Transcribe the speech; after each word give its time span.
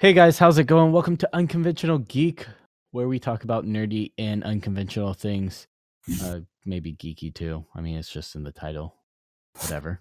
Hey 0.00 0.14
guys, 0.14 0.38
how's 0.38 0.56
it 0.56 0.64
going? 0.64 0.92
Welcome 0.92 1.18
to 1.18 1.28
Unconventional 1.34 1.98
Geek, 1.98 2.46
where 2.90 3.06
we 3.06 3.18
talk 3.18 3.44
about 3.44 3.66
nerdy 3.66 4.12
and 4.16 4.42
unconventional 4.42 5.12
things. 5.12 5.66
Uh, 6.22 6.40
maybe 6.64 6.94
geeky 6.94 7.34
too. 7.34 7.66
I 7.74 7.82
mean, 7.82 7.98
it's 7.98 8.08
just 8.08 8.34
in 8.34 8.42
the 8.42 8.50
title. 8.50 8.94
Whatever. 9.60 10.00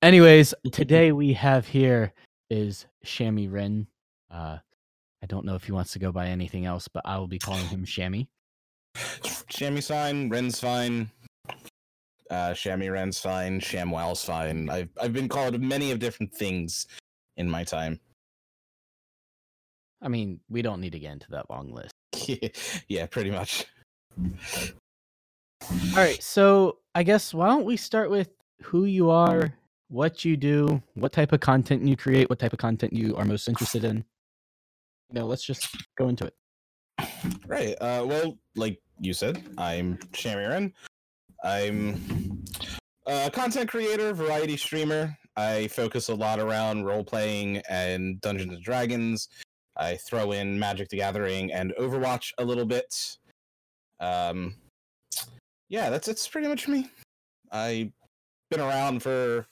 Anyways, 0.00 0.54
today 0.72 1.12
we 1.12 1.34
have 1.34 1.66
here 1.66 2.14
is 2.48 2.86
Shammy 3.04 3.52
Ren. 3.52 3.86
Uh, 4.30 4.56
I 5.22 5.26
don't 5.26 5.44
know 5.44 5.56
if 5.56 5.64
he 5.64 5.72
wants 5.72 5.92
to 5.92 5.98
go 5.98 6.10
by 6.10 6.28
anything 6.28 6.64
else, 6.64 6.88
but 6.88 7.02
I 7.04 7.18
will 7.18 7.28
be 7.28 7.38
calling 7.38 7.66
him 7.66 7.84
Shammy. 7.84 8.28
Shammy's 8.96 9.88
fine, 9.88 10.30
Ren's 10.30 10.58
fine. 10.58 11.10
Uh, 12.30 12.54
Shammy 12.54 12.90
Ren's 12.90 13.20
fine, 13.20 13.60
Shamwow's 13.60 14.24
fine. 14.24 14.70
I've 14.70 14.88
I've 14.98 15.12
been 15.12 15.28
called 15.28 15.60
many 15.60 15.90
of 15.90 15.98
different 15.98 16.32
things 16.32 16.86
in 17.36 17.50
my 17.50 17.62
time. 17.62 18.00
I 20.00 20.08
mean, 20.08 20.40
we 20.48 20.62
don't 20.62 20.80
need 20.80 20.92
to 20.92 20.98
get 20.98 21.12
into 21.12 21.30
that 21.30 21.50
long 21.50 21.72
list. 21.72 21.92
yeah, 22.88 23.06
pretty 23.06 23.30
much. 23.30 23.66
All 24.20 25.96
right, 25.96 26.22
so 26.22 26.78
I 26.94 27.02
guess 27.02 27.34
why 27.34 27.48
don't 27.48 27.64
we 27.64 27.76
start 27.76 28.10
with 28.10 28.30
who 28.62 28.84
you 28.84 29.10
are, 29.10 29.52
what 29.88 30.24
you 30.24 30.36
do, 30.36 30.82
what 30.94 31.12
type 31.12 31.32
of 31.32 31.40
content 31.40 31.86
you 31.86 31.96
create, 31.96 32.30
what 32.30 32.38
type 32.38 32.52
of 32.52 32.58
content 32.58 32.92
you 32.92 33.16
are 33.16 33.24
most 33.24 33.48
interested 33.48 33.84
in. 33.84 34.04
You 35.10 35.20
know, 35.20 35.26
let's 35.26 35.44
just 35.44 35.68
go 35.96 36.08
into 36.08 36.26
it. 36.26 36.34
Right. 37.46 37.74
Uh, 37.80 38.04
well, 38.06 38.38
like 38.56 38.80
you 39.00 39.12
said, 39.12 39.42
I'm 39.56 39.96
Shammy 40.12 40.48
Ren. 40.48 40.72
I'm 41.44 42.44
a 43.06 43.30
content 43.30 43.68
creator, 43.70 44.12
variety 44.12 44.56
streamer. 44.56 45.16
I 45.36 45.68
focus 45.68 46.08
a 46.08 46.14
lot 46.14 46.40
around 46.40 46.84
role 46.84 47.04
playing 47.04 47.62
and 47.70 48.20
Dungeons 48.20 48.54
and 48.54 48.62
Dragons. 48.62 49.28
I 49.78 49.96
throw 49.96 50.32
in 50.32 50.58
Magic 50.58 50.88
the 50.88 50.96
Gathering 50.96 51.52
and 51.52 51.72
Overwatch 51.78 52.32
a 52.38 52.44
little 52.44 52.66
bit. 52.66 53.16
Um, 54.00 54.54
yeah, 55.68 55.90
that's 55.90 56.08
it's 56.08 56.26
pretty 56.26 56.48
much 56.48 56.68
me. 56.68 56.90
I've 57.52 57.92
been 58.50 58.60
around 58.60 59.02
for 59.02 59.46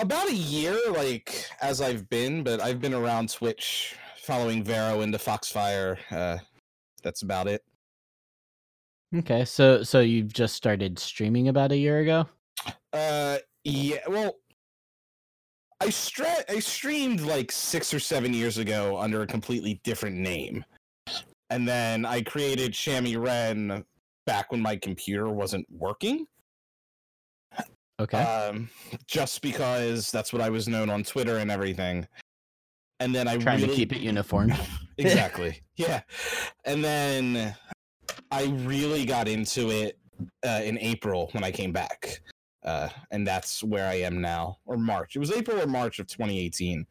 about 0.00 0.28
a 0.28 0.34
year, 0.34 0.78
like 0.92 1.46
as 1.60 1.80
I've 1.80 2.08
been, 2.08 2.42
but 2.42 2.60
I've 2.60 2.80
been 2.80 2.94
around 2.94 3.32
Twitch, 3.32 3.96
following 4.16 4.62
Vero 4.62 5.00
into 5.00 5.18
Foxfire. 5.18 5.98
Uh, 6.10 6.38
that's 7.02 7.22
about 7.22 7.48
it. 7.48 7.62
Okay, 9.16 9.44
so 9.44 9.82
so 9.82 10.00
you've 10.00 10.32
just 10.32 10.54
started 10.54 10.98
streaming 10.98 11.48
about 11.48 11.72
a 11.72 11.76
year 11.76 11.98
ago? 11.98 12.28
Uh, 12.92 13.38
yeah. 13.64 13.98
Well, 14.06 14.36
I 15.80 15.86
stre- 15.88 16.44
I 16.48 16.58
streamed 16.58 17.20
like 17.20 17.50
six 17.50 17.94
or 17.94 18.00
seven 18.00 18.34
years 18.34 18.58
ago 18.58 18.98
under 18.98 19.22
a 19.22 19.26
completely 19.26 19.80
different 19.82 20.16
name, 20.16 20.64
and 21.48 21.66
then 21.66 22.04
I 22.04 22.22
created 22.22 22.72
Shammy 22.72 23.18
Ren 23.18 23.84
back 24.26 24.52
when 24.52 24.60
my 24.60 24.76
computer 24.76 25.28
wasn't 25.28 25.66
working. 25.70 26.26
Okay. 27.98 28.22
Um, 28.22 28.70
just 29.06 29.42
because 29.42 30.10
that's 30.10 30.32
what 30.32 30.40
I 30.40 30.48
was 30.48 30.68
known 30.68 30.88
on 30.88 31.02
Twitter 31.02 31.36
and 31.36 31.50
everything. 31.50 32.06
And 32.98 33.14
then 33.14 33.28
I 33.28 33.36
Trying 33.36 33.60
really 33.60 33.68
to 33.68 33.74
keep 33.74 33.92
it 33.92 34.00
uniform. 34.00 34.52
exactly. 34.98 35.60
yeah. 35.76 36.00
And 36.64 36.82
then 36.82 37.54
I 38.30 38.44
really 38.64 39.04
got 39.04 39.28
into 39.28 39.70
it 39.70 39.98
uh, 40.46 40.60
in 40.64 40.78
April 40.78 41.28
when 41.32 41.44
I 41.44 41.50
came 41.50 41.72
back. 41.72 42.22
Uh, 42.64 42.88
and 43.10 43.26
that's 43.26 43.62
where 43.62 43.88
I 43.88 43.94
am 43.94 44.20
now, 44.20 44.58
or 44.66 44.76
March. 44.76 45.16
It 45.16 45.18
was 45.18 45.32
April 45.32 45.60
or 45.60 45.66
March 45.66 45.98
of 45.98 46.06
2018. 46.06 46.86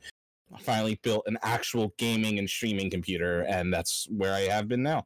I 0.54 0.60
finally 0.60 1.00
built 1.04 1.24
an 1.28 1.38
actual 1.44 1.94
gaming 1.98 2.40
and 2.40 2.50
streaming 2.50 2.90
computer, 2.90 3.42
and 3.42 3.72
that's 3.72 4.08
where 4.10 4.34
I 4.34 4.42
have 4.42 4.68
been 4.68 4.82
now. 4.82 5.06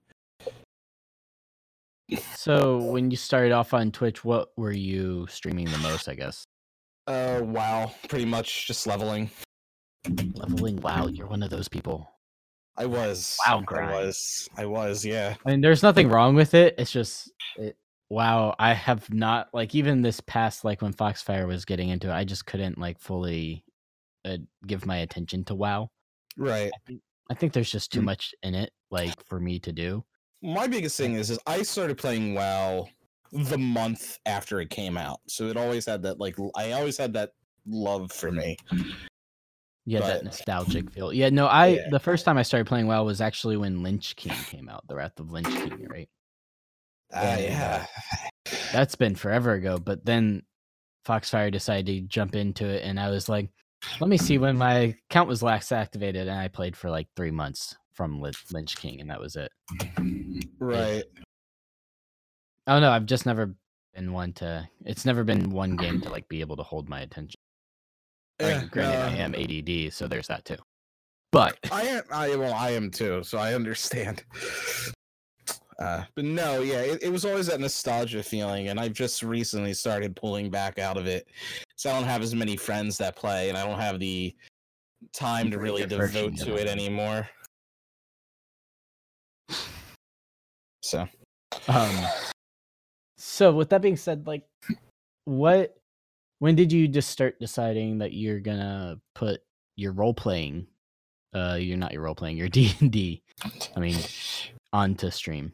So 2.36 2.78
when 2.78 3.10
you 3.12 3.18
started 3.18 3.52
off 3.52 3.74
on 3.74 3.92
Twitch, 3.92 4.24
what 4.24 4.50
were 4.58 4.72
you 4.72 5.26
streaming 5.30 5.66
the 5.66 5.78
most? 5.80 6.08
I 6.08 6.16
guess 6.16 6.44
Uh, 7.08 7.42
wow, 7.44 7.92
pretty 8.08 8.26
much 8.26 8.68
just 8.68 8.88
leveling. 8.88 9.30
leveling. 10.36 10.78
Wow, 10.78 11.08
you're 11.08 11.28
one 11.28 11.44
of 11.44 11.50
those 11.50 11.68
people. 11.68 12.10
I 12.78 12.86
was. 12.86 13.38
Wow, 13.46 13.64
I 13.70 13.92
was. 13.92 14.50
I 14.58 14.66
was. 14.66 15.06
Yeah. 15.06 15.36
I 15.46 15.52
mean, 15.52 15.62
there's 15.62 15.84
nothing 15.84 16.10
wrong 16.10 16.36
with 16.36 16.54
it. 16.54 16.76
It's 16.78 16.92
just, 16.92 17.32
it, 17.58 17.76
wow, 18.14 18.56
I 18.60 18.74
have 18.74 19.12
not 19.14 19.50
like 19.54 19.74
even 19.76 20.02
this 20.02 20.20
past 20.22 20.64
like 20.64 20.82
when 20.82 20.94
Foxfire 20.94 21.48
was 21.48 21.66
getting 21.66 21.90
into 21.90 22.10
it, 22.10 22.14
I 22.14 22.24
just 22.24 22.46
couldn't 22.46 22.78
like 22.78 23.00
fully 23.00 23.64
uh, 24.26 24.38
give 24.68 24.86
my 24.86 24.98
attention 24.98 25.44
to 25.46 25.56
WoW. 25.56 25.90
Right. 26.38 26.72
I 27.30 27.34
think 27.34 27.54
there's 27.54 27.72
just 27.72 27.92
too 27.92 28.02
Mm. 28.02 28.06
much 28.06 28.34
in 28.44 28.54
it, 28.56 28.72
like 28.92 29.16
for 29.26 29.40
me 29.40 29.60
to 29.60 29.72
do. 29.72 30.04
my 30.42 30.68
biggest 30.68 30.98
thing 30.98 31.16
is 31.16 31.30
is 31.30 31.40
I 31.48 31.64
started 31.64 31.98
playing 31.98 32.34
WoW 32.36 32.88
the 33.32 33.58
month 33.58 34.20
after 34.26 34.60
it 34.62 34.70
came 34.70 34.98
out, 34.98 35.20
so 35.28 35.48
it 35.48 35.58
always 35.58 35.86
had 35.86 36.04
that 36.04 36.20
like 36.20 36.36
i 36.56 36.74
always 36.74 36.98
had 36.98 37.14
that 37.14 37.32
love 37.66 38.12
for 38.12 38.32
me. 38.32 38.58
Yeah, 39.86 40.00
that 40.02 40.24
nostalgic 40.24 40.92
feel. 40.92 41.12
Yeah, 41.12 41.30
no, 41.30 41.48
I 41.48 41.68
Yeah. 41.68 41.90
the 41.90 42.00
first 42.00 42.24
time 42.26 42.38
I 42.38 42.44
started 42.44 42.68
playing 42.68 42.88
WoW 42.88 43.04
was 43.04 43.20
actually 43.22 43.58
when 43.58 43.84
Lich 43.84 44.16
King 44.16 44.34
came 44.50 44.70
out, 44.70 44.88
The 44.88 44.96
Wrath 44.96 45.20
of 45.20 45.32
Lich 45.32 45.46
King, 45.46 45.88
right? 45.90 46.10
Uh, 47.14 47.20
And, 47.20 47.42
yeah, 47.42 47.86
That's 48.72 48.96
been 48.96 49.16
forever 49.16 49.54
ago, 49.54 49.78
but 49.78 50.06
then 50.06 50.44
Foxfire 51.06 51.52
decided 51.52 51.86
to 51.86 52.02
jump 52.02 52.36
into 52.36 52.66
it 52.68 52.84
and 52.84 53.00
I 53.00 53.10
was 53.10 53.30
like, 53.30 53.50
let 54.00 54.10
me 54.10 54.18
see 54.18 54.38
when 54.38 54.58
my 54.58 54.96
account 55.10 55.28
was 55.28 55.44
last 55.44 55.72
activated 55.72 56.28
and 56.28 56.40
I 56.40 56.48
played 56.48 56.76
for 56.76 56.90
like 56.90 57.08
3 57.16 57.32
months 57.32 57.76
from 57.94 58.22
Lich 58.22 58.76
King 58.78 59.02
and 59.02 59.10
that 59.10 59.20
was 59.20 59.36
it. 59.36 59.52
right. 60.60 61.04
Oh 62.68 62.80
no, 62.80 62.92
I've 62.92 63.06
just 63.06 63.26
never 63.26 63.54
been 63.94 64.14
one 64.14 64.34
to 64.34 64.68
it's 64.86 65.06
never 65.06 65.24
been 65.24 65.52
one 65.52 65.76
game 65.76 66.02
to 66.02 66.10
like 66.10 66.28
be 66.30 66.40
able 66.42 66.56
to 66.58 66.64
hold 66.64 66.90
my 66.90 67.02
attention. 67.02 67.40
I 68.40 68.44
mean, 68.46 68.52
Yeah, 68.54 68.66
granted, 68.66 68.96
I 69.00 69.14
uh, 69.14 69.16
am 69.18 69.36
ADD, 69.36 69.94
so 69.94 70.08
there's 70.08 70.28
that 70.28 70.46
too. 70.46 70.58
But 71.32 71.58
I 71.72 71.84
am. 71.84 72.04
I 72.12 72.30
am, 72.30 72.40
well, 72.40 72.54
I 72.54 72.72
am 72.72 72.90
too. 72.92 73.24
So 73.24 73.38
I 73.38 73.54
understand. 73.54 74.24
Uh, 75.84 76.06
but 76.16 76.24
no, 76.24 76.62
yeah, 76.62 76.80
it, 76.80 77.04
it 77.04 77.12
was 77.12 77.26
always 77.26 77.48
that 77.48 77.60
nostalgia 77.60 78.24
feeling, 78.24 78.70
and 78.70 78.80
I've 78.80 78.94
just 78.94 79.22
recently 79.22 79.74
started 79.74 80.16
pulling 80.16 80.50
back 80.50 80.80
out 80.80 80.96
of 80.96 81.08
it. 81.08 81.28
So 81.76 81.90
I 81.90 81.94
don't 81.94 82.08
have 82.08 82.22
as 82.22 82.34
many 82.34 82.56
friends 82.56 82.98
that 83.00 83.18
play, 83.18 83.50
and 83.50 83.58
I 83.58 83.66
don't 83.66 83.78
have 83.78 84.00
the 84.00 84.34
time 85.12 85.52
to 85.52 85.58
really 85.58 85.86
devote 85.86 86.38
to 86.38 86.56
it. 86.56 86.62
it 86.62 86.68
anymore. 86.68 87.28
So 90.82 91.06
um 91.68 92.06
so 93.18 93.54
with 93.54 93.70
that 93.70 93.82
being 93.82 93.98
said, 93.98 94.26
like 94.26 94.44
what 95.26 95.76
when 96.40 96.56
did 96.56 96.72
you 96.72 96.88
just 96.88 97.10
start 97.10 97.40
deciding 97.42 97.98
that 97.98 98.14
you're 98.14 98.40
gonna 98.40 99.00
put 99.16 99.42
your 99.76 99.92
role 99.92 100.14
playing 100.14 100.68
uh 101.34 101.58
you're 101.60 101.78
not 101.78 101.92
your 101.92 102.04
role 102.04 102.16
playing, 102.16 102.38
your 102.38 102.48
D 102.50 102.74
and 102.80 102.90
D, 102.90 103.22
I 103.76 103.80
mean, 103.82 103.98
onto 104.72 105.10
stream? 105.10 105.52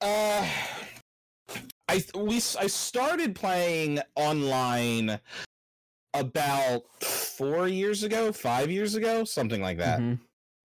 Uh, 0.00 0.46
I 1.94 2.18
we 2.18 2.36
I 2.36 2.66
started 2.66 3.34
playing 3.36 4.00
online 4.16 5.20
about 6.12 6.82
four 7.02 7.68
years 7.68 8.02
ago, 8.02 8.32
five 8.32 8.70
years 8.70 8.94
ago, 8.96 9.24
something 9.24 9.60
like 9.60 9.78
that. 9.78 10.00
Mhm. 10.00 10.20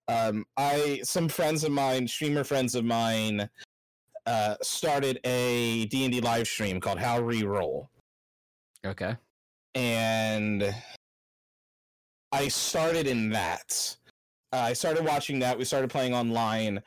Um, 0.07 0.45
I 0.57 1.01
some 1.03 1.29
friends 1.29 1.63
of 1.63 1.71
mine, 1.71 2.07
streamer 2.07 2.43
friends 2.43 2.73
of 2.73 2.83
mine, 2.83 3.47
uh, 4.25 4.55
started 4.61 5.19
a 5.23 5.85
D 5.85 6.03
and 6.05 6.13
D 6.13 6.19
live 6.21 6.47
stream 6.47 6.79
called 6.79 6.99
How 6.99 7.21
We 7.21 7.43
Roll, 7.43 7.89
Okay. 8.85 9.15
and 9.75 10.73
I 12.31 12.47
started 12.47 13.05
in 13.05 13.29
that. 13.31 13.97
Uh, 14.51 14.57
I 14.57 14.73
started 14.73 15.05
watching 15.05 15.37
that. 15.39 15.59
We 15.59 15.65
started 15.65 15.91
playing 15.91 16.15
online, 16.15 16.81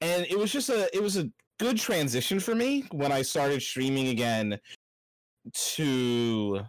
and 0.00 0.26
it 0.26 0.36
was 0.36 0.50
just 0.50 0.70
a 0.70 0.94
it 0.96 1.00
was 1.00 1.16
a 1.16 1.30
good 1.58 1.78
transition 1.78 2.40
for 2.40 2.54
me 2.54 2.84
when 2.92 3.12
I 3.12 3.22
started 3.22 3.62
streaming 3.62 4.08
again 4.08 4.58
to 5.52 6.60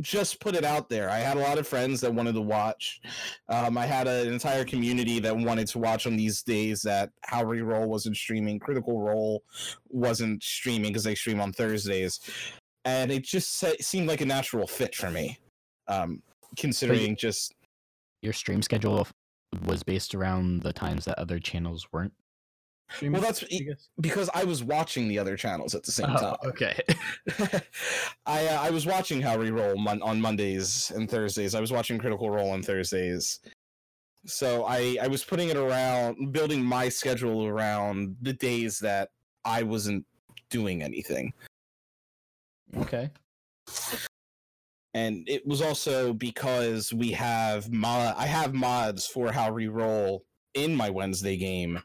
just 0.00 0.40
put 0.40 0.54
it 0.54 0.64
out 0.64 0.88
there. 0.88 1.08
I 1.08 1.18
had 1.18 1.36
a 1.36 1.40
lot 1.40 1.58
of 1.58 1.66
friends 1.66 2.00
that 2.02 2.12
wanted 2.12 2.34
to 2.34 2.40
watch. 2.40 3.00
Um, 3.48 3.78
I 3.78 3.86
had 3.86 4.06
an 4.06 4.30
entire 4.30 4.64
community 4.64 5.18
that 5.20 5.34
wanted 5.36 5.68
to 5.68 5.78
watch 5.78 6.06
on 6.06 6.16
these 6.16 6.42
days 6.42 6.82
that 6.82 7.10
How 7.22 7.44
We 7.44 7.62
Roll 7.62 7.88
wasn't 7.88 8.16
streaming, 8.16 8.58
Critical 8.58 9.00
Role 9.00 9.42
wasn't 9.88 10.42
streaming 10.42 10.90
because 10.90 11.04
they 11.04 11.14
stream 11.14 11.40
on 11.40 11.52
Thursdays, 11.52 12.20
and 12.84 13.10
it 13.10 13.24
just 13.24 13.58
se- 13.58 13.78
seemed 13.80 14.08
like 14.08 14.20
a 14.20 14.26
natural 14.26 14.66
fit 14.66 14.94
for 14.94 15.10
me. 15.10 15.38
Um, 15.88 16.22
considering 16.58 17.16
just 17.16 17.54
Your 18.22 18.32
stream 18.32 18.60
schedule 18.60 19.06
was 19.64 19.82
based 19.82 20.14
around 20.14 20.62
the 20.62 20.72
times 20.72 21.04
that 21.06 21.18
other 21.18 21.38
channels 21.38 21.86
weren't. 21.92 22.12
Streaming? 22.90 23.20
Well, 23.20 23.22
that's 23.22 23.42
I 23.52 23.60
because 24.00 24.30
I 24.34 24.44
was 24.44 24.62
watching 24.62 25.08
the 25.08 25.18
other 25.18 25.36
channels 25.36 25.74
at 25.74 25.82
the 25.82 25.90
same 25.92 26.06
Oh, 26.10 26.16
time. 26.16 26.36
okay. 26.44 26.80
I 28.26 28.46
uh, 28.46 28.60
I 28.62 28.70
was 28.70 28.86
watching 28.86 29.20
how 29.20 29.38
we 29.38 29.50
roll 29.50 29.76
mon- 29.76 30.02
on 30.02 30.20
Mondays 30.20 30.92
and 30.94 31.10
Thursdays. 31.10 31.54
I 31.54 31.60
was 31.60 31.72
watching 31.72 31.98
Critical 31.98 32.30
Role 32.30 32.50
on 32.50 32.62
Thursdays. 32.62 33.40
So 34.24 34.64
I 34.64 34.98
I 35.02 35.08
was 35.08 35.24
putting 35.24 35.48
it 35.48 35.56
around 35.56 36.32
building 36.32 36.64
my 36.64 36.88
schedule 36.88 37.46
around 37.46 38.16
the 38.22 38.32
days 38.32 38.78
that 38.80 39.10
I 39.44 39.62
wasn't 39.64 40.04
doing 40.50 40.82
anything. 40.82 41.32
Okay. 42.76 43.10
And 44.94 45.28
it 45.28 45.46
was 45.46 45.60
also 45.60 46.12
because 46.12 46.92
we 46.92 47.10
have 47.12 47.70
mod 47.72 48.14
I 48.16 48.26
have 48.26 48.54
mods 48.54 49.06
for 49.06 49.32
how 49.32 49.52
we 49.52 49.66
roll 49.66 50.24
in 50.54 50.74
my 50.74 50.88
Wednesday 50.88 51.36
game 51.36 51.82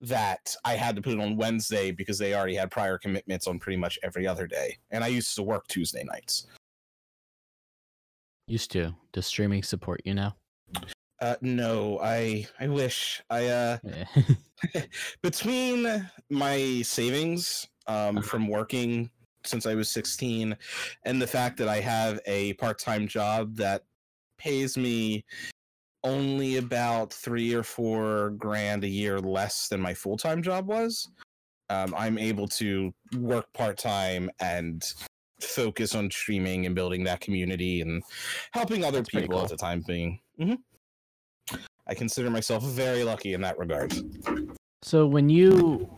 that 0.00 0.54
I 0.64 0.74
had 0.74 0.94
to 0.96 1.02
put 1.02 1.14
it 1.14 1.20
on 1.20 1.36
Wednesday 1.36 1.90
because 1.90 2.18
they 2.18 2.34
already 2.34 2.54
had 2.54 2.70
prior 2.70 2.98
commitments 2.98 3.46
on 3.46 3.58
pretty 3.58 3.78
much 3.78 3.98
every 4.02 4.26
other 4.26 4.46
day. 4.46 4.76
And 4.90 5.02
I 5.02 5.08
used 5.08 5.34
to 5.36 5.42
work 5.42 5.66
Tuesday 5.68 6.04
nights. 6.04 6.46
Used 8.46 8.70
to. 8.72 8.94
Does 9.12 9.26
streaming 9.26 9.62
support 9.62 10.00
you 10.04 10.14
now? 10.14 10.36
Uh, 11.20 11.36
no, 11.40 11.98
I 12.02 12.46
I 12.60 12.68
wish 12.68 13.22
I 13.30 13.46
uh 13.46 13.78
Yeah. 14.74 14.82
between 15.22 16.08
my 16.30 16.82
savings 16.82 17.66
um 17.86 18.18
Uh-huh. 18.18 18.26
from 18.26 18.48
working 18.48 19.10
since 19.44 19.64
I 19.64 19.74
was 19.74 19.88
16 19.88 20.56
and 21.04 21.22
the 21.22 21.26
fact 21.26 21.56
that 21.58 21.68
I 21.68 21.80
have 21.80 22.20
a 22.26 22.52
part-time 22.54 23.06
job 23.06 23.54
that 23.56 23.84
pays 24.38 24.76
me 24.76 25.24
only 26.04 26.56
about 26.58 27.12
3 27.12 27.54
or 27.54 27.62
4 27.62 28.30
grand 28.30 28.84
a 28.84 28.88
year 28.88 29.18
less 29.20 29.68
than 29.68 29.80
my 29.80 29.94
full-time 29.94 30.42
job 30.42 30.66
was 30.68 31.08
um, 31.70 31.94
I'm 31.96 32.16
able 32.18 32.46
to 32.48 32.92
work 33.18 33.52
part-time 33.54 34.30
and 34.40 34.84
focus 35.40 35.94
on 35.94 36.10
streaming 36.10 36.64
and 36.66 36.74
building 36.74 37.04
that 37.04 37.20
community 37.20 37.80
and 37.80 38.02
helping 38.52 38.84
other 38.84 38.98
That's 38.98 39.10
people 39.10 39.34
cool. 39.36 39.42
at 39.44 39.50
the 39.50 39.56
time 39.56 39.82
being 39.86 40.20
Mhm. 40.38 40.58
I 41.88 41.94
consider 41.94 42.30
myself 42.30 42.62
very 42.64 43.04
lucky 43.04 43.32
in 43.34 43.40
that 43.42 43.58
regard. 43.58 43.92
so 44.82 45.06
when 45.06 45.28
you 45.28 45.88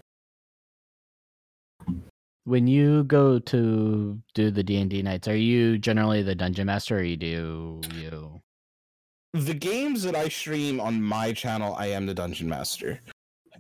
when 2.45 2.67
you 2.67 3.05
go 3.05 3.39
to 3.39 4.19
do 4.35 4.51
the 4.51 4.63
D 4.63 4.79
and 4.79 4.89
D 4.89 5.03
nights, 5.03 5.29
are 5.29 5.37
you 5.37 5.77
generally 5.79 6.23
the 6.23 6.35
dungeon 6.35 6.67
master, 6.67 6.99
or 6.99 7.03
you 7.03 7.17
do 7.17 7.81
you? 7.95 8.41
The 9.35 9.55
games 9.55 10.03
that 10.03 10.15
I 10.15 10.29
stream 10.29 10.81
on 10.81 11.03
my 11.03 11.33
channel, 11.33 11.75
I 11.75 11.89
am 11.89 12.07
the 12.07 12.15
dungeon 12.15 12.49
master. 12.49 13.01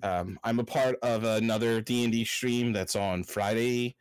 Um, 0.03 0.39
I'm 0.45 0.61
a 0.61 0.65
part 0.65 0.97
of 1.03 1.25
another 1.25 1.81
D 1.81 2.05
and 2.05 2.13
D 2.13 2.25
stream 2.25 2.73
that's 2.73 2.97
on 2.97 3.25
Friday 3.25 3.97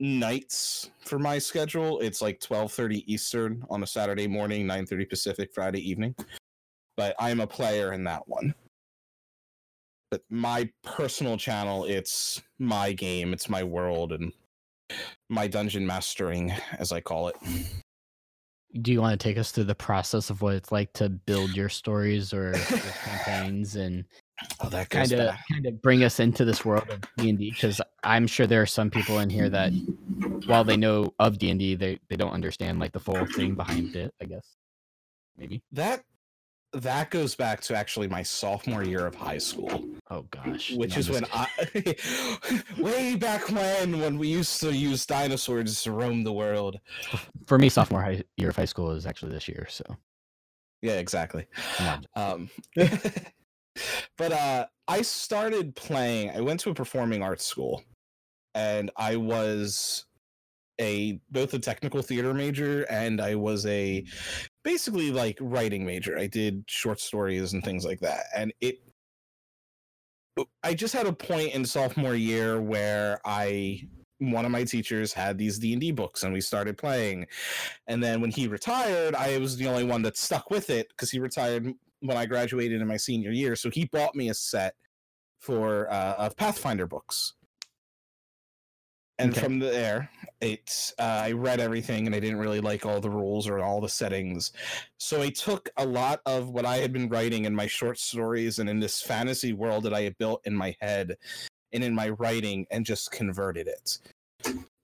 nights 0.00 0.90
for 1.00 1.18
my 1.18 1.38
schedule. 1.38 2.00
It's 2.00 2.22
like 2.22 2.40
12:30 2.40 3.04
Eastern 3.06 3.64
on 3.68 3.82
a 3.82 3.86
Saturday 3.86 4.26
morning, 4.26 4.66
9:30 4.66 5.08
Pacific 5.08 5.52
Friday 5.54 5.80
evening. 5.88 6.14
But 6.96 7.14
I'm 7.18 7.40
a 7.40 7.46
player 7.46 7.92
in 7.92 8.04
that 8.04 8.26
one. 8.28 8.54
But 10.10 10.22
my 10.28 10.70
personal 10.82 11.38
channel, 11.38 11.84
it's 11.84 12.42
my 12.58 12.92
game, 12.92 13.32
it's 13.32 13.48
my 13.48 13.64
world, 13.64 14.12
and 14.12 14.32
my 15.30 15.46
dungeon 15.46 15.86
mastering, 15.86 16.52
as 16.78 16.92
I 16.92 17.00
call 17.00 17.28
it. 17.28 17.36
Do 18.80 18.92
you 18.92 19.00
want 19.00 19.18
to 19.18 19.22
take 19.22 19.36
us 19.36 19.50
through 19.50 19.64
the 19.64 19.74
process 19.74 20.30
of 20.30 20.40
what 20.40 20.54
it's 20.54 20.72
like 20.72 20.92
to 20.94 21.08
build 21.10 21.54
your 21.54 21.68
stories 21.68 22.32
or 22.32 22.52
your 22.52 22.54
campaigns 23.04 23.76
and 23.76 24.04
Oh, 24.60 24.68
that 24.68 24.90
kind 24.90 25.12
of 25.12 25.34
kind 25.50 25.66
of 25.66 25.82
bring 25.82 26.04
us 26.04 26.20
into 26.20 26.44
this 26.44 26.64
world 26.64 26.88
of 26.90 27.00
D 27.16 27.30
and 27.30 27.38
D? 27.38 27.50
Because 27.50 27.80
I'm 28.02 28.26
sure 28.26 28.46
there 28.46 28.62
are 28.62 28.66
some 28.66 28.90
people 28.90 29.18
in 29.18 29.30
here 29.30 29.48
that, 29.48 29.72
while 30.46 30.64
they 30.64 30.76
know 30.76 31.12
of 31.18 31.38
D 31.38 31.50
and 31.50 31.60
D, 31.60 31.74
they 31.74 31.98
they 32.08 32.16
don't 32.16 32.32
understand 32.32 32.78
like 32.78 32.92
the 32.92 33.00
full 33.00 33.24
thing 33.26 33.54
behind 33.54 33.96
it. 33.96 34.14
I 34.20 34.24
guess 34.24 34.56
maybe. 35.36 35.62
That 35.72 36.02
that 36.72 37.10
goes 37.10 37.34
back 37.34 37.60
to 37.62 37.76
actually 37.76 38.08
my 38.08 38.22
sophomore 38.22 38.82
year 38.82 39.06
of 39.06 39.14
high 39.14 39.38
school, 39.38 39.84
Oh 40.10 40.22
gosh, 40.30 40.72
which 40.76 40.92
No, 40.94 40.98
is 41.00 41.10
when 41.10 41.22
just 41.22 41.34
I 41.34 42.48
way 42.82 43.16
back 43.16 43.48
when 43.50 44.00
when 44.00 44.18
we 44.18 44.28
used 44.28 44.60
to 44.60 44.74
use 44.74 45.06
dinosaurs 45.06 45.82
to 45.82 45.92
roam 45.92 46.24
the 46.24 46.32
world. 46.32 46.80
for 47.46 47.58
me, 47.58 47.68
sophomore 47.68 48.02
high, 48.02 48.22
year 48.36 48.50
of 48.50 48.56
high 48.56 48.64
school 48.66 48.90
is 48.92 49.06
actually 49.06 49.32
this 49.32 49.48
year. 49.48 49.66
So 49.70 49.84
Yeah, 50.82 50.94
exactly. 50.94 51.46
Um 52.16 52.50
but 54.18 54.32
uh 54.32 54.66
I 54.88 55.02
started 55.02 55.74
playing 55.74 56.30
I 56.30 56.40
went 56.40 56.60
to 56.60 56.70
a 56.70 56.74
performing 56.74 57.22
arts 57.22 57.44
school 57.44 57.82
and 58.54 58.90
I 58.96 59.16
was 59.16 60.04
a 60.80 61.20
both 61.30 61.54
a 61.54 61.58
technical 61.58 62.02
theater 62.02 62.34
major 62.34 62.82
and 62.90 63.20
I 63.20 63.34
was 63.34 63.64
a 63.66 64.04
basically 64.64 65.10
like 65.10 65.38
writing 65.40 65.84
major. 65.84 66.18
I 66.18 66.26
did 66.26 66.64
short 66.66 67.00
stories 67.00 67.52
and 67.52 67.64
things 67.64 67.84
like 67.84 68.00
that. 68.00 68.26
And 68.34 68.52
it 68.60 68.80
I 70.62 70.72
just 70.72 70.94
had 70.94 71.06
a 71.06 71.12
point 71.12 71.52
in 71.54 71.64
sophomore 71.64 72.14
year 72.14 72.60
where 72.60 73.20
I 73.24 73.86
one 74.18 74.44
of 74.44 74.52
my 74.52 74.62
teachers 74.62 75.12
had 75.12 75.36
these 75.36 75.58
D&D 75.58 75.90
books 75.92 76.22
and 76.22 76.32
we 76.32 76.40
started 76.40 76.78
playing. 76.78 77.26
And 77.88 78.02
then 78.02 78.20
when 78.20 78.30
he 78.30 78.46
retired, 78.46 79.16
I 79.16 79.36
was 79.38 79.56
the 79.56 79.66
only 79.66 79.82
one 79.84 80.02
that 80.02 80.16
stuck 80.16 80.48
with 80.48 80.70
it 80.70 80.88
because 80.90 81.10
he 81.10 81.18
retired 81.18 81.74
when 82.00 82.16
I 82.16 82.26
graduated 82.26 82.80
in 82.80 82.86
my 82.86 82.96
senior 82.96 83.32
year. 83.32 83.56
So 83.56 83.68
he 83.68 83.86
bought 83.86 84.14
me 84.14 84.28
a 84.28 84.34
set 84.34 84.74
for 85.40 85.90
uh, 85.90 86.14
of 86.18 86.36
Pathfinder 86.36 86.86
books. 86.86 87.34
And 89.22 89.30
Okay. 89.30 89.40
from 89.40 89.58
there, 89.60 90.10
it's 90.40 90.92
uh, 90.98 91.02
I 91.02 91.32
read 91.32 91.60
everything 91.60 92.06
and 92.06 92.14
I 92.14 92.18
didn't 92.18 92.38
really 92.38 92.60
like 92.60 92.84
all 92.84 93.00
the 93.00 93.08
rules 93.08 93.46
or 93.46 93.60
all 93.60 93.80
the 93.80 93.88
settings. 93.88 94.50
So 94.98 95.22
I 95.22 95.30
took 95.30 95.70
a 95.76 95.86
lot 95.86 96.20
of 96.26 96.48
what 96.50 96.66
I 96.66 96.78
had 96.78 96.92
been 96.92 97.08
writing 97.08 97.44
in 97.44 97.54
my 97.54 97.68
short 97.68 97.98
stories 97.98 98.58
and 98.58 98.68
in 98.68 98.80
this 98.80 99.00
fantasy 99.00 99.52
world 99.52 99.84
that 99.84 99.94
I 99.94 100.02
had 100.02 100.18
built 100.18 100.40
in 100.44 100.54
my 100.56 100.74
head 100.80 101.16
and 101.72 101.84
in 101.84 101.94
my 101.94 102.08
writing 102.08 102.66
and 102.72 102.84
just 102.84 103.12
converted 103.12 103.68
it. 103.68 103.98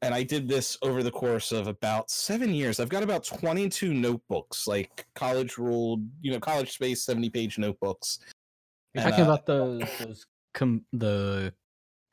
And 0.03 0.15
I 0.15 0.23
did 0.23 0.47
this 0.47 0.79
over 0.83 1.03
the 1.03 1.11
course 1.11 1.51
of 1.51 1.67
about 1.67 2.09
seven 2.09 2.55
years. 2.55 2.79
I've 2.79 2.89
got 2.89 3.03
about 3.03 3.25
22 3.25 3.93
notebooks, 3.93 4.69
like 4.69 5.05
college 5.17 5.59
ruled, 5.59 6.07
you 6.23 6.31
know, 6.31 6.39
college 6.39 6.73
space 6.73 7.03
70 7.03 7.29
page 7.31 7.59
notebooks. 7.59 8.21
you're 8.95 9.03
And, 9.03 9.11
talking 9.11 9.25
uh, 9.25 9.33
about 9.33 9.47
those 9.47 9.83
those 9.99 10.27
com- 10.55 10.85
the 10.93 11.53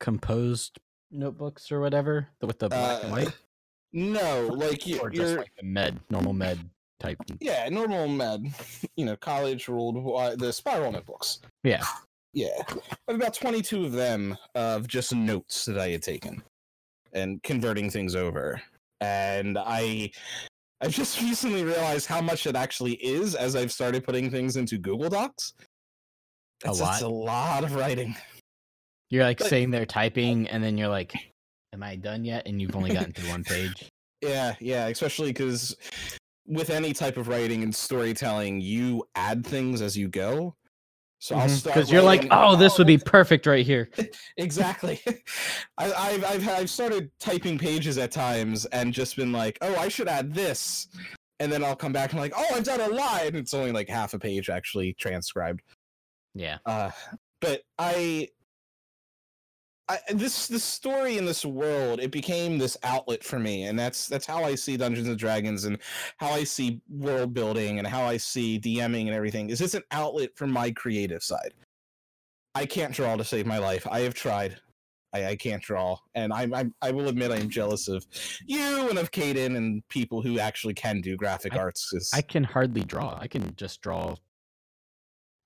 composed 0.00 0.76
notebooks 1.16 1.70
or 1.72 1.80
whatever 1.80 2.28
with 2.42 2.58
the 2.58 2.68
black 2.68 3.02
and 3.04 3.12
Uh, 3.12 3.16
white, 3.16 3.32
No, 3.92 4.48
like 4.48 4.86
you, 4.86 4.98
or 5.00 5.10
just 5.10 5.30
you're, 5.30 5.38
like 5.38 5.52
the 5.56 5.64
med 5.64 5.98
normal 6.10 6.32
med 6.32 6.58
type. 7.00 7.18
yeah, 7.40 7.68
normal 7.68 8.08
med, 8.08 8.46
you 8.96 9.04
know, 9.04 9.16
college 9.16 9.68
ruled 9.68 9.96
the 10.38 10.52
spiral 10.52 10.92
notebooks. 10.92 11.40
Yeah. 11.64 11.84
Yeah. 12.32 12.62
I 12.68 13.12
have 13.12 13.16
about 13.20 13.32
22 13.34 13.86
of 13.86 13.92
them 13.92 14.36
of 14.54 14.86
just 14.86 15.14
notes 15.14 15.64
that 15.64 15.78
I 15.78 15.88
had 15.88 16.02
taken 16.02 16.42
and 17.12 17.42
converting 17.42 17.88
things 17.90 18.14
over. 18.14 18.60
And 19.00 19.56
I 19.58 20.10
I 20.82 20.88
just 20.88 21.20
recently 21.22 21.64
realized 21.64 22.06
how 22.06 22.20
much 22.20 22.46
it 22.46 22.54
actually 22.56 22.94
is 22.94 23.34
as 23.34 23.56
I've 23.56 23.72
started 23.72 24.04
putting 24.04 24.30
things 24.30 24.56
into 24.56 24.76
Google 24.76 25.08
Docs. 25.08 25.54
A 26.64 26.72
lot? 26.72 26.92
it's 26.94 27.02
a 27.02 27.08
lot 27.08 27.64
of 27.64 27.74
writing. 27.74 28.14
You're 29.10 29.24
like 29.24 29.38
But- 29.38 29.48
sitting 29.48 29.70
there 29.70 29.86
typing, 29.86 30.48
and 30.48 30.62
then 30.62 30.76
you're 30.78 30.88
like, 30.88 31.12
"Am 31.72 31.82
I 31.82 31.96
done 31.96 32.24
yet?" 32.24 32.46
And 32.46 32.60
you've 32.60 32.74
only 32.76 32.92
gotten 32.92 33.12
through 33.12 33.30
one 33.30 33.44
page. 33.44 33.90
Yeah, 34.22 34.54
yeah, 34.60 34.86
especially 34.86 35.28
because 35.28 35.76
with 36.46 36.70
any 36.70 36.94
type 36.94 37.18
of 37.18 37.28
writing 37.28 37.62
and 37.62 37.72
storytelling, 37.72 38.62
you 38.62 39.04
add 39.14 39.46
things 39.46 39.82
as 39.82 39.94
you 39.96 40.08
go. 40.08 40.56
So 41.18 41.36
I'll 41.36 41.48
start 41.50 41.74
Because 41.74 41.88
Mm-hmm. 41.88 41.94
you're 41.94 42.02
like, 42.02 42.26
"Oh, 42.30 42.56
this 42.56 42.78
would 42.78 42.86
be 42.86 42.96
perfect 43.04 43.46
right 43.46 43.64
here." 43.64 43.90
exactly. 44.38 45.00
I, 45.76 45.92
I've, 45.92 46.24
I've 46.24 46.48
I've 46.48 46.70
started 46.70 47.10
typing 47.20 47.58
pages 47.58 47.98
at 47.98 48.10
times 48.10 48.64
and 48.66 48.92
just 48.92 49.16
been 49.16 49.32
like, 49.32 49.58
oh, 49.60 49.76
I 49.76 49.88
should 49.88 50.08
add 50.08 50.32
this, 50.34 50.88
and 51.38 51.52
then 51.52 51.62
I'll 51.62 51.76
come 51.76 51.92
back 51.92 52.12
and 52.12 52.20
like, 52.20 52.32
oh, 52.34 52.46
I've 52.54 52.64
done 52.64 52.80
a 52.80 52.88
line. 52.88 53.36
It's 53.36 53.52
only 53.54 53.70
like 53.72 53.88
half 53.88 54.14
a 54.14 54.18
page 54.18 54.48
actually 54.48 54.94
transcribed. 54.94 55.60
Yeah. 56.34 56.58
Uh, 56.64 56.90
but 57.42 57.62
I, 57.78 58.28
I 59.88 59.98
this 60.14 60.48
this 60.48 60.64
story 60.64 61.16
in 61.16 61.24
this 61.24 61.44
world 61.44 62.00
it 62.00 62.10
became 62.10 62.58
this 62.58 62.76
outlet 62.82 63.22
for 63.22 63.38
me, 63.38 63.64
and 63.64 63.78
that's 63.78 64.08
that's 64.08 64.26
how 64.26 64.42
I 64.42 64.54
see 64.56 64.76
Dungeons 64.76 65.06
and 65.08 65.16
Dragons 65.18 65.64
and 65.64 65.78
how 66.16 66.30
I 66.30 66.42
see 66.44 66.80
world 66.90 67.32
building 67.34 67.78
and 67.78 67.86
how 67.86 68.02
I 68.04 68.16
see 68.16 68.58
DMing 68.58 69.02
and 69.06 69.10
everything. 69.14 69.50
Is 69.50 69.60
this 69.60 69.74
an 69.74 69.84
outlet 69.92 70.30
for 70.34 70.46
my 70.48 70.70
creative 70.72 71.22
side. 71.22 71.52
I 72.56 72.66
can't 72.66 72.92
draw 72.94 73.16
to 73.16 73.22
save 73.24 73.46
my 73.46 73.58
life. 73.58 73.86
I 73.88 74.00
have 74.00 74.14
tried. 74.14 74.56
I, 75.12 75.26
I 75.26 75.36
can't 75.36 75.62
draw, 75.62 75.96
and 76.16 76.32
I'm, 76.32 76.52
I'm 76.52 76.74
I 76.82 76.90
will 76.90 77.06
admit 77.08 77.30
I'm 77.30 77.48
jealous 77.48 77.86
of 77.86 78.04
you 78.44 78.88
and 78.90 78.98
of 78.98 79.12
Caden 79.12 79.56
and 79.56 79.86
people 79.88 80.20
who 80.20 80.40
actually 80.40 80.74
can 80.74 81.00
do 81.00 81.16
graphic 81.16 81.54
I- 81.54 81.58
arts. 81.58 81.88
'cause- 81.90 82.10
I 82.12 82.22
can 82.22 82.42
hardly 82.42 82.82
draw. 82.82 83.16
I 83.20 83.28
can 83.28 83.54
just 83.56 83.82
draw. 83.82 84.16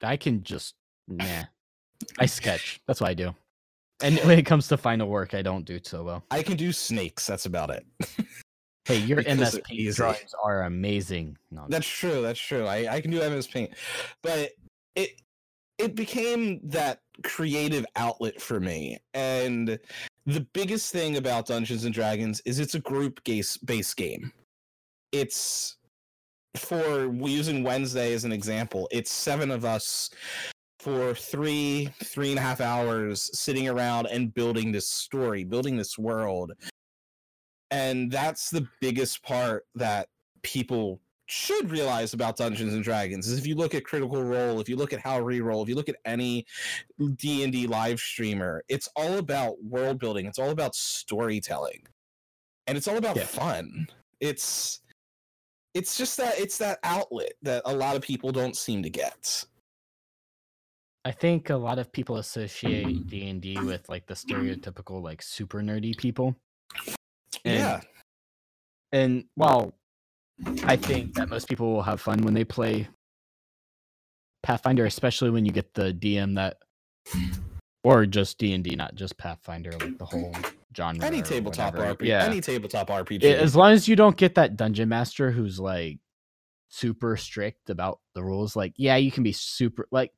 I 0.02 0.16
can 0.16 0.42
just 0.44 0.76
nah. 1.08 1.42
I 2.18 2.24
sketch. 2.24 2.80
That's 2.86 3.02
what 3.02 3.10
I 3.10 3.14
do. 3.14 3.34
And 4.02 4.18
when 4.20 4.38
it 4.38 4.46
comes 4.46 4.68
to 4.68 4.76
final 4.76 5.08
work, 5.08 5.34
I 5.34 5.42
don't 5.42 5.64
do 5.64 5.74
it 5.74 5.86
so 5.86 6.02
well. 6.02 6.24
I 6.30 6.42
can 6.42 6.56
do 6.56 6.72
snakes. 6.72 7.26
That's 7.26 7.46
about 7.46 7.70
it. 7.70 7.86
Hey, 8.86 8.98
your 8.98 9.18
Because 9.18 9.38
MS 9.38 9.60
Paint 9.62 9.94
drawings 9.94 10.34
are 10.42 10.62
amazing. 10.62 11.36
No, 11.50 11.66
That's 11.68 11.86
true. 11.86 12.22
That's 12.22 12.40
true. 12.40 12.66
I, 12.66 12.94
I 12.94 13.00
can 13.00 13.10
do 13.10 13.18
MS 13.18 13.46
Paint, 13.46 13.72
but 14.22 14.50
it 14.96 15.20
it 15.78 15.94
became 15.94 16.60
that 16.64 17.00
creative 17.22 17.86
outlet 17.96 18.40
for 18.40 18.58
me. 18.58 18.98
And 19.14 19.78
the 20.26 20.40
biggest 20.52 20.92
thing 20.92 21.18
about 21.18 21.46
Dungeons 21.46 21.84
and 21.84 21.94
Dragons 21.94 22.40
is 22.44 22.58
it's 22.58 22.74
a 22.74 22.80
group 22.80 23.22
base 23.22 23.56
based 23.58 23.96
game. 23.96 24.32
It's 25.12 25.76
for 26.56 27.12
using 27.12 27.62
Wednesday 27.62 28.12
as 28.12 28.24
an 28.24 28.32
example. 28.32 28.88
It's 28.90 29.10
seven 29.10 29.50
of 29.50 29.64
us 29.64 30.10
for 30.80 31.14
three 31.14 31.90
three 32.04 32.30
and 32.30 32.38
a 32.38 32.42
half 32.42 32.60
hours 32.60 33.30
sitting 33.38 33.68
around 33.68 34.06
and 34.06 34.32
building 34.32 34.72
this 34.72 34.88
story, 34.88 35.44
building 35.44 35.76
this 35.76 35.98
world. 35.98 36.52
And 37.70 38.10
that's 38.10 38.50
the 38.50 38.66
biggest 38.80 39.22
part 39.22 39.66
that 39.74 40.08
people 40.42 41.00
should 41.26 41.70
realize 41.70 42.14
about 42.14 42.36
Dungeons 42.36 42.74
and 42.74 42.82
Dragons 42.82 43.28
is 43.28 43.38
if 43.38 43.46
you 43.46 43.54
look 43.54 43.74
at 43.74 43.84
Critical 43.84 44.24
Role, 44.24 44.58
if 44.58 44.68
you 44.68 44.74
look 44.74 44.92
at 44.92 44.98
How 45.00 45.22
We 45.22 45.40
Roll, 45.40 45.62
if 45.62 45.68
you 45.68 45.76
look 45.76 45.88
at 45.88 45.96
any 46.04 46.46
D 47.16 47.44
and 47.44 47.52
D 47.52 47.66
live 47.66 48.00
streamer, 48.00 48.64
it's 48.68 48.88
all 48.96 49.18
about 49.18 49.62
world 49.62 50.00
building. 50.00 50.26
It's 50.26 50.38
all 50.38 50.50
about 50.50 50.74
storytelling, 50.74 51.86
and 52.66 52.76
it's 52.76 52.88
all 52.88 52.96
about 52.96 53.16
Yeah. 53.16 53.26
fun. 53.26 53.86
It's 54.18 54.80
it's 55.74 55.96
just 55.96 56.16
that 56.16 56.38
it's 56.40 56.58
that 56.58 56.80
outlet 56.82 57.34
that 57.42 57.62
a 57.66 57.76
lot 57.76 57.94
of 57.94 58.02
people 58.02 58.32
don't 58.32 58.56
seem 58.56 58.82
to 58.82 58.90
get. 58.90 59.44
I 61.04 61.12
think 61.12 61.48
a 61.50 61.56
lot 61.56 61.78
of 61.78 61.90
people 61.92 62.16
associate 62.16 63.06
D 63.06 63.28
and 63.28 63.40
D 63.40 63.58
with 63.58 63.88
like 63.88 64.06
the 64.06 64.14
stereotypical 64.14 65.02
like 65.02 65.22
super 65.22 65.60
nerdy 65.62 65.96
people. 65.96 66.36
And- 67.44 67.58
yeah, 67.58 67.80
And 68.92 69.24
while 69.34 69.74
I 70.64 70.76
think 70.76 71.14
that 71.14 71.28
most 71.28 71.48
people 71.48 71.72
will 71.72 71.82
have 71.82 72.00
fun 72.00 72.22
when 72.22 72.34
they 72.34 72.44
play 72.44 72.88
Pathfinder, 74.42 74.86
especially 74.86 75.30
when 75.30 75.44
you 75.44 75.52
get 75.52 75.74
the 75.74 75.92
DM 75.92 76.36
that, 76.36 76.56
or 77.84 78.06
just 78.06 78.38
D 78.38 78.52
and 78.54 78.64
D, 78.64 78.74
not 78.74 78.94
just 78.94 79.16
Pathfinder, 79.18 79.70
like 79.72 79.98
the 79.98 80.04
whole 80.06 80.34
genre. 80.76 81.04
any 81.04 81.22
tabletop. 81.22 81.74
RPG, 81.74 82.06
Yeah, 82.06 82.24
any 82.24 82.40
tabletop 82.40 82.88
RPG. 82.88 83.22
As 83.22 83.54
long 83.54 83.72
as 83.72 83.86
you 83.86 83.96
don't 83.96 84.16
get 84.16 84.34
that 84.36 84.56
dungeon 84.56 84.88
master 84.88 85.30
who's 85.30 85.58
like 85.60 85.98
super 86.68 87.16
strict 87.16 87.68
about 87.70 88.00
the 88.14 88.22
rules. 88.24 88.56
Like, 88.56 88.72
yeah, 88.76 88.96
you 88.96 89.10
can 89.10 89.22
be 89.22 89.32
super 89.32 89.86
like. 89.90 90.12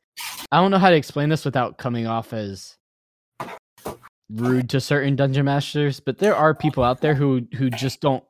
I 0.50 0.61
don't 0.61 0.71
know 0.71 0.78
how 0.78 0.90
to 0.90 0.97
explain 0.97 1.28
this 1.28 1.45
without 1.45 1.78
coming 1.78 2.07
off 2.07 2.33
as 2.33 2.76
rude 4.31 4.69
to 4.71 4.81
certain 4.81 5.16
dungeon 5.16 5.45
masters, 5.45 6.00
but 6.00 6.19
there 6.19 6.37
are 6.37 6.54
people 6.54 6.85
out 6.85 7.00
there 7.00 7.14
who 7.14 7.47
who 7.57 7.71
just 7.71 8.00
don't 8.00 8.25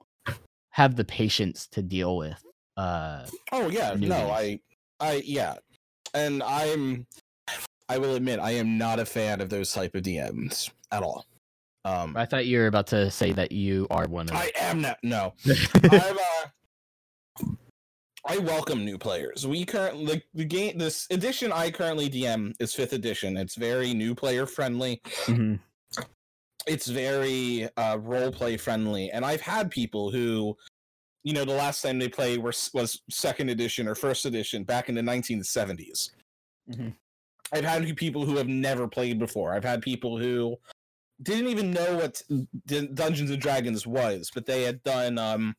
have 0.71 0.97
the 0.97 1.05
patience 1.05 1.67
to 1.67 1.83
deal 1.83 2.17
with 2.17 2.43
uh 2.77 3.27
Oh 3.51 3.69
yeah, 3.69 3.95
no, 3.99 4.17
newbies. 4.17 4.31
I, 4.31 4.61
I 5.01 5.23
yeah, 5.25 5.57
and 6.15 6.43
I'm, 6.43 7.07
I 7.89 7.99
will 7.99 8.15
admit, 8.15 8.41
I 8.41 8.53
am 8.53 8.79
not 8.79 8.99
a 8.99 9.05
fan 9.05 9.41
of 9.41 9.49
those 9.49 9.73
type 9.73 9.95
of 9.95 10.03
DMs 10.03 10.71
at 10.91 11.03
all. 11.03 11.27
Um, 11.85 12.17
I 12.17 12.27
thought 12.27 12.47
you 12.47 12.59
were 12.59 12.69
about 12.69 12.87
to 12.89 13.11
say 13.11 13.33
that 13.33 13.51
you 13.51 13.87
are 13.91 14.07
one 14.07 14.29
of 14.29 14.37
I 14.37 14.53
am 14.61 14.81
not. 14.81 14.99
No. 15.03 15.35
I'm. 15.91 16.19
Uh, 16.19 17.45
I 18.25 18.39
welcome 18.39 18.85
new 18.85 18.99
players. 18.99 19.47
We 19.47 19.65
currently 19.65 20.05
like 20.07 20.27
the 20.33 20.45
game. 20.45 20.79
This 20.79 21.07
edition 21.11 21.51
I 21.53 21.71
currently 21.71 22.09
DM 22.09 22.55
is 22.61 22.73
fifth 22.75 22.93
edition. 22.93 23.37
It's 23.37 23.57
very 23.57 23.95
new 23.95 24.15
player 24.15 24.47
friendly. 24.47 25.01
Mhm. 25.27 25.59
It's 26.67 26.87
very 26.87 27.69
uh, 27.77 27.99
role 28.01 28.31
play 28.31 28.57
friendly, 28.57 29.11
and 29.11 29.25
I've 29.25 29.41
had 29.41 29.71
people 29.73 30.13
who, 30.13 30.57
you 31.25 31.33
know, 31.33 31.45
the 31.45 31.55
last 31.55 31.83
time 31.83 31.99
they 31.99 32.09
played 32.09 32.39
was 32.41 32.71
was 32.73 33.03
second 33.11 33.51
edition 33.51 33.89
or 33.89 33.97
first 33.97 34.25
edition 34.25 34.63
back 34.63 34.89
in 34.89 34.95
the 34.95 35.03
1970s. 35.03 36.13
Mhm. 36.71 36.95
I've 37.53 37.65
had 37.65 37.97
people 37.97 38.25
who 38.25 38.37
have 38.37 38.47
never 38.49 38.87
played 38.87 39.19
before. 39.19 39.53
I've 39.53 39.65
had 39.65 39.83
people 39.83 40.17
who 40.17 40.57
didn't 41.23 41.49
even 41.49 41.71
know 41.71 41.97
what 41.97 42.23
Dungeons 42.95 43.31
and 43.31 43.41
Dragons 43.41 43.87
was, 43.87 44.31
but 44.35 44.47
they 44.47 44.63
had 44.63 44.83
done 44.83 45.19
um, 45.19 45.55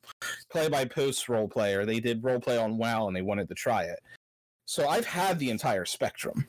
play 0.50 0.68
by 0.68 0.84
post 0.84 1.28
role 1.28 1.48
play 1.48 1.74
or 1.74 1.84
they 1.84 2.00
did 2.00 2.22
role 2.22 2.40
play 2.40 2.58
on 2.58 2.78
WoW 2.78 3.06
and 3.06 3.16
they 3.16 3.22
wanted 3.22 3.48
to 3.48 3.54
try 3.54 3.84
it. 3.84 4.00
So 4.66 4.88
I've 4.88 5.06
had 5.06 5.38
the 5.38 5.50
entire 5.50 5.84
spectrum. 5.84 6.46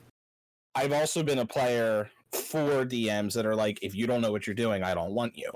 I've 0.74 0.92
also 0.92 1.22
been 1.22 1.38
a 1.38 1.46
player 1.46 2.10
for 2.32 2.84
DMs 2.84 3.32
that 3.34 3.46
are 3.46 3.54
like, 3.54 3.78
if 3.82 3.94
you 3.94 4.06
don't 4.06 4.20
know 4.20 4.32
what 4.32 4.46
you're 4.46 4.54
doing, 4.54 4.82
I 4.82 4.94
don't 4.94 5.14
want 5.14 5.36
you. 5.36 5.50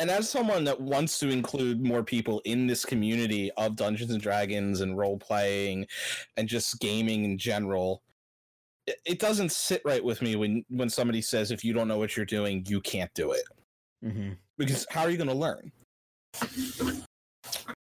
And 0.00 0.10
as 0.10 0.28
someone 0.28 0.64
that 0.64 0.80
wants 0.80 1.20
to 1.20 1.28
include 1.28 1.84
more 1.84 2.02
people 2.02 2.42
in 2.44 2.66
this 2.66 2.84
community 2.84 3.50
of 3.56 3.76
Dungeons 3.76 4.10
and 4.10 4.20
Dragons 4.20 4.80
and 4.80 4.98
role 4.98 5.18
playing 5.18 5.86
and 6.36 6.48
just 6.48 6.80
gaming 6.80 7.24
in 7.24 7.38
general, 7.38 8.02
it, 8.86 8.96
it 9.06 9.18
doesn't 9.18 9.52
sit 9.52 9.82
right 9.84 10.02
with 10.04 10.20
me 10.22 10.36
when 10.36 10.64
when 10.68 10.88
somebody 10.90 11.20
says 11.22 11.50
if 11.50 11.64
you 11.64 11.72
don't 11.72 11.88
know 11.88 11.98
what 11.98 12.16
you're 12.16 12.26
doing, 12.26 12.64
you 12.66 12.80
can't 12.80 13.12
do 13.14 13.32
it. 13.32 13.42
Mhm. 14.04 14.36
Because 14.58 14.86
how 14.90 15.02
are 15.02 15.10
you 15.10 15.16
going 15.16 15.28
to 15.28 15.34
learn? 15.34 15.72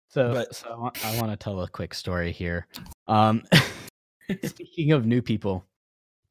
So, 0.10 0.34
But- 0.34 0.56
so 0.56 0.92
I 1.04 1.14
I 1.14 1.20
want 1.20 1.32
to 1.32 1.38
tell 1.38 1.62
a 1.62 1.68
quick 1.68 1.94
story 1.94 2.32
here. 2.32 2.68
Um, 3.08 3.44
speaking 4.44 4.92
of 4.92 5.06
new 5.06 5.22
people 5.22 5.66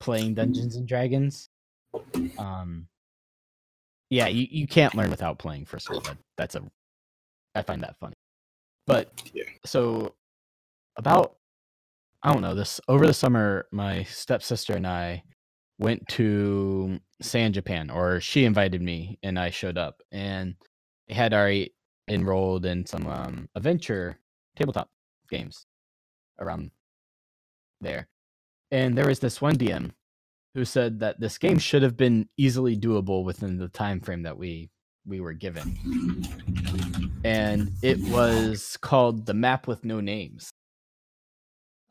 playing 0.00 0.34
Dungeons 0.34 0.76
and 0.76 0.86
Dragons, 0.86 1.48
um, 2.38 2.86
yeah, 4.10 4.26
you, 4.28 4.46
you 4.50 4.66
can't 4.66 4.94
learn 4.94 5.10
without 5.10 5.38
playing. 5.38 5.64
First 5.64 5.88
of 5.88 5.94
all, 5.96 6.00
that, 6.02 6.16
that's 6.36 6.54
a 6.54 6.62
I 7.54 7.62
find 7.62 7.82
that 7.82 7.96
funny. 7.98 8.14
But 8.86 9.10
Yeah. 9.32 9.44
so 9.64 10.14
about 10.96 11.36
I 12.22 12.32
don't 12.32 12.42
know 12.42 12.54
this 12.54 12.80
over 12.88 13.06
the 13.06 13.14
summer, 13.14 13.66
my 13.70 14.02
stepsister 14.04 14.74
and 14.74 14.86
I 14.86 15.22
went 15.78 16.06
to 16.08 16.98
San 17.22 17.52
Japan, 17.52 17.90
or 17.90 18.20
she 18.20 18.44
invited 18.44 18.82
me, 18.82 19.18
and 19.22 19.38
I 19.38 19.50
showed 19.50 19.78
up, 19.78 20.02
and 20.10 20.56
they 21.06 21.14
had 21.14 21.32
already 21.32 21.74
enrolled 22.08 22.66
in 22.66 22.86
some 22.86 23.06
um, 23.06 23.48
adventure 23.54 24.18
tabletop 24.56 24.88
games 25.30 25.66
around 26.40 26.70
there. 27.80 28.08
And 28.70 28.96
there 28.96 29.06
was 29.06 29.20
this 29.20 29.40
one 29.40 29.56
DM 29.56 29.92
who 30.54 30.64
said 30.64 31.00
that 31.00 31.20
this 31.20 31.38
game 31.38 31.58
should 31.58 31.82
have 31.82 31.96
been 31.96 32.28
easily 32.36 32.76
doable 32.76 33.24
within 33.24 33.58
the 33.58 33.68
time 33.68 34.00
frame 34.00 34.22
that 34.22 34.36
we 34.36 34.70
we 35.06 35.20
were 35.20 35.32
given. 35.32 36.24
And 37.24 37.72
it 37.82 37.98
was 38.10 38.76
called 38.82 39.24
The 39.24 39.32
Map 39.32 39.66
with 39.66 39.84
No 39.84 40.00
Names. 40.00 40.50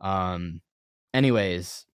Um 0.01 0.61
anyways, 1.13 1.85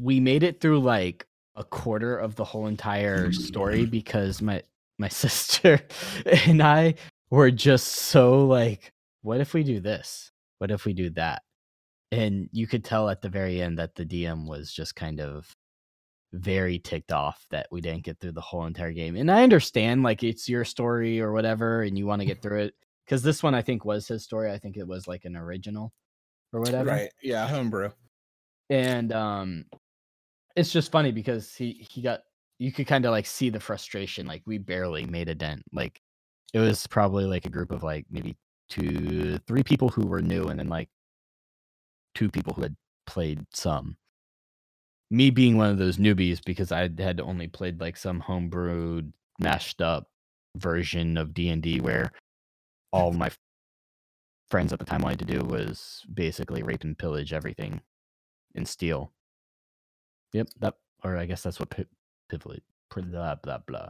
we 0.00 0.20
made 0.20 0.42
it 0.42 0.60
through 0.60 0.80
like 0.80 1.26
a 1.56 1.64
quarter 1.64 2.16
of 2.16 2.36
the 2.36 2.44
whole 2.44 2.66
entire 2.66 3.32
story 3.32 3.84
because 3.84 4.40
my 4.40 4.62
my 4.98 5.08
sister 5.24 5.80
and 6.46 6.62
I 6.62 6.94
were 7.30 7.50
just 7.50 7.88
so 7.88 8.46
like, 8.46 8.92
what 9.22 9.40
if 9.40 9.54
we 9.54 9.62
do 9.62 9.80
this? 9.80 10.30
What 10.58 10.70
if 10.70 10.84
we 10.84 10.92
do 10.92 11.10
that? 11.10 11.42
And 12.10 12.48
you 12.52 12.66
could 12.66 12.84
tell 12.84 13.08
at 13.08 13.22
the 13.22 13.28
very 13.28 13.60
end 13.60 13.78
that 13.78 13.94
the 13.94 14.04
DM 14.04 14.46
was 14.46 14.72
just 14.72 14.94
kind 14.94 15.20
of 15.20 15.50
very 16.34 16.78
ticked 16.78 17.12
off 17.12 17.46
that 17.50 17.66
we 17.70 17.80
didn't 17.80 18.04
get 18.04 18.20
through 18.20 18.32
the 18.32 18.40
whole 18.40 18.64
entire 18.64 18.92
game. 18.92 19.16
And 19.16 19.30
I 19.30 19.42
understand 19.42 20.02
like 20.02 20.22
it's 20.22 20.48
your 20.48 20.64
story 20.64 21.20
or 21.20 21.32
whatever 21.32 21.82
and 21.82 21.96
you 21.96 22.06
want 22.06 22.20
to 22.20 22.26
get 22.26 22.42
through 22.42 22.64
it 22.64 22.74
cuz 23.06 23.22
this 23.22 23.42
one 23.42 23.54
I 23.54 23.62
think 23.62 23.84
was 23.84 24.08
his 24.08 24.24
story. 24.24 24.50
I 24.50 24.58
think 24.58 24.76
it 24.76 24.86
was 24.86 25.08
like 25.08 25.24
an 25.24 25.36
original 25.36 25.92
or 26.52 26.60
whatever 26.60 26.90
Right. 26.90 27.12
Yeah, 27.22 27.46
homebrew. 27.46 27.90
and 28.70 29.12
um 29.12 29.64
it's 30.56 30.72
just 30.72 30.92
funny 30.92 31.12
because 31.12 31.54
he 31.54 31.86
he 31.90 32.02
got 32.02 32.20
you 32.58 32.70
could 32.72 32.86
kind 32.86 33.04
of 33.04 33.10
like 33.10 33.26
see 33.26 33.50
the 33.50 33.58
frustration 33.60 34.26
like 34.26 34.42
we 34.46 34.58
barely 34.58 35.06
made 35.06 35.28
a 35.28 35.34
dent 35.34 35.62
like 35.72 36.00
it 36.54 36.58
was 36.58 36.86
probably 36.86 37.24
like 37.24 37.46
a 37.46 37.50
group 37.50 37.70
of 37.72 37.82
like 37.82 38.06
maybe 38.10 38.36
two 38.68 39.38
three 39.46 39.62
people 39.62 39.88
who 39.88 40.06
were 40.06 40.22
new 40.22 40.44
and 40.44 40.58
then 40.58 40.68
like 40.68 40.88
two 42.14 42.28
people 42.30 42.52
who 42.52 42.62
had 42.62 42.76
played 43.06 43.44
some 43.52 43.96
me 45.10 45.30
being 45.30 45.56
one 45.56 45.70
of 45.70 45.78
those 45.78 45.96
newbies 45.96 46.40
because 46.44 46.70
i 46.72 46.88
had 46.98 47.20
only 47.20 47.48
played 47.48 47.80
like 47.80 47.96
some 47.96 48.20
homebrewed 48.20 49.10
mashed 49.38 49.80
up 49.80 50.06
version 50.56 51.16
of 51.16 51.32
d&d 51.34 51.80
where 51.80 52.12
all 52.92 53.12
my 53.12 53.30
friends 54.52 54.70
at 54.70 54.78
the 54.78 54.84
time 54.84 55.00
wanted 55.00 55.18
to 55.18 55.24
do 55.24 55.40
was 55.46 56.02
basically 56.12 56.62
rape 56.62 56.84
and 56.84 56.98
pillage 56.98 57.32
everything 57.32 57.80
and 58.54 58.68
steal. 58.68 59.10
Yep, 60.34 60.48
that 60.60 60.74
or 61.02 61.16
I 61.16 61.24
guess 61.24 61.42
that's 61.42 61.58
what 61.58 61.70
pi- 61.70 61.86
pivot 62.28 62.62
blah 62.94 63.36
blah 63.36 63.60
blah. 63.66 63.88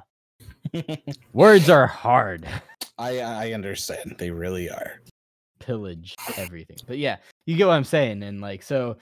Words 1.32 1.68
are 1.68 1.88
hard. 1.88 2.48
I 2.98 3.18
I 3.18 3.52
understand. 3.54 4.14
They 4.18 4.30
really 4.30 4.70
are. 4.70 5.00
Pillage 5.58 6.14
everything. 6.36 6.76
But 6.86 6.98
yeah, 6.98 7.16
you 7.44 7.56
get 7.56 7.66
what 7.66 7.74
I'm 7.74 7.82
saying 7.82 8.22
and 8.22 8.40
like 8.40 8.62
so 8.62 8.98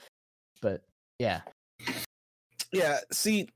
but 0.63 0.81
yeah. 1.19 1.41
Yeah, 2.73 2.97
see, 3.11 3.49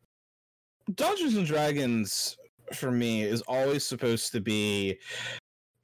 Dungeons 0.94 1.38
and 1.38 1.48
Dragons 1.48 2.38
for 2.72 2.92
me 2.92 3.24
is 3.24 3.42
always 3.48 3.84
supposed 3.84 4.32
to 4.34 4.42
be 4.42 5.00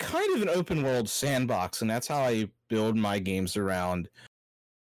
kind 0.01 0.36
of 0.36 0.41
an 0.41 0.50
open 0.50 0.84
world 0.84 1.08
sandbox, 1.08 1.81
and 1.81 1.89
that's 1.89 2.08
how 2.08 2.22
I 2.22 2.50
build 2.70 2.98
my 2.98 3.20
games 3.20 3.55
around. 3.55 4.10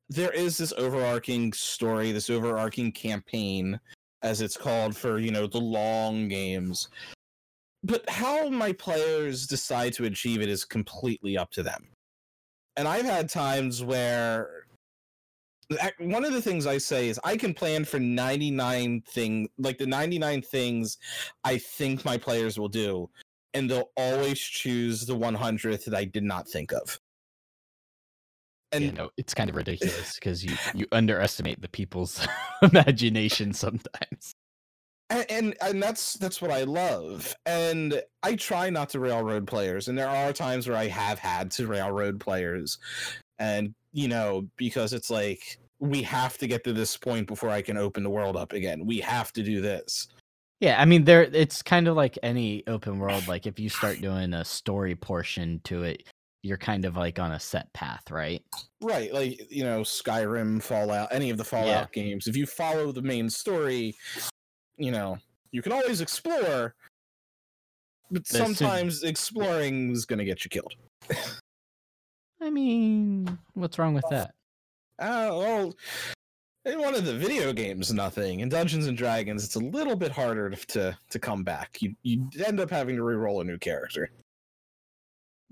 There 0.08 0.32
is 0.32 0.56
this 0.56 0.72
overarching 0.72 1.52
story, 1.52 2.12
this 2.12 2.30
overarching 2.30 2.92
campaign, 2.92 3.78
as 4.22 4.40
it's 4.40 4.56
called 4.56 4.96
for, 4.96 5.18
you 5.18 5.30
know, 5.30 5.46
the 5.46 5.60
long 5.60 6.28
games. 6.28 6.88
But 7.82 8.08
how 8.08 8.48
my 8.50 8.72
players 8.72 9.46
decide 9.46 9.92
to 9.94 10.04
achieve 10.04 10.40
it 10.42 10.48
is 10.48 10.64
completely 10.64 11.36
up 11.36 11.50
to 11.52 11.62
them. 11.62 11.88
And 12.76 12.86
I've 12.86 13.04
had 13.04 13.28
times 13.28 13.82
where 13.82 14.64
one 15.98 16.24
of 16.24 16.32
the 16.32 16.42
things 16.42 16.66
I 16.66 16.78
say 16.78 17.08
is 17.08 17.20
I 17.24 17.36
can 17.36 17.54
plan 17.54 17.84
for 17.84 18.00
99 18.00 19.02
thing 19.02 19.48
like 19.58 19.78
the 19.78 19.86
99 19.86 20.42
things 20.42 20.98
I 21.44 21.58
think 21.58 22.04
my 22.04 22.18
players 22.18 22.58
will 22.58 22.68
do 22.68 23.08
and 23.54 23.70
they'll 23.70 23.90
always 23.96 24.38
choose 24.38 25.06
the 25.06 25.16
100th 25.16 25.84
that 25.84 25.94
I 25.94 26.04
did 26.04 26.24
not 26.24 26.48
think 26.48 26.72
of. 26.72 26.98
And 28.72 28.84
you 28.84 28.92
know, 28.92 29.10
it's 29.16 29.34
kind 29.34 29.50
of 29.50 29.56
ridiculous 29.56 30.14
because 30.14 30.44
you 30.44 30.56
you 30.74 30.86
underestimate 30.92 31.60
the 31.60 31.68
people's 31.68 32.26
imagination 32.62 33.52
sometimes. 33.52 34.32
And, 35.08 35.26
and, 35.28 35.54
and 35.60 35.82
that's 35.82 36.14
that's 36.14 36.40
what 36.40 36.52
I 36.52 36.62
love. 36.62 37.34
And 37.46 38.00
I 38.22 38.36
try 38.36 38.70
not 38.70 38.88
to 38.90 39.00
railroad 39.00 39.48
players, 39.48 39.88
and 39.88 39.98
there 39.98 40.08
are 40.08 40.32
times 40.32 40.68
where 40.68 40.76
I 40.76 40.86
have 40.86 41.18
had 41.18 41.50
to 41.52 41.66
railroad 41.66 42.20
players, 42.20 42.78
and 43.40 43.74
you 43.92 44.06
know 44.06 44.46
because 44.56 44.92
it's 44.92 45.10
like 45.10 45.58
we 45.80 46.02
have 46.02 46.38
to 46.38 46.46
get 46.46 46.62
to 46.62 46.72
this 46.72 46.96
point 46.96 47.26
before 47.26 47.50
I 47.50 47.62
can 47.62 47.76
open 47.76 48.04
the 48.04 48.10
world 48.10 48.36
up 48.36 48.52
again. 48.52 48.86
We 48.86 49.00
have 49.00 49.32
to 49.32 49.42
do 49.42 49.60
this. 49.60 50.06
Yeah, 50.60 50.80
I 50.80 50.84
mean 50.84 51.04
there 51.04 51.22
it's 51.22 51.62
kind 51.62 51.88
of 51.88 51.96
like 51.96 52.18
any 52.22 52.62
open 52.66 52.98
world 52.98 53.26
like 53.26 53.46
if 53.46 53.58
you 53.58 53.70
start 53.70 54.00
doing 54.02 54.34
a 54.34 54.44
story 54.44 54.94
portion 54.94 55.60
to 55.64 55.84
it, 55.84 56.04
you're 56.42 56.58
kind 56.58 56.84
of 56.84 56.96
like 56.96 57.18
on 57.18 57.32
a 57.32 57.40
set 57.40 57.72
path, 57.72 58.10
right? 58.10 58.42
Right, 58.82 59.12
like 59.12 59.50
you 59.50 59.64
know, 59.64 59.80
Skyrim, 59.80 60.62
Fallout, 60.62 61.08
any 61.12 61.30
of 61.30 61.38
the 61.38 61.44
Fallout 61.44 61.66
yeah. 61.94 62.02
games. 62.02 62.26
If 62.26 62.36
you 62.36 62.46
follow 62.46 62.92
the 62.92 63.02
main 63.02 63.28
story, 63.30 63.96
you 64.76 64.90
know, 64.90 65.18
you 65.50 65.62
can 65.62 65.72
always 65.72 66.00
explore, 66.00 66.74
but 68.10 68.26
sometimes 68.26 69.02
exploring 69.02 69.92
is 69.92 70.06
going 70.06 70.18
to 70.18 70.24
get 70.24 70.44
you 70.44 70.50
killed. 70.50 70.74
I 72.42 72.50
mean, 72.50 73.38
what's 73.54 73.78
wrong 73.78 73.94
with 73.94 74.06
that? 74.10 74.34
Oh, 74.98 75.38
well, 75.38 75.74
in 76.64 76.80
one 76.80 76.94
of 76.94 77.04
the 77.04 77.14
video 77.14 77.52
games, 77.52 77.92
nothing. 77.92 78.40
In 78.40 78.48
Dungeons 78.48 78.86
and 78.86 78.96
Dragons, 78.96 79.44
it's 79.44 79.56
a 79.56 79.60
little 79.60 79.96
bit 79.96 80.12
harder 80.12 80.50
to 80.50 80.96
to 81.10 81.18
come 81.18 81.42
back. 81.42 81.80
You 81.80 81.94
you 82.02 82.28
end 82.44 82.60
up 82.60 82.70
having 82.70 82.96
to 82.96 83.02
re-roll 83.02 83.40
a 83.40 83.44
new 83.44 83.58
character. 83.58 84.10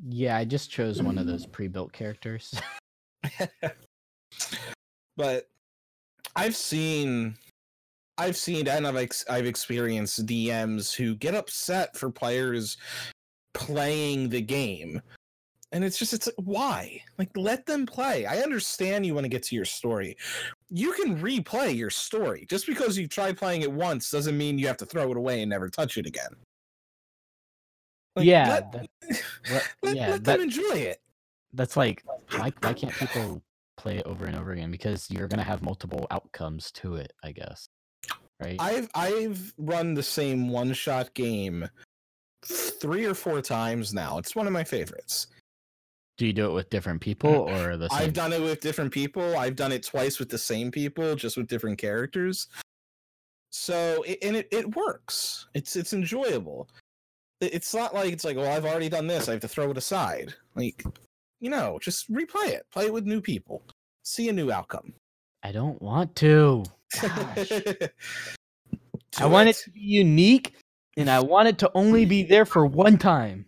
Yeah, 0.08 0.36
I 0.36 0.44
just 0.44 0.70
chose 0.70 1.02
one 1.02 1.18
of 1.18 1.26
those 1.26 1.44
pre-built 1.44 1.92
characters. 1.92 2.54
but 5.16 5.48
I've 6.36 6.54
seen 6.54 7.36
I've 8.16 8.36
seen 8.36 8.68
and 8.68 8.86
I've 8.86 8.96
ex- 8.96 9.24
I've 9.28 9.46
experienced 9.46 10.26
DMs 10.26 10.94
who 10.94 11.16
get 11.16 11.34
upset 11.34 11.96
for 11.96 12.10
players 12.10 12.76
playing 13.54 14.28
the 14.28 14.40
game 14.40 15.00
and 15.72 15.84
it's 15.84 15.98
just 15.98 16.12
it's 16.12 16.26
like 16.26 16.36
why 16.38 17.02
like 17.18 17.30
let 17.36 17.66
them 17.66 17.84
play 17.86 18.24
i 18.26 18.38
understand 18.38 19.04
you 19.04 19.14
want 19.14 19.24
to 19.24 19.28
get 19.28 19.42
to 19.42 19.56
your 19.56 19.64
story 19.64 20.16
you 20.70 20.92
can 20.92 21.20
replay 21.20 21.74
your 21.74 21.90
story. 21.90 22.46
Just 22.48 22.66
because 22.66 22.98
you 22.98 23.08
tried 23.08 23.36
playing 23.36 23.62
it 23.62 23.72
once 23.72 24.10
doesn't 24.10 24.36
mean 24.36 24.58
you 24.58 24.66
have 24.66 24.76
to 24.78 24.86
throw 24.86 25.10
it 25.10 25.16
away 25.16 25.40
and 25.42 25.50
never 25.50 25.68
touch 25.68 25.96
it 25.96 26.06
again. 26.06 26.30
Like, 28.16 28.26
yeah 28.26 28.48
let, 28.48 28.72
that, 28.72 28.88
let, 29.82 29.96
yeah 29.96 30.10
let 30.10 30.24
that, 30.24 30.38
them 30.38 30.40
enjoy 30.42 30.74
it. 30.74 31.00
That's 31.52 31.76
like 31.76 32.02
why, 32.30 32.52
why 32.60 32.72
can't 32.72 32.92
people 32.92 33.42
play 33.76 33.98
it 33.98 34.06
over 34.06 34.26
and 34.26 34.36
over 34.36 34.52
again? 34.52 34.70
Because 34.70 35.10
you're 35.10 35.28
gonna 35.28 35.44
have 35.44 35.62
multiple 35.62 36.06
outcomes 36.10 36.70
to 36.72 36.96
it 36.96 37.12
i 37.22 37.30
guess 37.32 37.68
right? 38.40 38.56
I've 38.58 38.88
i've 38.94 39.52
run 39.56 39.94
the 39.94 40.02
same 40.02 40.48
one 40.48 40.72
shot 40.72 41.14
game 41.14 41.68
three 42.44 43.04
or 43.04 43.14
four 43.14 43.40
times 43.40 43.92
now. 43.92 44.18
It's 44.18 44.36
one 44.36 44.46
of 44.46 44.52
my 44.52 44.64
favorites 44.64 45.26
do 46.18 46.26
you 46.26 46.32
do 46.32 46.50
it 46.50 46.52
with 46.52 46.68
different 46.68 47.00
people 47.00 47.46
mm. 47.46 47.56
or 47.56 47.76
the 47.76 47.88
same? 47.88 47.98
I've 48.00 48.12
done 48.12 48.32
it 48.32 48.42
with 48.42 48.60
different 48.60 48.92
people. 48.92 49.36
I've 49.38 49.56
done 49.56 49.72
it 49.72 49.84
twice 49.84 50.18
with 50.18 50.28
the 50.28 50.36
same 50.36 50.70
people, 50.70 51.14
just 51.14 51.36
with 51.36 51.46
different 51.46 51.78
characters. 51.78 52.48
So 53.50 54.04
and 54.22 54.36
it, 54.36 54.48
it 54.50 54.76
works. 54.76 55.46
It's 55.54 55.76
it's 55.76 55.92
enjoyable. 55.94 56.68
It's 57.40 57.72
not 57.72 57.94
like 57.94 58.12
it's 58.12 58.24
like, 58.24 58.36
well, 58.36 58.50
I've 58.50 58.66
already 58.66 58.88
done 58.88 59.06
this. 59.06 59.28
I 59.28 59.32
have 59.32 59.40
to 59.42 59.48
throw 59.48 59.70
it 59.70 59.78
aside. 59.78 60.34
Like, 60.56 60.82
you 61.40 61.50
know, 61.50 61.78
just 61.80 62.12
replay 62.12 62.48
it. 62.48 62.66
Play 62.72 62.86
it 62.86 62.92
with 62.92 63.06
new 63.06 63.20
people. 63.20 63.62
See 64.02 64.28
a 64.28 64.32
new 64.32 64.50
outcome. 64.50 64.92
I 65.44 65.52
don't 65.52 65.80
want 65.80 66.16
to. 66.16 66.64
I 69.20 69.26
want 69.26 69.48
it 69.48 69.56
to 69.56 69.70
be 69.70 69.80
unique 69.80 70.54
and 70.96 71.08
I 71.08 71.20
want 71.20 71.46
it 71.48 71.58
to 71.58 71.70
only 71.74 72.04
be 72.06 72.24
there 72.24 72.44
for 72.44 72.66
one 72.66 72.98
time. 72.98 73.46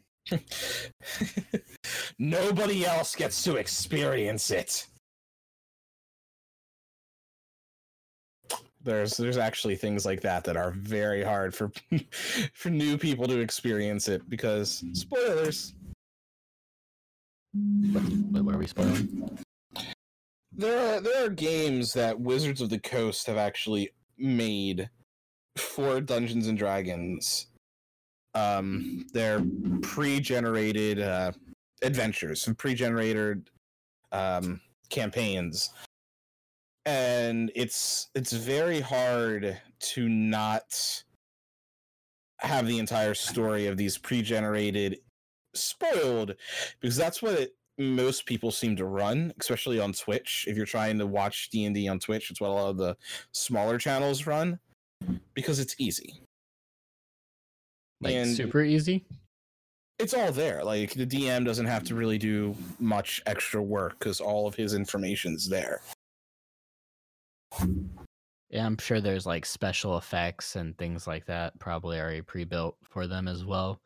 Nobody 2.18 2.84
else 2.86 3.14
gets 3.14 3.42
to 3.44 3.56
experience 3.56 4.50
it. 4.50 4.86
There's 8.82 9.16
there's 9.16 9.36
actually 9.36 9.76
things 9.76 10.06
like 10.06 10.22
that 10.22 10.44
that 10.44 10.56
are 10.56 10.70
very 10.70 11.22
hard 11.22 11.54
for 11.54 11.70
for 12.54 12.70
new 12.70 12.96
people 12.96 13.26
to 13.26 13.40
experience 13.40 14.08
it 14.08 14.28
because 14.30 14.82
spoilers. 14.94 15.74
What, 17.52 18.02
what 18.42 18.54
are 18.54 18.58
we 18.58 18.66
spoiling? 18.66 19.38
There 20.52 20.96
are 20.96 21.00
there 21.00 21.26
are 21.26 21.30
games 21.30 21.92
that 21.92 22.18
Wizards 22.18 22.60
of 22.60 22.70
the 22.70 22.78
Coast 22.78 23.26
have 23.26 23.36
actually 23.36 23.90
made 24.16 24.88
for 25.58 26.00
Dungeons 26.00 26.46
and 26.46 26.56
Dragons 26.56 27.49
um 28.34 29.06
they're 29.12 29.42
pre-generated 29.82 31.00
uh 31.00 31.32
adventures 31.82 32.46
and 32.46 32.56
pre-generated 32.56 33.50
um 34.12 34.60
campaigns. 34.90 35.70
And 36.84 37.50
it's 37.54 38.08
it's 38.14 38.32
very 38.32 38.80
hard 38.80 39.60
to 39.80 40.08
not 40.08 41.02
have 42.38 42.66
the 42.66 42.78
entire 42.78 43.14
story 43.14 43.66
of 43.66 43.76
these 43.76 43.98
pre-generated 43.98 44.98
spoiled 45.54 46.34
because 46.80 46.96
that's 46.96 47.22
what 47.22 47.34
it, 47.34 47.54
most 47.78 48.24
people 48.24 48.50
seem 48.50 48.76
to 48.76 48.84
run 48.86 49.32
especially 49.40 49.78
on 49.78 49.92
twitch. 49.92 50.46
If 50.48 50.56
you're 50.56 50.66
trying 50.66 50.98
to 50.98 51.06
watch 51.06 51.50
d&d 51.50 51.88
on 51.88 51.98
twitch 51.98 52.30
it's 52.30 52.40
what 52.40 52.50
a 52.50 52.52
lot 52.52 52.70
of 52.70 52.76
the 52.78 52.96
smaller 53.32 53.78
channels 53.78 54.26
run 54.26 54.58
because 55.34 55.58
it's 55.58 55.74
easy 55.78 56.22
like 58.00 58.14
and 58.14 58.34
super 58.34 58.62
easy. 58.62 59.04
It's 59.98 60.14
all 60.14 60.32
there. 60.32 60.64
Like 60.64 60.94
the 60.94 61.06
DM 61.06 61.44
doesn't 61.44 61.66
have 61.66 61.84
to 61.84 61.94
really 61.94 62.18
do 62.18 62.56
much 62.78 63.22
extra 63.26 63.62
work 63.62 63.98
because 63.98 64.20
all 64.20 64.46
of 64.46 64.54
his 64.54 64.74
information's 64.74 65.48
there. 65.48 65.82
Yeah, 68.48 68.66
I'm 68.66 68.78
sure 68.78 69.00
there's 69.00 69.26
like 69.26 69.44
special 69.44 69.98
effects 69.98 70.56
and 70.56 70.76
things 70.78 71.06
like 71.06 71.26
that 71.26 71.58
probably 71.58 72.00
already 72.00 72.22
pre-built 72.22 72.76
for 72.82 73.06
them 73.06 73.28
as 73.28 73.44
well. 73.44 73.80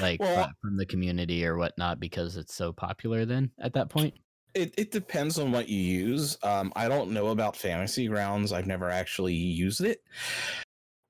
Like 0.00 0.20
well, 0.20 0.50
from 0.60 0.76
the 0.76 0.84
community 0.84 1.46
or 1.46 1.56
whatnot 1.56 2.00
because 2.00 2.36
it's 2.36 2.54
so 2.54 2.72
popular 2.72 3.24
then 3.24 3.50
at 3.60 3.72
that 3.74 3.88
point. 3.88 4.14
It 4.52 4.74
it 4.76 4.90
depends 4.90 5.38
on 5.38 5.52
what 5.52 5.68
you 5.68 5.80
use. 5.80 6.36
Um, 6.42 6.72
I 6.74 6.88
don't 6.88 7.12
know 7.12 7.28
about 7.28 7.56
Fantasy 7.56 8.08
Grounds. 8.08 8.52
I've 8.52 8.66
never 8.66 8.90
actually 8.90 9.34
used 9.34 9.80
it 9.80 10.02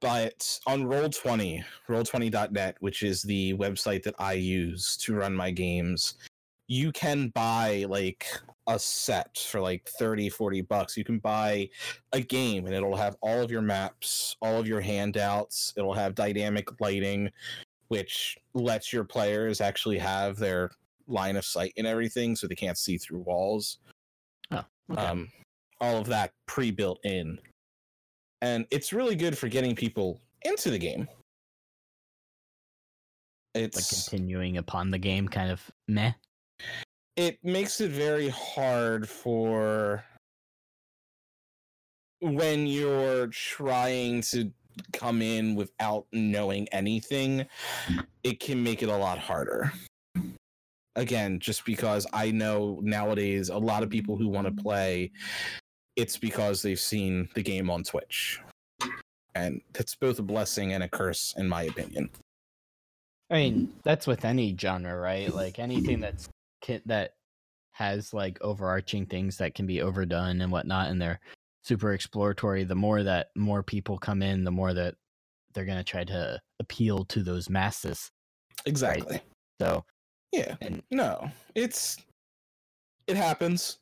but 0.00 0.58
on 0.66 0.84
roll20 0.84 1.62
roll20.net 1.88 2.76
which 2.80 3.02
is 3.02 3.22
the 3.22 3.54
website 3.54 4.02
that 4.02 4.14
i 4.18 4.32
use 4.32 4.96
to 4.96 5.14
run 5.14 5.34
my 5.34 5.50
games 5.50 6.14
you 6.70 6.92
can 6.92 7.30
buy 7.30 7.84
like 7.88 8.26
a 8.68 8.78
set 8.78 9.36
for 9.36 9.60
like 9.60 9.88
30 9.98 10.28
40 10.28 10.60
bucks. 10.62 10.96
You 10.96 11.02
can 11.02 11.18
buy 11.18 11.68
a 12.12 12.20
game 12.20 12.66
and 12.66 12.74
it'll 12.74 12.94
have 12.94 13.16
all 13.20 13.42
of 13.42 13.50
your 13.50 13.60
maps 13.60 14.36
all 14.40 14.60
of 14.60 14.68
your 14.68 14.80
handouts. 14.80 15.74
It'll 15.76 15.92
have 15.92 16.14
dynamic 16.14 16.80
lighting 16.80 17.28
which 17.88 18.38
lets 18.54 18.92
your 18.92 19.02
players 19.02 19.60
actually 19.60 19.98
have 19.98 20.36
their 20.36 20.70
line 21.08 21.34
of 21.34 21.44
sight 21.44 21.72
and 21.76 21.88
everything 21.88 22.36
so 22.36 22.46
they 22.46 22.54
can't 22.54 22.78
see 22.78 22.96
through 22.96 23.18
walls. 23.18 23.78
Oh 24.52 24.64
okay. 24.92 25.02
um 25.02 25.28
all 25.80 25.96
of 25.96 26.06
that 26.06 26.30
pre-built 26.46 27.00
in 27.04 27.36
and 28.42 28.66
it's 28.70 28.92
really 28.92 29.16
good 29.16 29.37
for 29.37 29.48
getting 29.48 29.74
people 29.74 30.20
into 30.42 30.70
the 30.70 30.79
game. 30.79 31.09
It's 33.55 33.76
like 33.76 33.88
continuing 33.88 34.59
upon 34.59 34.90
the 34.90 34.98
game, 34.98 35.29
kind 35.29 35.50
of 35.50 35.70
meh. 35.88 36.12
It 37.16 37.38
makes 37.42 37.81
it 37.81 37.90
very 37.90 38.29
hard 38.29 39.09
for 39.09 40.05
when 42.20 42.66
you're 42.66 43.29
trying 43.29 44.20
to 44.22 44.53
come 44.92 45.22
in 45.22 45.55
without 45.55 46.07
knowing 46.12 46.68
anything, 46.68 47.46
it 48.22 48.40
can 48.40 48.62
make 48.62 48.83
it 48.83 48.88
a 48.88 48.96
lot 48.96 49.18
harder. 49.18 49.72
Again, 50.96 51.38
just 51.38 51.64
because 51.64 52.07
I 52.12 52.31
know 52.31 52.79
nowadays 52.83 53.48
a 53.48 53.59
lot 53.59 53.83
of 53.83 53.90
people 53.90 54.16
who 54.16 54.29
want 54.29 54.46
to 54.46 54.62
play, 54.62 55.12
it's 55.96 56.16
because 56.16 56.62
they've 56.62 56.81
seen 56.81 57.29
the 57.35 57.42
game 57.42 57.70
on 57.70 57.83
Twitch. 57.85 58.40
And 59.35 59.61
that's 59.72 59.94
both 59.94 60.18
a 60.18 60.22
blessing 60.22 60.72
and 60.72 60.83
a 60.83 60.88
curse, 60.88 61.35
in 61.37 61.48
my 61.48 61.62
opinion. 61.62 62.11
I 63.31 63.35
mean, 63.35 63.72
that's 63.85 64.07
with 64.07 64.24
any 64.24 64.57
genre, 64.57 64.96
right? 64.96 65.33
Like 65.33 65.59
anything 65.59 66.00
that's 66.00 66.29
that 66.87 67.14
has 67.72 68.12
like 68.12 68.38
overarching 68.42 69.07
things 69.07 69.37
that 69.38 69.55
can 69.55 69.66
be 69.66 69.81
overdone 69.81 70.40
and 70.40 70.50
whatnot, 70.50 70.90
and 70.90 71.00
they're 71.00 71.20
super 71.62 71.92
exploratory. 71.92 72.64
The 72.64 72.74
more 72.74 73.03
that 73.03 73.29
more 73.37 73.62
people 73.62 73.98
come 73.98 74.22
in, 74.22 74.44
the 74.44 74.50
more 74.50 74.74
that 74.74 74.94
they're 75.55 75.64
gonna 75.64 75.85
try 75.85 76.05
to 76.05 76.40
appeal 76.59 77.05
to 77.07 77.22
those 77.22 77.48
masses. 77.48 78.11
Exactly. 78.66 79.20
So 79.61 79.85
Yeah. 80.33 80.57
And- 80.61 80.83
no, 80.90 81.31
it's 81.55 81.98
it 83.07 83.16
happens. 83.16 83.79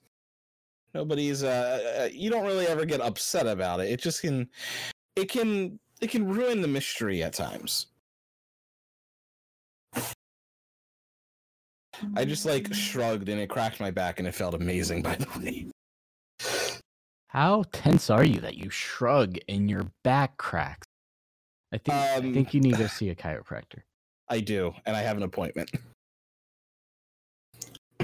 Nobody's 0.95 1.43
uh 1.45 2.05
uh, 2.05 2.09
you 2.13 2.31
don't 2.31 2.47
really 2.47 2.67
ever 2.67 2.85
get 2.85 3.01
upset 3.01 3.47
about 3.47 3.81
it. 3.81 3.91
It 3.91 4.01
just 4.01 4.21
can 4.23 4.49
it 5.17 5.29
can 5.29 5.79
it 6.01 6.11
can 6.11 6.27
ruin 6.29 6.63
the 6.63 6.69
mystery 6.69 7.23
at 7.23 7.35
times. 7.35 7.87
I 12.17 12.25
just 12.25 12.47
like 12.47 12.73
shrugged 12.73 13.29
and 13.29 13.41
it 13.41 13.49
cracked 13.49 13.81
my 13.81 13.91
back 13.91 14.19
and 14.19 14.29
it 14.29 14.35
felt 14.35 14.55
amazing 14.55 15.03
by 15.05 15.17
the 15.17 15.27
way. 15.39 15.67
how 17.29 17.65
tense 17.73 18.09
are 18.09 18.25
you 18.25 18.41
that 18.41 18.57
you 18.57 18.71
shrug 18.71 19.37
and 19.49 19.69
your 19.69 19.91
back 20.05 20.37
cracks? 20.37 20.87
I 21.73 21.79
think 21.79 21.95
I 21.97 22.17
Um, 22.17 22.33
think 22.33 22.55
you 22.55 22.61
need 22.61 22.77
to 22.77 22.89
see 22.89 23.11
a 23.11 23.15
chiropractor. 23.15 23.83
I 24.31 24.41
do, 24.41 24.75
and 24.87 24.97
I 24.97 25.01
have 25.03 25.17
an 25.17 25.23
appointment. 25.23 25.71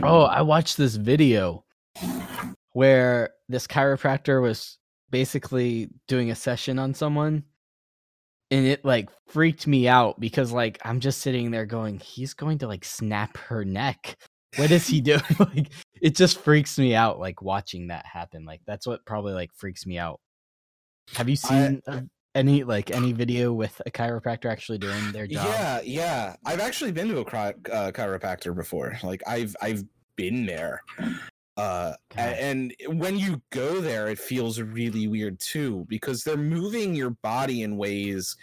Oh, 0.02 0.22
I 0.22 0.42
watched 0.42 0.76
this 0.76 0.96
video 0.96 1.63
where 2.74 3.30
this 3.48 3.66
chiropractor 3.66 4.42
was 4.42 4.78
basically 5.10 5.88
doing 6.08 6.30
a 6.30 6.34
session 6.34 6.78
on 6.78 6.92
someone 6.92 7.44
and 8.50 8.66
it 8.66 8.84
like 8.84 9.08
freaked 9.28 9.66
me 9.66 9.88
out 9.88 10.18
because 10.20 10.52
like 10.52 10.78
I'm 10.84 11.00
just 11.00 11.20
sitting 11.20 11.50
there 11.50 11.66
going 11.66 11.98
he's 12.00 12.34
going 12.34 12.58
to 12.58 12.66
like 12.66 12.84
snap 12.84 13.36
her 13.38 13.64
neck. 13.64 14.16
What 14.56 14.70
is 14.70 14.86
he 14.86 15.00
doing? 15.00 15.22
like 15.38 15.70
it 16.02 16.14
just 16.16 16.38
freaks 16.40 16.78
me 16.78 16.94
out 16.94 17.18
like 17.18 17.42
watching 17.42 17.88
that 17.88 18.04
happen. 18.06 18.44
Like 18.44 18.60
that's 18.66 18.86
what 18.86 19.06
probably 19.06 19.32
like 19.32 19.50
freaks 19.54 19.86
me 19.86 19.98
out. 19.98 20.20
Have 21.14 21.28
you 21.28 21.36
I- 21.44 21.48
seen 21.48 21.82
uh, 21.86 22.00
any 22.34 22.64
like 22.64 22.90
any 22.90 23.12
video 23.12 23.52
with 23.52 23.80
a 23.86 23.90
chiropractor 23.90 24.46
actually 24.50 24.78
doing 24.78 25.12
their 25.12 25.26
job? 25.28 25.46
Yeah, 25.46 25.80
yeah. 25.84 26.36
I've 26.44 26.60
actually 26.60 26.90
been 26.92 27.08
to 27.08 27.20
a 27.20 27.24
chi- 27.24 27.54
uh, 27.72 27.92
chiropractor 27.92 28.54
before. 28.54 28.98
Like 29.04 29.22
I've 29.26 29.54
I've 29.62 29.84
been 30.16 30.44
there. 30.44 30.80
Uh 31.56 31.94
God. 32.16 32.36
and 32.40 32.74
when 32.88 33.16
you 33.16 33.40
go 33.50 33.80
there 33.80 34.08
it 34.08 34.18
feels 34.18 34.60
really 34.60 35.06
weird 35.06 35.38
too 35.38 35.86
because 35.88 36.24
they're 36.24 36.36
moving 36.36 36.96
your 36.96 37.10
body 37.22 37.62
in 37.62 37.76
ways 37.76 38.36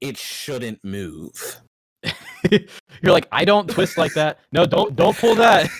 it 0.00 0.18
shouldn't 0.18 0.84
move. 0.84 1.60
You're 2.50 3.12
like, 3.12 3.26
I 3.32 3.44
don't 3.44 3.68
twist 3.68 3.96
like 3.96 4.12
that. 4.14 4.38
No, 4.52 4.66
don't 4.66 4.94
don't 4.94 5.16
pull 5.16 5.34
that. 5.36 5.70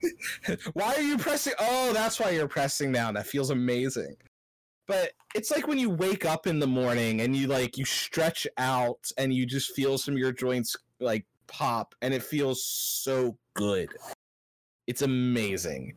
why 0.72 0.94
are 0.94 1.02
you 1.02 1.18
pressing 1.18 1.52
Oh, 1.58 1.92
that's 1.92 2.18
why 2.18 2.30
you're 2.30 2.48
pressing 2.48 2.92
down. 2.92 3.14
That 3.14 3.26
feels 3.26 3.50
amazing. 3.50 4.16
But 4.86 5.12
it's 5.34 5.50
like 5.50 5.66
when 5.66 5.78
you 5.78 5.90
wake 5.90 6.24
up 6.24 6.46
in 6.46 6.58
the 6.58 6.66
morning 6.66 7.22
and 7.22 7.34
you 7.34 7.46
like 7.46 7.78
you 7.78 7.84
stretch 7.84 8.46
out 8.58 8.98
and 9.18 9.32
you 9.32 9.46
just 9.46 9.72
feel 9.72 9.96
some 9.98 10.14
of 10.14 10.18
your 10.18 10.32
joints 10.32 10.76
like 11.00 11.26
pop 11.46 11.94
and 12.02 12.12
it 12.12 12.22
feels 12.22 12.64
so 12.64 13.36
good. 13.54 13.88
It's 14.86 15.02
amazing. 15.02 15.94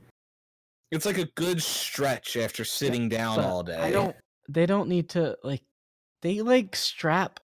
It's 0.92 1.06
like 1.06 1.18
a 1.18 1.26
good 1.36 1.62
stretch 1.62 2.38
after 2.38 2.64
sitting 2.64 3.10
down 3.10 3.38
But 3.38 3.46
all 3.46 3.64
day. 3.64 3.78
I 3.78 3.92
don't. 3.92 4.16
They 4.50 4.66
don't 4.66 4.88
need 4.88 5.10
to 5.10 5.38
like. 5.44 5.62
They 6.22 6.42
like 6.42 6.76
strap 6.76 7.40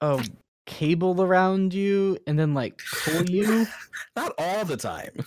um, 0.00 0.20
a 0.20 0.24
cable 0.66 1.22
around 1.22 1.72
you 1.72 2.18
and 2.26 2.38
then 2.38 2.52
like 2.54 2.80
pull 3.04 3.24
you. 3.24 3.66
Not 4.16 4.34
all 4.36 4.64
the 4.64 4.76
time. 4.76 5.24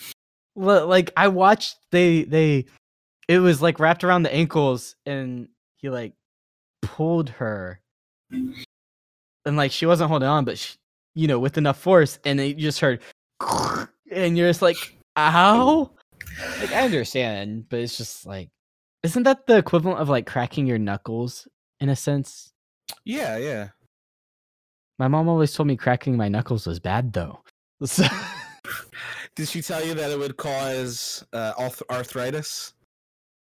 Li- 0.56 0.82
like 0.82 1.12
I 1.17 1.27
watched. 1.30 1.77
They 1.91 2.23
they. 2.23 2.65
It 3.27 3.39
was 3.39 3.62
like 3.62 3.80
wrapped 3.80 4.03
around 4.03 4.23
the 4.23 4.34
ankles, 4.34 4.95
and 5.06 5.49
he 5.77 5.89
like 5.89 6.13
pulled 6.82 7.30
her, 7.30 7.82
and 8.32 9.58
like 9.58 9.71
she 9.71 9.86
wasn't 9.86 10.10
holding 10.10 10.30
on, 10.30 10.45
but 10.45 10.58
she, 10.58 10.75
you 11.15 11.27
know, 11.27 11.39
with 11.39 11.58
enough 11.58 11.80
force, 11.80 12.19
and 12.23 12.39
then 12.39 12.47
you 12.49 12.56
just 12.56 12.80
heard, 12.80 13.01
and 14.12 14.38
you're 14.38 14.49
just 14.49 14.62
like, 14.62 14.97
ow. 15.17 15.91
Like 16.60 16.71
I 16.71 16.82
understand, 16.86 17.67
but 17.69 17.80
it's 17.80 17.97
just 17.97 18.25
like, 18.25 18.49
isn't 19.03 19.23
that 19.23 19.47
the 19.47 19.58
equivalent 19.58 19.99
of 19.99 20.10
like 20.10 20.25
cracking 20.27 20.67
your 20.67 20.77
knuckles 20.77 21.47
in 21.80 21.89
a 21.89 21.95
sense? 21.95 22.51
Yeah, 23.06 23.38
yeah. 23.38 23.69
My 24.99 25.08
mom 25.08 25.27
always 25.30 25.53
told 25.53 25.67
me 25.67 25.75
cracking 25.75 26.17
my 26.17 26.27
knuckles 26.30 26.67
was 26.67 26.80
bad 26.80 27.13
though. 27.13 27.41
So, 27.86 28.03
Did 29.36 29.47
she 29.47 29.62
tell 29.62 29.86
you 29.86 29.93
that 29.93 30.10
it 30.10 30.17
would 30.17 30.36
cause 30.38 31.23
uh, 31.32 31.53
arthritis? 31.91 32.73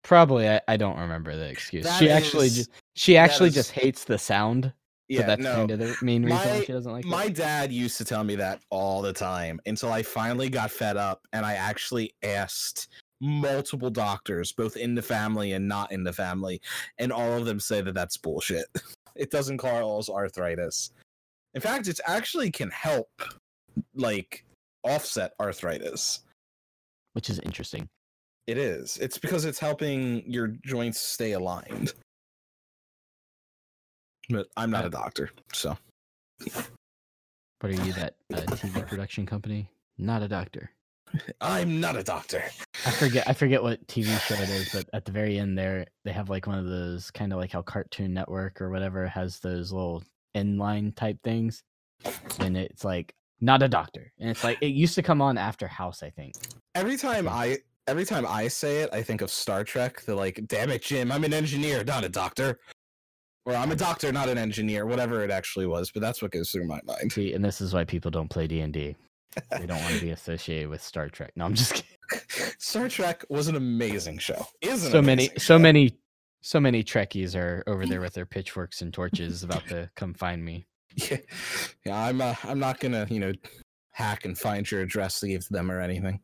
probably 0.04 0.50
I, 0.50 0.60
I 0.68 0.76
don't 0.76 0.98
remember 1.00 1.36
the 1.36 1.46
excuse. 1.46 1.86
That 1.86 1.98
she 2.00 2.10
actually 2.10 2.50
just 2.50 2.70
she 2.96 3.16
actually 3.16 3.50
is- 3.50 3.56
just 3.56 3.72
hates 3.72 4.04
the 4.04 4.18
sound. 4.18 4.74
So 5.16 5.22
Yeah, 5.22 5.28
that's 5.28 5.42
no. 5.42 5.56
kind 5.56 5.72
of 5.72 5.80
the 5.80 5.96
main 6.02 6.24
reason 6.24 6.38
My- 6.50 6.64
she 6.64 6.72
doesn't 6.74 6.92
like 6.92 7.06
it. 7.06 7.08
My 7.10 7.26
it. 7.26 7.36
dad 7.36 7.72
used 7.72 7.98
to 7.98 8.06
tell 8.06 8.24
me 8.24 8.36
that 8.38 8.62
all 8.70 9.02
the 9.02 9.14
time 9.14 9.60
until 9.66 9.92
I 9.92 10.04
finally 10.04 10.50
got 10.50 10.72
fed 10.72 10.98
up 10.98 11.26
and 11.34 11.46
I 11.46 11.54
actually 11.54 12.14
asked 12.24 12.88
multiple 13.22 13.90
doctors, 13.90 14.52
both 14.52 14.76
in 14.76 14.96
the 14.96 15.02
family 15.02 15.54
and 15.54 15.68
not 15.68 15.92
in 15.92 16.04
the 16.04 16.12
family, 16.14 16.62
and 16.98 17.12
all 17.14 17.34
of 17.38 17.46
them 17.46 17.60
say 17.60 17.82
that 17.82 17.94
that's 17.94 18.18
bullshit. 18.18 18.66
It 19.16 19.30
doesn't 19.30 19.60
cause 19.60 20.10
arthritis. 20.10 20.90
In 21.54 21.62
fact, 21.62 21.88
it 21.88 22.00
actually 22.08 22.50
can 22.50 22.72
help, 22.72 23.12
like, 23.94 24.44
offset 24.84 25.34
arthritis. 25.40 26.22
Which 27.14 27.30
is 27.30 27.38
interesting. 27.42 27.88
It 28.48 28.58
is. 28.58 28.98
It's 28.98 29.20
because 29.20 29.46
it's 29.46 29.60
helping 29.60 30.24
your 30.26 30.48
joints 30.66 31.00
stay 31.00 31.34
aligned. 31.34 31.94
But 34.30 34.48
I'm 34.58 34.72
not 34.72 34.84
Uh, 34.84 34.88
a 34.88 34.92
doctor, 34.92 35.30
so 35.52 35.78
What 36.46 37.72
are 37.72 37.86
you 37.86 37.94
that 37.94 38.16
uh, 38.34 38.38
TV 38.38 38.86
production 38.88 39.26
company? 39.26 39.70
Not 39.98 40.22
a 40.22 40.28
doctor. 40.28 40.72
I'm 41.40 41.80
not 41.80 41.96
a 41.96 42.04
doctor. 42.04 42.44
I 42.86 42.92
forget 42.92 43.28
I 43.28 43.34
forget 43.34 43.62
what 43.62 43.86
TV 43.88 44.18
show 44.20 44.34
it 44.36 44.50
is, 44.50 44.70
but 44.74 44.90
at 44.94 45.06
the 45.06 45.12
very 45.12 45.38
end 45.38 45.58
there 45.58 45.86
they 46.04 46.12
have 46.12 46.30
like 46.30 46.48
one 46.48 46.58
of 46.58 46.66
those 46.66 47.12
kind 47.12 47.32
of 47.32 47.40
like 47.40 47.52
how 47.52 47.62
Cartoon 47.62 48.14
Network 48.14 48.60
or 48.60 48.70
whatever 48.72 49.08
has 49.08 49.40
those 49.40 49.72
little 49.72 50.04
inline 50.36 50.96
type 50.96 51.18
things. 51.24 51.64
And 52.40 52.58
it's 52.58 52.84
like 52.84 53.14
not 53.42 53.62
a 53.62 53.68
doctor. 53.68 54.12
And 54.20 54.30
it's 54.32 54.44
like 54.44 54.58
it 54.62 54.74
used 54.74 54.96
to 54.96 55.04
come 55.04 55.22
on 55.22 55.38
after 55.38 55.68
House, 55.68 56.02
I 56.02 56.10
think. 56.10 56.34
Every 56.74 56.98
time 56.98 57.30
I 57.30 57.60
every 57.88 58.06
time 58.06 58.26
I 58.28 58.48
say 58.48 58.78
it, 58.82 58.90
I 58.92 59.04
think 59.04 59.22
of 59.22 59.30
Star 59.30 59.64
Trek. 59.64 60.02
The 60.02 60.16
like, 60.16 60.42
damn 60.48 60.72
it, 60.72 60.82
Jim, 60.82 61.12
I'm 61.12 61.24
an 61.24 61.34
engineer, 61.34 61.84
not 61.84 62.04
a 62.04 62.10
doctor. 62.10 62.60
Or 63.46 63.56
I'm 63.56 63.72
a 63.72 63.76
doctor, 63.76 64.12
not 64.12 64.30
an 64.30 64.38
engineer, 64.38 64.86
whatever 64.86 65.24
it 65.24 65.32
actually 65.32 65.66
was, 65.66 65.92
but 65.92 66.02
that's 66.02 66.22
what 66.22 66.32
goes 66.32 66.52
through 66.52 66.66
my 66.66 66.80
mind. 66.86 67.12
See, 67.12 67.34
and 67.34 67.44
this 67.44 67.60
is 67.60 67.74
why 67.74 67.84
people 67.84 68.10
don't 68.10 68.30
play 68.30 68.48
D 68.48 68.62
and 68.62 68.72
D. 68.72 68.96
They 69.52 69.66
don't 69.66 69.82
want 69.82 69.96
to 69.96 70.02
be 70.02 70.12
associated 70.12 70.70
with 70.70 70.82
Star 70.82 71.10
Trek. 71.10 71.32
No, 71.36 71.46
I'm 71.46 71.54
just 71.54 71.74
kidding. 71.74 72.22
Star 72.60 72.88
Trek 72.88 73.26
was 73.30 73.48
an 73.48 73.56
amazing 73.56 74.20
show. 74.20 74.46
Is 74.62 74.86
an 74.86 74.92
So 74.92 75.02
many 75.02 75.26
amazing 75.26 75.40
so 75.40 75.60
many 75.60 75.98
so 76.42 76.60
many 76.60 76.84
Trekkies 76.84 77.36
are 77.36 77.64
over 77.68 77.86
there 77.86 78.02
with 78.02 78.14
their 78.14 78.26
pitchforks 78.26 78.82
and 78.82 78.94
torches 78.94 79.44
about 79.44 79.66
to 79.68 79.90
come 79.96 80.14
find 80.14 80.44
me. 80.44 80.66
Yeah, 80.96 81.18
yeah 81.86 82.06
I'm 82.06 82.22
uh, 82.22 82.36
I'm 82.44 82.60
not 82.60 82.80
gonna, 82.80 83.08
you 83.10 83.20
know, 83.20 83.34
hack 83.92 84.26
and 84.26 84.38
find 84.38 84.70
your 84.70 84.82
address 84.82 85.20
to 85.22 85.28
give 85.28 85.46
to 85.48 85.54
them 85.54 85.72
or 85.72 85.82
anything. 85.82 86.20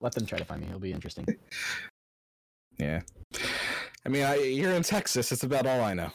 Let 0.00 0.12
them 0.12 0.26
try 0.26 0.38
to 0.38 0.44
find 0.44 0.60
me. 0.60 0.68
It'll 0.68 0.80
be 0.80 0.92
interesting. 0.92 1.26
Yeah. 2.78 3.00
I 4.06 4.08
mean, 4.08 4.22
I, 4.22 4.36
you're 4.36 4.72
in 4.72 4.84
Texas. 4.84 5.32
It's 5.32 5.42
about 5.42 5.66
all 5.66 5.80
I 5.80 5.92
know. 5.92 6.12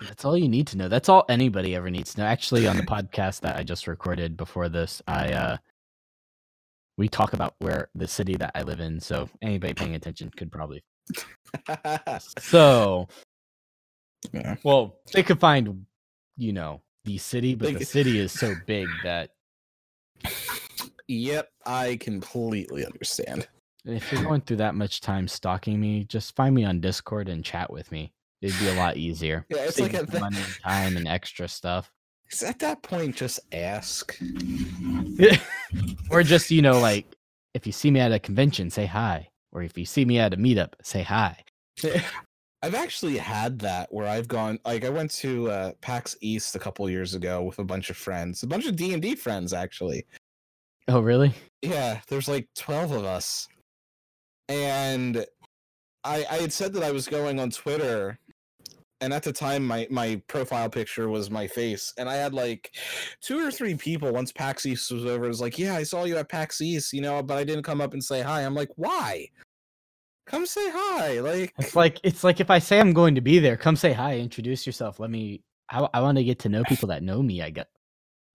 That's 0.00 0.24
all 0.24 0.34
you 0.34 0.48
need 0.48 0.66
to 0.68 0.78
know. 0.78 0.88
That's 0.88 1.10
all 1.10 1.26
anybody 1.28 1.76
ever 1.76 1.90
needs 1.90 2.14
to 2.14 2.20
know. 2.20 2.26
Actually, 2.26 2.66
on 2.66 2.78
the 2.78 2.84
podcast 2.84 3.40
that 3.40 3.56
I 3.56 3.64
just 3.64 3.86
recorded 3.86 4.34
before 4.34 4.70
this, 4.70 5.02
I 5.06 5.32
uh 5.32 5.56
we 6.96 7.08
talk 7.08 7.34
about 7.34 7.54
where 7.58 7.90
the 7.94 8.08
city 8.08 8.36
that 8.36 8.52
I 8.54 8.62
live 8.62 8.80
in, 8.80 8.98
so 8.98 9.28
anybody 9.42 9.74
paying 9.74 9.94
attention 9.94 10.30
could 10.34 10.50
probably 10.50 10.82
so 12.38 13.08
yeah. 14.32 14.56
well 14.62 14.96
they 15.12 15.22
could 15.22 15.40
find 15.40 15.84
you 16.38 16.54
know 16.54 16.80
the 17.04 17.18
city, 17.18 17.54
but 17.54 17.78
the 17.78 17.84
city 17.84 18.18
is 18.18 18.32
so 18.32 18.54
big 18.66 18.88
that 19.04 19.30
Yep, 21.08 21.50
I 21.66 21.96
completely 21.96 22.86
understand. 22.86 23.48
If 23.84 24.12
you're 24.12 24.22
going 24.22 24.42
through 24.42 24.58
that 24.58 24.74
much 24.76 25.00
time 25.00 25.26
stalking 25.26 25.80
me, 25.80 26.04
just 26.04 26.36
find 26.36 26.54
me 26.54 26.64
on 26.64 26.80
Discord 26.80 27.28
and 27.28 27.44
chat 27.44 27.70
with 27.72 27.90
me. 27.90 28.12
It'd 28.40 28.58
be 28.60 28.68
a 28.68 28.74
lot 28.74 28.96
easier. 28.96 29.44
Yeah, 29.48 29.64
it's 29.64 29.76
Save 29.76 29.92
like 29.92 30.02
at 30.02 30.10
the- 30.10 30.20
money 30.20 30.36
time 30.62 30.96
and 30.96 31.08
extra 31.08 31.48
stuff. 31.48 31.90
At 32.46 32.60
that 32.60 32.82
point 32.82 33.14
just 33.14 33.40
ask? 33.52 34.16
or 36.10 36.22
just, 36.22 36.50
you 36.50 36.62
know, 36.62 36.78
like 36.80 37.06
if 37.54 37.66
you 37.66 37.72
see 37.72 37.90
me 37.90 38.00
at 38.00 38.12
a 38.12 38.18
convention, 38.18 38.70
say 38.70 38.86
hi. 38.86 39.28
Or 39.52 39.62
if 39.62 39.76
you 39.76 39.84
see 39.84 40.04
me 40.04 40.18
at 40.18 40.32
a 40.32 40.36
meetup, 40.38 40.72
say 40.82 41.02
hi. 41.02 41.42
I've 42.62 42.74
actually 42.76 43.18
had 43.18 43.58
that 43.58 43.92
where 43.92 44.06
I've 44.06 44.28
gone 44.28 44.60
like 44.64 44.84
I 44.84 44.88
went 44.88 45.10
to 45.16 45.50
uh, 45.50 45.72
PAX 45.80 46.16
East 46.20 46.54
a 46.54 46.58
couple 46.60 46.88
years 46.88 47.14
ago 47.14 47.42
with 47.42 47.58
a 47.58 47.64
bunch 47.64 47.90
of 47.90 47.96
friends, 47.96 48.44
a 48.44 48.46
bunch 48.46 48.66
of 48.66 48.76
D 48.76 48.92
and 48.94 49.02
D 49.02 49.14
friends 49.16 49.52
actually. 49.52 50.06
Oh, 50.88 51.00
really? 51.00 51.34
Yeah, 51.60 52.00
there's 52.08 52.28
like 52.28 52.48
twelve 52.56 52.92
of 52.92 53.04
us, 53.04 53.48
and 54.52 55.26
I 56.04 56.24
I 56.30 56.36
had 56.36 56.52
said 56.52 56.72
that 56.74 56.82
I 56.82 56.90
was 56.90 57.08
going 57.08 57.40
on 57.40 57.50
Twitter, 57.50 58.18
and 59.00 59.12
at 59.12 59.22
the 59.22 59.32
time 59.32 59.66
my 59.66 59.86
my 59.90 60.20
profile 60.28 60.68
picture 60.68 61.08
was 61.08 61.30
my 61.30 61.46
face, 61.46 61.92
and 61.98 62.08
I 62.08 62.14
had 62.14 62.34
like 62.34 62.70
two 63.20 63.44
or 63.44 63.50
three 63.50 63.74
people 63.74 64.12
once 64.12 64.32
PAX 64.32 64.66
East 64.66 64.90
was 64.92 65.04
over. 65.06 65.26
Was 65.26 65.40
like, 65.40 65.58
yeah, 65.58 65.74
I 65.74 65.82
saw 65.82 66.04
you 66.04 66.16
at 66.16 66.28
PAX 66.28 66.60
East, 66.60 66.92
you 66.92 67.00
know, 67.00 67.22
but 67.22 67.38
I 67.38 67.44
didn't 67.44 67.64
come 67.64 67.80
up 67.80 67.92
and 67.92 68.02
say 68.02 68.22
hi. 68.22 68.42
I'm 68.42 68.54
like, 68.54 68.70
why? 68.76 69.28
Come 70.26 70.46
say 70.46 70.70
hi, 70.70 71.20
like. 71.20 71.52
It's 71.58 71.76
like 71.76 71.98
it's 72.02 72.24
like 72.24 72.40
if 72.40 72.50
I 72.50 72.58
say 72.58 72.80
I'm 72.80 72.92
going 72.92 73.14
to 73.14 73.20
be 73.20 73.38
there, 73.38 73.56
come 73.56 73.76
say 73.76 73.92
hi, 73.92 74.18
introduce 74.18 74.66
yourself. 74.66 75.00
Let 75.00 75.10
me. 75.10 75.42
I, 75.70 75.88
I 75.94 76.00
want 76.00 76.18
to 76.18 76.24
get 76.24 76.38
to 76.40 76.48
know 76.48 76.64
people 76.64 76.88
that 76.88 77.02
know 77.02 77.22
me. 77.22 77.42
I 77.42 77.50
get 77.50 77.68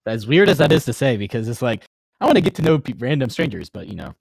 as 0.05 0.25
weird 0.25 0.49
as 0.49 0.57
that 0.57 0.71
is 0.71 0.85
to 0.85 0.93
say 0.93 1.17
because 1.17 1.47
it's 1.47 1.61
like 1.61 1.85
I 2.19 2.25
want 2.25 2.35
to 2.35 2.41
get 2.41 2.55
to 2.55 2.61
know 2.61 2.79
pe- 2.79 2.93
random 2.97 3.29
strangers, 3.29 3.69
but 3.69 3.87
you 3.87 3.95
know, 3.95 4.15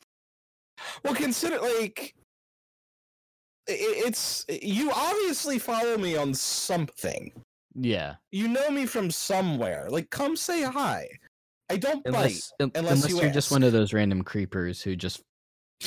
Well, 1.04 1.14
consider 1.14 1.58
like 1.60 2.14
it's 3.66 4.44
you 4.48 4.90
obviously 4.94 5.58
follow 5.58 5.96
me 5.98 6.16
on 6.16 6.32
something. 6.34 7.32
yeah. 7.74 8.14
You 8.30 8.48
know 8.48 8.70
me 8.70 8.86
from 8.86 9.10
somewhere. 9.10 9.88
Like, 9.90 10.10
come 10.10 10.36
say 10.36 10.62
hi. 10.62 11.08
I 11.68 11.76
don't 11.76 12.04
bite. 12.04 12.14
Unless, 12.14 12.52
un- 12.60 12.70
unless 12.76 12.92
unless 13.04 13.10
you 13.10 13.20
you're 13.22 13.32
just 13.32 13.50
one 13.50 13.64
of 13.64 13.72
those 13.72 13.92
random 13.92 14.22
creepers 14.22 14.80
who 14.82 14.94
just 14.94 15.20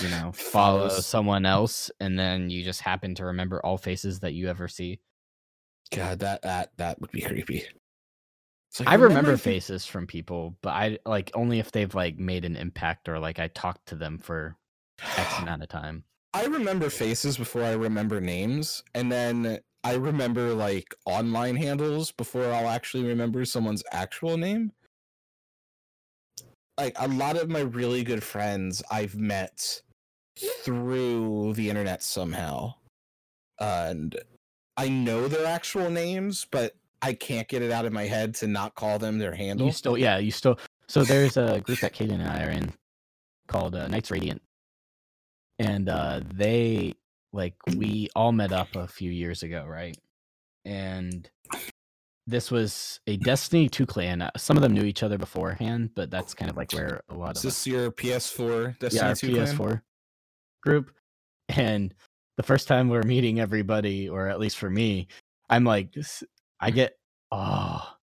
you 0.01 0.09
know 0.09 0.31
follow 0.35 0.89
Follows. 0.89 1.05
someone 1.05 1.45
else 1.45 1.89
and 1.99 2.19
then 2.19 2.49
you 2.49 2.63
just 2.63 2.81
happen 2.81 3.15
to 3.15 3.25
remember 3.25 3.65
all 3.65 3.77
faces 3.77 4.19
that 4.19 4.33
you 4.33 4.49
ever 4.49 4.67
see. 4.67 4.99
God, 5.91 6.19
that 6.19 6.41
that 6.41 6.71
that 6.77 6.99
would 6.99 7.11
be 7.11 7.21
creepy. 7.21 7.65
Like, 8.77 8.89
I 8.89 8.93
remember 8.95 9.35
faces 9.37 9.85
from 9.85 10.05
people, 10.05 10.55
but 10.61 10.69
I 10.71 10.99
like 11.05 11.31
only 11.33 11.57
if 11.57 11.71
they've 11.71 11.93
like 11.95 12.19
made 12.19 12.45
an 12.45 12.55
impact 12.55 13.09
or 13.09 13.17
like 13.17 13.39
I 13.39 13.47
talked 13.47 13.87
to 13.87 13.95
them 13.95 14.19
for 14.19 14.55
X 15.17 15.39
amount 15.39 15.63
of 15.63 15.69
time. 15.69 16.03
I 16.33 16.45
remember 16.45 16.89
faces 16.89 17.37
before 17.37 17.63
I 17.63 17.71
remember 17.73 18.21
names, 18.21 18.83
and 18.93 19.11
then 19.11 19.59
I 19.83 19.95
remember 19.95 20.53
like 20.53 20.93
online 21.05 21.55
handles 21.55 22.11
before 22.11 22.45
I'll 22.51 22.69
actually 22.69 23.05
remember 23.05 23.45
someone's 23.45 23.83
actual 23.91 24.37
name. 24.37 24.71
Like 26.77 26.95
a 26.99 27.07
lot 27.07 27.35
of 27.35 27.49
my 27.49 27.61
really 27.61 28.03
good 28.03 28.23
friends 28.23 28.83
I've 28.91 29.15
met 29.15 29.81
through 30.63 31.53
the 31.53 31.69
internet 31.69 32.03
somehow. 32.03 32.75
And 33.59 34.17
I 34.77 34.87
know 34.87 35.27
their 35.27 35.45
actual 35.45 35.89
names, 35.89 36.47
but 36.49 36.75
I 37.01 37.13
can't 37.13 37.47
get 37.47 37.61
it 37.61 37.71
out 37.71 37.85
of 37.85 37.93
my 37.93 38.05
head 38.05 38.35
to 38.35 38.47
not 38.47 38.75
call 38.75 38.99
them 38.99 39.19
their 39.19 39.35
handle. 39.35 39.67
You 39.67 39.73
still, 39.73 39.97
yeah, 39.97 40.17
you 40.17 40.31
still. 40.31 40.59
So 40.87 41.03
there's 41.03 41.37
a 41.37 41.61
group 41.61 41.79
that 41.79 41.93
Kaden 41.93 42.13
and 42.13 42.23
I 42.23 42.45
are 42.45 42.49
in 42.49 42.73
called 43.47 43.75
uh, 43.75 43.87
Knights 43.87 44.11
Radiant, 44.11 44.41
and 45.59 45.89
uh, 45.89 46.21
they 46.33 46.95
like 47.33 47.55
we 47.75 48.09
all 48.15 48.31
met 48.31 48.51
up 48.51 48.75
a 48.75 48.87
few 48.87 49.11
years 49.11 49.43
ago, 49.43 49.65
right? 49.67 49.97
And 50.65 51.29
this 52.27 52.51
was 52.51 52.99
a 53.07 53.17
Destiny 53.17 53.67
2 53.69 53.85
clan. 53.85 54.21
Uh, 54.21 54.29
Some 54.37 54.55
of 54.55 54.63
them 54.63 54.73
knew 54.73 54.83
each 54.83 55.03
other 55.03 55.17
beforehand, 55.17 55.91
but 55.95 56.11
that's 56.11 56.33
kind 56.33 56.49
of 56.49 56.57
like 56.57 56.71
where 56.73 57.01
a 57.09 57.15
lot 57.15 57.35
Is 57.35 57.43
of 57.43 57.49
us 57.49 57.63
this 57.63 57.67
your 57.67 57.91
PS4 57.91 58.67
yeah, 58.67 58.73
Destiny 58.79 59.09
our 59.09 59.15
2 59.15 59.33
clan? 59.33 59.57
PS4 59.57 59.81
group. 60.63 60.91
And 61.49 61.93
the 62.37 62.43
first 62.43 62.67
time 62.67 62.89
we're 62.89 63.03
meeting 63.03 63.39
everybody, 63.39 64.07
or 64.07 64.27
at 64.27 64.39
least 64.39 64.57
for 64.57 64.69
me, 64.69 65.07
I'm 65.49 65.63
like, 65.63 65.95
I 66.59 66.71
get, 66.71 66.93
oh. 67.31 67.95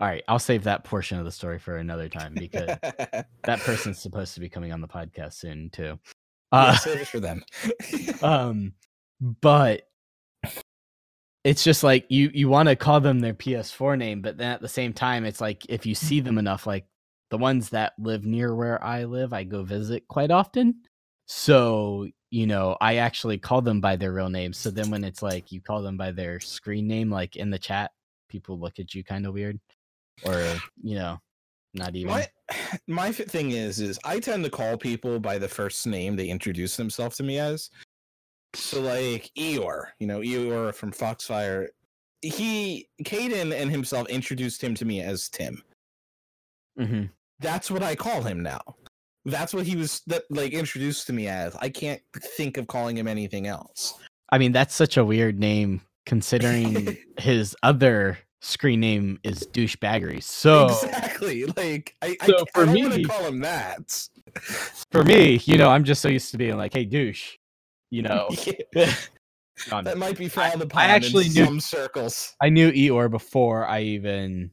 All 0.00 0.06
right, 0.06 0.22
I'll 0.28 0.38
save 0.38 0.64
that 0.64 0.84
portion 0.84 1.18
of 1.18 1.24
the 1.24 1.32
story 1.32 1.58
for 1.58 1.76
another 1.76 2.08
time 2.08 2.34
because 2.34 2.66
that 2.82 3.60
person's 3.60 3.98
supposed 3.98 4.34
to 4.34 4.40
be 4.40 4.48
coming 4.48 4.72
on 4.72 4.80
the 4.80 4.88
podcast 4.88 5.34
soon 5.34 5.70
too. 5.70 5.98
Yeah, 6.52 6.58
Uh, 6.58 6.76
save 6.76 7.00
it 7.02 7.08
for 7.08 7.20
them. 7.20 7.42
um, 8.22 8.72
but 9.20 9.88
it's 11.44 11.64
just 11.64 11.82
like 11.82 12.06
you 12.08 12.30
you 12.34 12.48
want 12.48 12.68
to 12.68 12.76
call 12.76 13.00
them 13.00 13.20
their 13.20 13.34
PS4 13.34 13.96
name, 13.98 14.20
but 14.20 14.36
then 14.38 14.52
at 14.52 14.60
the 14.60 14.68
same 14.68 14.92
time, 14.92 15.24
it's 15.24 15.40
like 15.40 15.64
if 15.68 15.86
you 15.86 15.94
see 15.94 16.20
them 16.20 16.38
enough, 16.38 16.66
like 16.66 16.86
the 17.30 17.38
ones 17.38 17.70
that 17.70 17.92
live 17.98 18.24
near 18.24 18.54
where 18.54 18.82
I 18.82 19.04
live, 19.04 19.32
I 19.32 19.44
go 19.44 19.62
visit 19.62 20.06
quite 20.08 20.30
often. 20.30 20.82
So 21.26 22.08
you 22.30 22.46
know, 22.46 22.76
I 22.80 22.96
actually 22.96 23.38
call 23.38 23.62
them 23.62 23.80
by 23.80 23.96
their 23.96 24.12
real 24.12 24.28
names. 24.28 24.58
So 24.58 24.70
then 24.70 24.90
when 24.90 25.04
it's 25.04 25.22
like 25.22 25.50
you 25.52 25.60
call 25.62 25.82
them 25.82 25.96
by 25.96 26.10
their 26.12 26.40
screen 26.40 26.86
name, 26.86 27.10
like 27.10 27.36
in 27.36 27.50
the 27.50 27.58
chat, 27.58 27.92
people 28.28 28.58
look 28.58 28.78
at 28.78 28.94
you 28.94 29.02
kind 29.04 29.26
of 29.26 29.32
weird, 29.34 29.58
or 30.24 30.56
you 30.82 30.96
know, 30.96 31.18
not 31.74 31.96
even. 31.96 32.12
my 32.12 32.28
my 32.86 33.12
thing 33.12 33.52
is 33.52 33.80
is 33.80 33.98
I 34.04 34.20
tend 34.20 34.44
to 34.44 34.50
call 34.50 34.76
people 34.76 35.20
by 35.20 35.38
the 35.38 35.48
first 35.48 35.86
name 35.86 36.16
they 36.16 36.28
introduce 36.28 36.76
themselves 36.76 37.16
to 37.18 37.22
me 37.22 37.38
as. 37.38 37.70
So 38.54 38.80
like 38.80 39.30
Eeyore, 39.38 39.88
you 39.98 40.06
know, 40.06 40.20
Eeyore 40.20 40.74
from 40.74 40.92
Foxfire. 40.92 41.68
He 42.22 42.88
Caden 43.04 43.54
and 43.54 43.70
himself 43.70 44.08
introduced 44.08 44.62
him 44.62 44.74
to 44.74 44.84
me 44.84 45.02
as 45.02 45.28
Tim. 45.28 45.62
hmm 46.76 47.04
That's 47.40 47.70
what 47.70 47.82
I 47.82 47.94
call 47.94 48.22
him 48.22 48.42
now. 48.42 48.60
That's 49.24 49.52
what 49.52 49.66
he 49.66 49.76
was 49.76 50.00
that 50.06 50.22
like 50.30 50.52
introduced 50.52 51.06
to 51.08 51.12
me 51.12 51.28
as. 51.28 51.54
I 51.56 51.68
can't 51.68 52.00
think 52.16 52.56
of 52.56 52.66
calling 52.66 52.96
him 52.96 53.06
anything 53.06 53.46
else. 53.46 53.94
I 54.30 54.38
mean, 54.38 54.52
that's 54.52 54.74
such 54.74 54.96
a 54.96 55.04
weird 55.04 55.38
name 55.38 55.82
considering 56.06 56.96
his 57.18 57.54
other 57.62 58.18
screen 58.40 58.80
name 58.80 59.18
is 59.24 59.40
douchebaggery. 59.52 60.22
So 60.22 60.66
exactly. 60.84 61.44
Like 61.46 61.94
I, 62.02 62.16
I, 62.20 62.26
So 62.26 62.34
I 62.36 62.44
for 62.54 62.66
don't 62.66 62.78
want 62.82 62.96
me- 62.96 63.02
to 63.02 63.08
call 63.08 63.24
him 63.26 63.40
that. 63.40 64.08
for 64.92 65.02
me, 65.04 65.40
you 65.44 65.56
know, 65.58 65.68
I'm 65.70 65.84
just 65.84 66.00
so 66.02 66.08
used 66.08 66.30
to 66.32 66.38
being 66.38 66.56
like, 66.56 66.72
"Hey, 66.72 66.84
douche," 66.84 67.36
you 67.90 68.02
know. 68.02 68.28
Yeah, 68.74 68.94
that 69.82 69.98
might 69.98 70.16
be 70.16 70.28
frowned 70.28 70.62
upon 70.62 70.82
actually 70.82 71.26
in 71.26 71.32
knew- 71.32 71.44
some 71.46 71.60
circles. 71.60 72.34
I 72.40 72.48
knew 72.48 72.70
Eeyore 72.70 73.10
before 73.10 73.66
I 73.66 73.80
even 73.80 74.52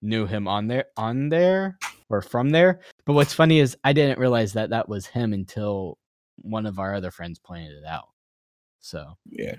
knew 0.00 0.26
him 0.26 0.46
on 0.46 0.68
there, 0.68 0.84
on 0.96 1.28
there, 1.28 1.76
or 2.08 2.22
from 2.22 2.50
there. 2.50 2.80
But 3.04 3.14
what's 3.14 3.32
funny 3.32 3.58
is 3.58 3.76
I 3.82 3.92
didn't 3.92 4.20
realize 4.20 4.52
that 4.52 4.70
that 4.70 4.88
was 4.88 5.06
him 5.06 5.32
until 5.32 5.98
one 6.36 6.66
of 6.66 6.78
our 6.78 6.94
other 6.94 7.10
friends 7.10 7.40
pointed 7.40 7.72
it 7.72 7.84
out. 7.84 8.08
So 8.80 9.14
Yeah. 9.28 9.56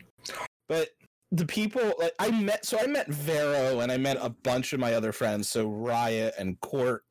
But 0.69 0.89
the 1.35 1.45
people 1.45 1.93
like 1.99 2.13
I 2.19 2.31
met 2.31 2.65
so 2.65 2.79
I 2.79 2.87
met 2.87 3.07
Vero 3.07 3.81
and 3.81 3.91
I 3.91 3.97
met 3.97 4.17
a 4.19 4.29
bunch 4.29 4.73
of 4.73 4.79
my 4.79 4.93
other 4.93 5.11
friends, 5.11 5.49
so 5.49 5.67
Riot 5.67 6.33
and 6.37 6.59
Court. 6.61 7.03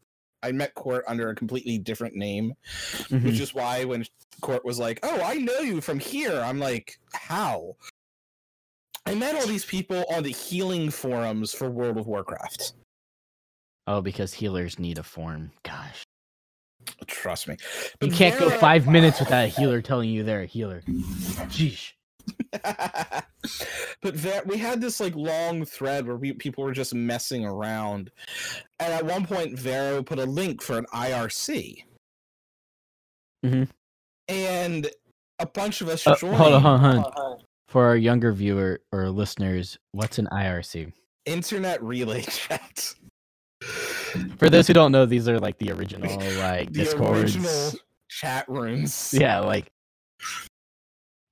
I 0.42 0.52
met 0.52 0.74
Court 0.74 1.04
under 1.08 1.30
a 1.30 1.34
completely 1.34 1.78
different 1.78 2.14
name, 2.14 2.54
mhm. 3.08 3.24
which 3.24 3.40
is 3.40 3.54
why 3.54 3.84
when 3.84 4.04
Court 4.40 4.64
was 4.64 4.78
like, 4.78 5.00
"Oh, 5.02 5.20
I 5.22 5.34
know 5.34 5.60
you 5.60 5.80
from 5.80 5.98
here." 5.98 6.40
I'm 6.40 6.58
like, 6.58 6.98
"How?" 7.12 7.76
I 9.06 9.14
met 9.14 9.34
all 9.34 9.46
these 9.46 9.64
people 9.64 10.04
on 10.10 10.22
the 10.22 10.30
healing 10.32 10.90
forums 10.90 11.52
for 11.52 11.70
World 11.70 11.98
of 11.98 12.06
Warcraft. 12.06 12.72
oh, 13.86 14.00
because 14.00 14.32
healers 14.32 14.78
need 14.78 14.98
a 14.98 15.02
form. 15.02 15.50
Gosh, 15.62 16.04
Trust 17.06 17.48
me. 17.48 17.56
you 18.00 18.10
can't 18.10 18.38
go 18.38 18.50
five 18.50 18.86
minutes 18.86 19.20
without 19.20 19.44
a 19.44 19.48
healer 19.48 19.82
telling 19.82 20.08
you 20.10 20.22
they're 20.22 20.42
a 20.42 20.46
healer. 20.46 20.82
Jeez. 20.86 21.92
but 24.02 24.14
there, 24.20 24.42
we 24.46 24.56
had 24.58 24.80
this 24.80 25.00
like 25.00 25.14
long 25.14 25.64
thread 25.64 26.06
where 26.06 26.16
we, 26.16 26.32
people 26.32 26.64
were 26.64 26.72
just 26.72 26.94
messing 26.94 27.44
around, 27.44 28.10
and 28.80 28.92
at 28.92 29.04
one 29.04 29.26
point, 29.26 29.58
Vero 29.58 30.02
put 30.02 30.18
a 30.18 30.24
link 30.26 30.62
for 30.62 30.78
an 30.78 30.86
IRC, 30.94 31.84
Mhm. 33.44 33.68
and 34.28 34.90
a 35.38 35.46
bunch 35.46 35.80
of 35.80 35.88
us 35.88 36.06
Uh, 36.06 36.16
joined. 36.16 36.36
hold 36.36 36.54
on, 36.54 36.62
hold 36.62 36.80
on, 36.80 36.80
hold 37.02 37.14
on. 37.16 37.38
For 37.68 37.86
our 37.86 37.96
younger 37.96 38.32
viewer 38.32 38.80
or 38.92 39.10
listeners, 39.10 39.78
what's 39.92 40.18
an 40.18 40.28
IRC? 40.32 40.92
Internet 41.26 41.82
relay 41.82 42.22
chat. 42.22 42.94
For 44.38 44.48
those 44.48 44.66
who 44.68 44.74
don't 44.74 44.92
know, 44.92 45.06
these 45.06 45.28
are 45.28 45.40
like 45.40 45.58
the 45.58 45.72
original 45.72 46.08
like 46.38 46.68
The 46.72 46.84
discords. 46.84 47.34
original 47.36 47.72
chat 48.08 48.48
rooms. 48.48 49.12
Yeah, 49.18 49.40
like 49.40 49.66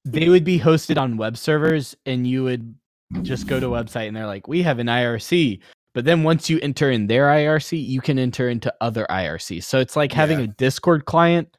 they 0.04 0.28
would 0.28 0.44
be 0.44 0.58
hosted 0.58 0.98
on 0.98 1.16
web 1.16 1.36
servers, 1.36 1.96
and 2.06 2.26
you 2.26 2.44
would 2.44 2.74
just 3.22 3.46
go 3.46 3.60
to 3.60 3.74
a 3.74 3.84
website, 3.84 4.08
and 4.08 4.16
they're 4.16 4.26
like, 4.26 4.48
"We 4.48 4.62
have 4.62 4.78
an 4.78 4.88
IRC." 4.88 5.60
But 5.94 6.06
then 6.06 6.22
once 6.22 6.48
you 6.48 6.58
enter 6.60 6.90
in 6.90 7.06
their 7.06 7.26
IRC, 7.28 7.78
you 7.86 8.00
can 8.00 8.18
enter 8.18 8.48
into 8.48 8.72
other 8.80 9.06
IRC. 9.10 9.62
So 9.62 9.78
it's 9.78 9.94
like 9.96 10.12
having 10.12 10.38
Yeah. 10.38 10.44
a 10.44 10.48
Discord 10.48 11.04
client, 11.04 11.54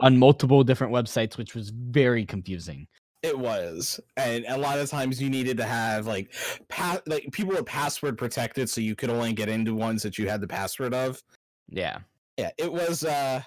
on 0.00 0.18
multiple 0.18 0.64
different 0.64 0.92
websites, 0.92 1.36
which 1.38 1.54
was 1.54 1.70
very 1.70 2.26
confusing. 2.26 2.88
It 3.22 3.38
was, 3.38 4.00
and 4.16 4.44
a 4.48 4.58
lot 4.58 4.78
of 4.80 4.90
times 4.90 5.22
you 5.22 5.30
needed 5.30 5.56
to 5.58 5.64
have 5.64 6.06
like, 6.06 6.34
pa- 6.68 7.00
like 7.06 7.28
people 7.32 7.54
were 7.54 7.62
password 7.62 8.18
protected, 8.18 8.68
so 8.68 8.80
you 8.80 8.96
could 8.96 9.10
only 9.10 9.32
get 9.32 9.48
into 9.48 9.74
ones 9.74 10.02
that 10.02 10.18
you 10.18 10.28
had 10.28 10.40
the 10.40 10.48
password 10.48 10.92
of. 10.92 11.22
Yeah. 11.68 11.98
Yeah, 12.36 12.50
it 12.58 12.72
was, 12.72 13.04
uh 13.04 13.42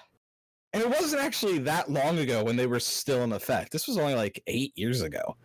and 0.74 0.82
it 0.82 0.88
wasn't 0.90 1.22
actually 1.22 1.58
that 1.60 1.90
long 1.90 2.18
ago 2.18 2.44
when 2.44 2.56
they 2.56 2.66
were 2.66 2.80
still 2.80 3.22
in 3.22 3.32
effect. 3.32 3.72
This 3.72 3.86
was 3.88 3.96
only 3.96 4.14
like 4.14 4.42
eight 4.46 4.72
years 4.76 5.00
ago. 5.00 5.36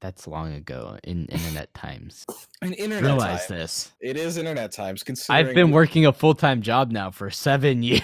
That's 0.00 0.26
long 0.26 0.54
ago 0.54 0.98
in 1.04 1.26
internet 1.26 1.72
times. 1.74 2.24
In 2.62 2.72
internet 2.74 3.04
Realize 3.04 3.46
time. 3.46 3.58
this. 3.58 3.92
It 4.00 4.16
is 4.16 4.36
internet 4.36 4.72
times. 4.72 5.02
Considering 5.04 5.46
I've 5.48 5.54
been 5.54 5.70
working 5.72 6.06
a 6.06 6.12
full 6.12 6.34
time 6.34 6.60
job 6.62 6.90
now 6.90 7.10
for 7.10 7.28
seven 7.30 7.82
years. 7.84 8.02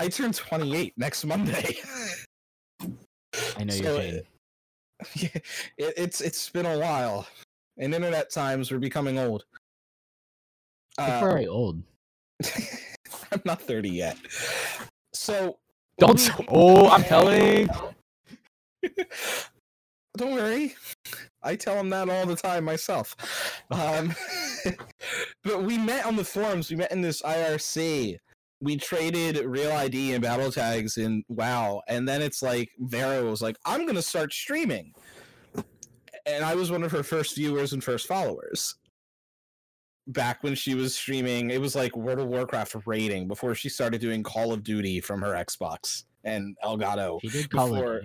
I 0.00 0.08
turn 0.08 0.32
28 0.32 0.92
next 0.98 1.24
Monday. 1.24 1.76
I 2.82 3.64
know 3.64 3.72
So, 3.74 4.00
you're 4.00 4.02
yeah, 5.14 5.28
it, 5.78 5.94
it's 5.96 6.20
it's 6.20 6.48
been 6.50 6.66
a 6.66 6.78
while. 6.78 7.26
In 7.78 7.92
internet 7.94 8.30
times, 8.30 8.70
we're 8.70 8.78
becoming 8.78 9.18
old. 9.18 9.44
You're 10.98 11.06
Uh, 11.08 11.20
very 11.20 11.46
old. 11.46 11.82
I'm 13.32 13.42
not 13.44 13.60
30 13.62 13.90
yet. 13.90 14.16
So 15.14 15.58
Don't. 15.98 16.30
Oh, 16.48 16.88
I'm 16.88 17.02
telling. 17.04 17.68
Don't 20.16 20.34
worry. 20.34 20.76
I 21.42 21.56
tell 21.56 21.78
him 21.78 21.90
that 21.90 22.08
all 22.08 22.24
the 22.26 22.36
time 22.36 22.64
myself. 22.64 23.16
Um, 23.70 24.14
but 25.44 25.64
we 25.64 25.76
met 25.76 26.06
on 26.06 26.16
the 26.16 26.24
forums. 26.24 26.70
We 26.70 26.76
met 26.76 26.92
in 26.92 27.00
this 27.00 27.20
IRC. 27.22 28.16
We 28.60 28.76
traded 28.76 29.44
real 29.44 29.72
ID 29.72 30.12
and 30.14 30.22
battle 30.22 30.52
tags 30.52 30.96
in 30.96 31.24
WoW, 31.28 31.82
and 31.88 32.08
then 32.08 32.22
it's 32.22 32.42
like 32.42 32.70
Vera 32.78 33.24
was 33.28 33.42
like, 33.42 33.56
"I'm 33.66 33.84
gonna 33.86 34.00
start 34.00 34.32
streaming," 34.32 34.92
and 36.24 36.44
I 36.44 36.54
was 36.54 36.70
one 36.70 36.82
of 36.82 36.92
her 36.92 37.02
first 37.02 37.34
viewers 37.34 37.72
and 37.72 37.82
first 37.82 38.06
followers. 38.06 38.76
Back 40.08 40.42
when 40.42 40.54
she 40.54 40.74
was 40.74 40.94
streaming, 40.94 41.50
it 41.50 41.60
was 41.60 41.74
like 41.74 41.96
World 41.96 42.18
of 42.20 42.26
Warcraft 42.28 42.76
raiding 42.86 43.26
before 43.26 43.54
she 43.54 43.68
started 43.68 44.00
doing 44.00 44.22
Call 44.22 44.52
of 44.52 44.62
Duty 44.62 45.00
from 45.00 45.22
her 45.22 45.32
Xbox 45.32 46.04
and 46.24 46.56
Elgato. 46.62 47.18
He 47.22 47.28
did 47.28 47.50
call 47.50 47.70
Before- 47.70 47.96
it. 47.96 48.04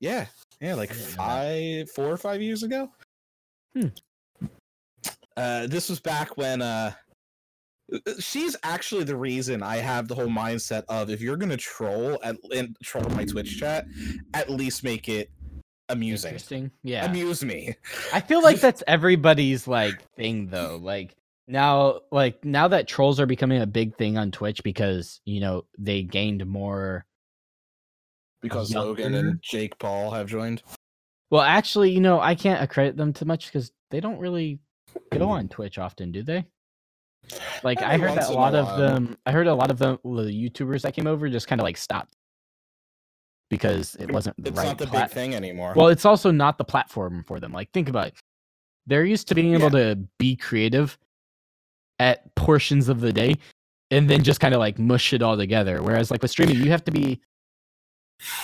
Yeah, 0.00 0.26
yeah, 0.60 0.74
like 0.74 0.90
I 0.90 0.94
didn't 0.94 1.04
know 1.04 1.16
that. 1.16 1.16
five, 1.86 1.90
four 1.92 2.06
or 2.10 2.16
five 2.18 2.42
years 2.42 2.62
ago. 2.62 2.90
Hmm. 3.74 3.88
Uh, 5.36 5.66
this 5.66 5.88
was 5.88 6.00
back 6.00 6.36
when 6.36 6.60
uh, 6.62 6.92
she's 8.18 8.56
actually 8.62 9.04
the 9.04 9.16
reason 9.16 9.62
I 9.62 9.76
have 9.76 10.08
the 10.08 10.14
whole 10.14 10.26
mindset 10.26 10.82
of 10.88 11.10
if 11.10 11.20
you're 11.20 11.36
gonna 11.36 11.56
troll 11.56 12.18
at 12.24 12.36
and 12.54 12.76
troll 12.82 13.08
my 13.10 13.24
Twitch 13.24 13.58
chat, 13.58 13.86
at 14.34 14.50
least 14.50 14.82
make 14.82 15.08
it 15.08 15.30
amusing. 15.88 16.30
Interesting. 16.30 16.70
Yeah. 16.82 17.04
Amuse 17.06 17.44
me. 17.44 17.74
I 18.12 18.20
feel 18.20 18.42
like 18.42 18.60
that's 18.60 18.82
everybody's 18.86 19.66
like 19.68 20.02
thing 20.14 20.48
though. 20.48 20.78
Like 20.82 21.14
now 21.48 22.00
like 22.10 22.44
now 22.44 22.68
that 22.68 22.88
trolls 22.88 23.20
are 23.20 23.26
becoming 23.26 23.62
a 23.62 23.66
big 23.66 23.96
thing 23.96 24.18
on 24.18 24.30
Twitch 24.30 24.62
because, 24.62 25.20
you 25.24 25.40
know, 25.40 25.64
they 25.78 26.02
gained 26.02 26.44
more 26.46 27.04
Because 28.42 28.72
Younger. 28.72 28.88
Logan 28.88 29.14
and 29.14 29.42
Jake 29.42 29.78
Paul 29.78 30.10
have 30.10 30.28
joined. 30.28 30.62
Well, 31.30 31.42
actually, 31.42 31.90
you 31.90 32.00
know, 32.00 32.20
I 32.20 32.34
can't 32.34 32.62
accredit 32.62 32.96
them 32.96 33.12
too 33.12 33.24
much 33.24 33.52
cuz 33.52 33.72
they 33.90 34.00
don't 34.00 34.18
really 34.18 34.58
go 35.10 35.28
on 35.28 35.48
Twitch 35.48 35.78
often, 35.78 36.12
do 36.12 36.22
they? 36.22 36.46
Like 37.62 37.82
I 37.82 37.98
heard 37.98 38.16
that 38.16 38.28
a 38.28 38.28
in 38.28 38.34
a 38.34 38.36
lot 38.36 38.54
of 38.54 38.78
them 38.78 39.16
I 39.26 39.32
heard 39.32 39.46
a 39.46 39.54
lot 39.54 39.70
of 39.70 39.78
them 39.78 39.98
the 40.04 40.50
YouTubers 40.50 40.82
that 40.82 40.94
came 40.94 41.06
over 41.06 41.28
just 41.28 41.48
kind 41.48 41.60
of 41.60 41.64
like 41.64 41.76
stopped 41.76 42.14
because 43.50 43.96
it 43.96 44.10
wasn't 44.10 44.36
the 44.42 44.50
It's 44.50 44.58
right 44.58 44.66
not 44.66 44.78
the 44.78 44.86
plat- 44.86 45.08
big 45.10 45.14
thing 45.14 45.34
anymore. 45.34 45.74
Well, 45.76 45.88
it's 45.88 46.04
also 46.04 46.30
not 46.30 46.58
the 46.58 46.64
platform 46.64 47.24
for 47.26 47.38
them. 47.40 47.52
Like, 47.52 47.70
think 47.72 47.88
about 47.88 48.08
it. 48.08 48.14
They're 48.86 49.04
used 49.04 49.28
to 49.28 49.34
being 49.34 49.54
able 49.54 49.70
to 49.70 49.96
be 50.18 50.36
creative 50.36 50.98
at 51.98 52.34
portions 52.34 52.88
of 52.88 53.00
the 53.00 53.12
day 53.12 53.36
and 53.90 54.08
then 54.10 54.22
just 54.22 54.40
kind 54.40 54.54
of 54.54 54.60
like 54.60 54.78
mush 54.78 55.12
it 55.12 55.22
all 55.22 55.36
together. 55.36 55.82
Whereas, 55.82 56.10
like 56.10 56.22
with 56.22 56.30
streaming, 56.30 56.56
you 56.56 56.70
have 56.70 56.84
to 56.84 56.90
be 56.92 57.20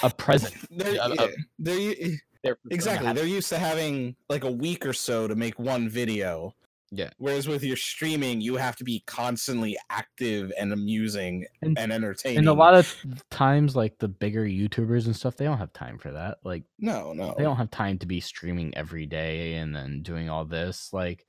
a 0.02 0.10
present. 0.10 0.54
they're, 0.70 0.94
yeah, 0.94 1.26
they're 1.58 1.78
u- 1.78 1.94
eh, 2.00 2.16
there 2.44 2.56
for 2.56 2.60
them 2.64 2.70
to 2.70 2.74
exactly 2.74 3.12
they're 3.12 3.24
used 3.26 3.48
to 3.48 3.58
having 3.58 4.16
like 4.28 4.44
a 4.44 4.50
week 4.50 4.84
or 4.84 4.92
so 4.92 5.26
to 5.28 5.34
make 5.36 5.58
one 5.58 5.88
video 5.88 6.52
Yeah. 6.90 7.10
whereas 7.18 7.46
with 7.48 7.62
your 7.62 7.76
streaming 7.76 8.40
you 8.40 8.56
have 8.56 8.74
to 8.76 8.84
be 8.84 9.02
constantly 9.06 9.78
active 9.90 10.52
and 10.58 10.72
amusing 10.72 11.46
And- 11.62 11.78
and, 11.78 11.92
entertaining 11.92 12.38
And 12.38 12.48
a 12.48 12.52
lot 12.52 12.74
of 12.74 12.94
times, 13.30 13.74
like 13.76 13.98
the 13.98 14.08
bigger 14.08 14.44
YouTubers 14.44 15.06
and 15.06 15.14
stuff, 15.16 15.36
they 15.36 15.44
don't 15.44 15.58
have 15.58 15.72
time 15.72 15.98
for 15.98 16.10
that. 16.10 16.38
Like, 16.44 16.64
no 16.78 17.12
no 17.12 17.34
they 17.38 17.44
don't 17.44 17.56
have 17.56 17.70
time 17.70 17.98
to 17.98 18.06
be 18.06 18.20
streaming 18.20 18.76
every 18.76 19.06
day 19.06 19.54
and 19.54 19.74
then 19.74 20.02
doing 20.02 20.28
all 20.28 20.44
this. 20.44 20.92
Like, 20.92 21.24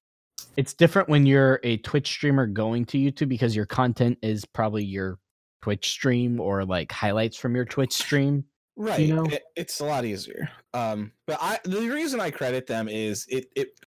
it's 0.58 0.74
different 0.74 1.10
when 1.10 1.26
you're 1.26 1.60
a 1.64 1.78
Twitch 1.78 2.08
streamer 2.08 2.48
going 2.48 2.86
to 2.86 2.98
YouTube 2.98 3.30
because 3.30 3.56
your 3.56 3.66
content 3.66 4.18
is 4.22 4.46
probably 4.46 4.84
your 4.84 5.20
Twitch 5.62 5.90
stream 5.90 6.40
or 6.40 6.66
like 6.66 6.92
highlights 6.92 7.38
from 7.38 7.56
your 7.56 7.66
Twitch 7.66 7.94
stream. 7.94 8.44
right 8.76 9.08
know? 9.08 9.24
it- 9.26 9.44
it's 9.56 9.80
a 9.82 9.86
lot 9.86 10.04
easier 10.04 10.50
um 10.74 11.12
but 11.28 11.38
i 11.40 11.60
the 11.64 11.88
reason 11.90 12.20
i 12.20 12.32
credit 12.32 12.66
them 12.66 12.90
is 12.90 13.28
it 13.30 13.46
it 13.56 13.80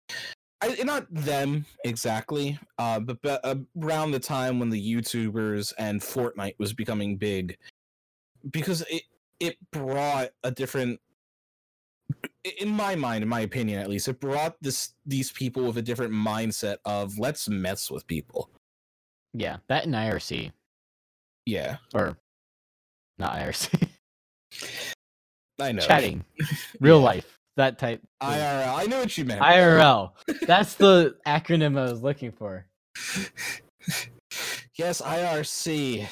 I, 0.61 0.83
not 0.85 1.07
them 1.11 1.67
exactly, 1.85 2.59
uh, 2.79 2.99
but, 3.01 3.21
but 3.21 3.45
around 3.83 4.13
the 4.13 4.21
time 4.21 4.59
when 4.59 4.71
the 4.71 4.81
YouTubers 4.95 5.75
and 5.77 6.01
Fortnite 6.01 6.55
was 6.59 6.73
becoming 6.73 7.17
big, 7.19 7.59
because 8.51 8.83
it 8.89 9.03
it 9.41 9.57
brought 9.73 10.31
a 10.43 10.51
different, 10.51 11.01
in 12.61 12.69
my 12.69 12.95
mind, 12.95 13.23
in 13.23 13.29
my 13.29 13.41
opinion 13.41 13.81
at 13.81 13.89
least, 13.89 14.09
it 14.09 14.21
brought 14.21 14.57
this 14.61 14.95
these 15.07 15.33
people 15.33 15.65
with 15.65 15.77
a 15.79 15.83
different 15.83 16.13
mindset 16.13 16.77
of 16.85 17.19
let's 17.19 17.49
mess 17.49 17.91
with 17.91 18.07
people. 18.07 18.51
Yeah, 19.33 19.59
that 19.69 19.85
in 19.87 19.93
IRC 19.93 20.53
Yeah, 21.47 21.77
or 21.95 22.17
not 23.19 23.35
IRC, 23.37 23.89
I 25.61 25.73
know. 25.73 25.83
chatting, 25.83 26.25
real 26.81 26.99
Yeah. 26.99 27.05
life, 27.05 27.39
that 27.57 27.79
type. 27.79 28.01
IRL. 28.23 28.75
I 28.77 28.87
know 28.87 29.01
what 29.01 29.17
you 29.19 29.25
meant. 29.25 29.41
IRL. 29.41 30.13
That's 30.47 30.75
the 30.75 31.17
acronym 31.27 31.79
I 31.79 31.91
was 31.91 32.03
looking 32.03 32.33
for. 32.33 32.67
yes, 34.79 35.01
IRC. 35.01 36.07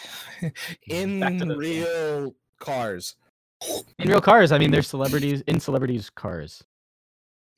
In 0.89 1.49
real 1.57 2.35
cars. 2.59 3.15
In 3.99 4.09
real 4.09 4.21
cars, 4.21 4.53
I 4.53 4.59
mean, 4.59 4.71
there's 4.71 4.89
celebrities 4.89 5.43
in 5.47 5.61
celebrities' 5.61 6.11
cars. 6.11 6.63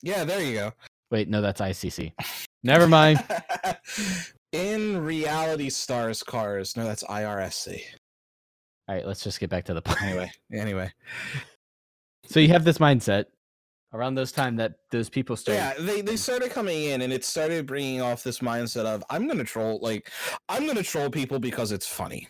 Yeah, 0.02 0.24
there 0.24 0.42
you 0.42 0.54
go. 0.54 0.72
Wait, 1.10 1.28
no, 1.28 1.40
that's 1.40 1.60
ICC. 1.60 2.12
Never 2.62 2.86
mind. 2.86 3.22
In 4.52 5.02
reality 5.02 5.70
stars 5.70 6.22
cars. 6.22 6.76
No, 6.76 6.84
that's 6.84 7.02
IRSC. 7.04 7.80
All 8.88 8.94
right, 8.94 9.06
let's 9.06 9.22
just 9.24 9.40
get 9.40 9.50
back 9.50 9.64
to 9.64 9.74
the 9.74 9.82
point. 9.82 9.98
Anyway, 10.02 10.32
anyway. 10.52 10.92
So 12.26 12.40
you 12.40 12.48
have 12.48 12.64
this 12.64 12.78
mindset 12.78 13.26
around 13.92 14.14
those 14.14 14.32
time 14.32 14.56
that 14.56 14.74
those 14.90 15.08
people 15.08 15.36
started. 15.36 15.60
Yeah, 15.60 15.86
they 15.86 16.00
they 16.02 16.16
started 16.16 16.50
coming 16.50 16.84
in 16.84 17.02
and 17.02 17.12
it 17.12 17.24
started 17.24 17.66
bringing 17.66 18.02
off 18.02 18.22
this 18.22 18.40
mindset 18.40 18.84
of 18.84 19.02
I'm 19.10 19.26
going 19.26 19.38
to 19.38 19.44
troll 19.44 19.78
like 19.80 20.10
I'm 20.48 20.64
going 20.64 20.76
to 20.76 20.82
troll 20.82 21.10
people 21.10 21.38
because 21.38 21.72
it's 21.72 21.86
funny. 21.86 22.28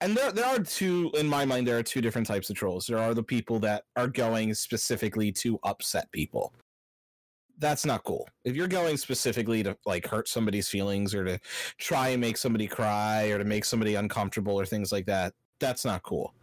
And 0.00 0.16
there 0.16 0.30
there 0.30 0.44
are 0.44 0.58
two 0.58 1.10
in 1.14 1.26
my 1.26 1.44
mind 1.44 1.66
there 1.66 1.78
are 1.78 1.82
two 1.82 2.00
different 2.00 2.26
types 2.26 2.50
of 2.50 2.56
trolls. 2.56 2.86
There 2.86 2.98
are 2.98 3.14
the 3.14 3.22
people 3.22 3.58
that 3.60 3.84
are 3.96 4.08
going 4.08 4.52
specifically 4.54 5.32
to 5.32 5.58
upset 5.62 6.10
people. 6.12 6.52
That's 7.58 7.86
not 7.86 8.04
cool. 8.04 8.28
If 8.44 8.54
you're 8.54 8.68
going 8.68 8.98
specifically 8.98 9.62
to 9.62 9.76
like 9.86 10.06
hurt 10.06 10.28
somebody's 10.28 10.68
feelings 10.68 11.14
or 11.14 11.24
to 11.24 11.38
try 11.78 12.08
and 12.08 12.20
make 12.20 12.36
somebody 12.36 12.66
cry 12.66 13.28
or 13.28 13.38
to 13.38 13.44
make 13.44 13.64
somebody 13.64 13.94
uncomfortable 13.94 14.60
or 14.60 14.66
things 14.66 14.92
like 14.92 15.06
that, 15.06 15.32
that's 15.58 15.84
not 15.84 16.02
cool. 16.02 16.34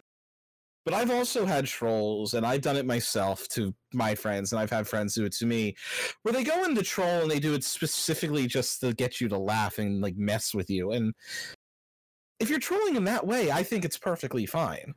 But 0.86 0.96
I've 0.96 1.12
also 1.12 1.46
had 1.46 1.66
trolls, 1.66 2.34
and 2.34 2.46
I've 2.46 2.62
done 2.62 2.76
it 2.76 2.86
myself 2.86 3.48
to 3.50 3.74
my 3.94 4.16
friends, 4.16 4.52
and 4.52 4.60
I've 4.60 4.70
had 4.70 4.86
friends 4.86 5.14
do 5.14 5.24
it 5.24 5.32
to 5.34 5.46
me, 5.46 5.76
where 6.24 6.34
they 6.34 6.44
go 6.44 6.66
into 6.66 6.84
troll 6.84 7.22
and 7.22 7.32
they 7.32 7.40
do 7.40 7.54
it 7.54 7.64
specifically 7.64 8.48
just 8.48 8.82
to 8.82 8.94
get 8.94 9.22
you 9.22 9.30
to 9.30 9.38
laugh 9.38 9.78
and 9.78 10.02
like 10.02 10.18
mess 10.18 10.54
with 10.54 10.70
you. 10.70 10.92
And 10.92 11.14
if 12.44 12.50
you're 12.50 12.60
trolling 12.60 12.98
in 12.98 13.06
that 13.06 13.26
way, 13.26 13.52
I 13.52 13.64
think 13.64 13.86
it's 13.86 13.98
perfectly 13.98 14.46
fine. 14.46 14.94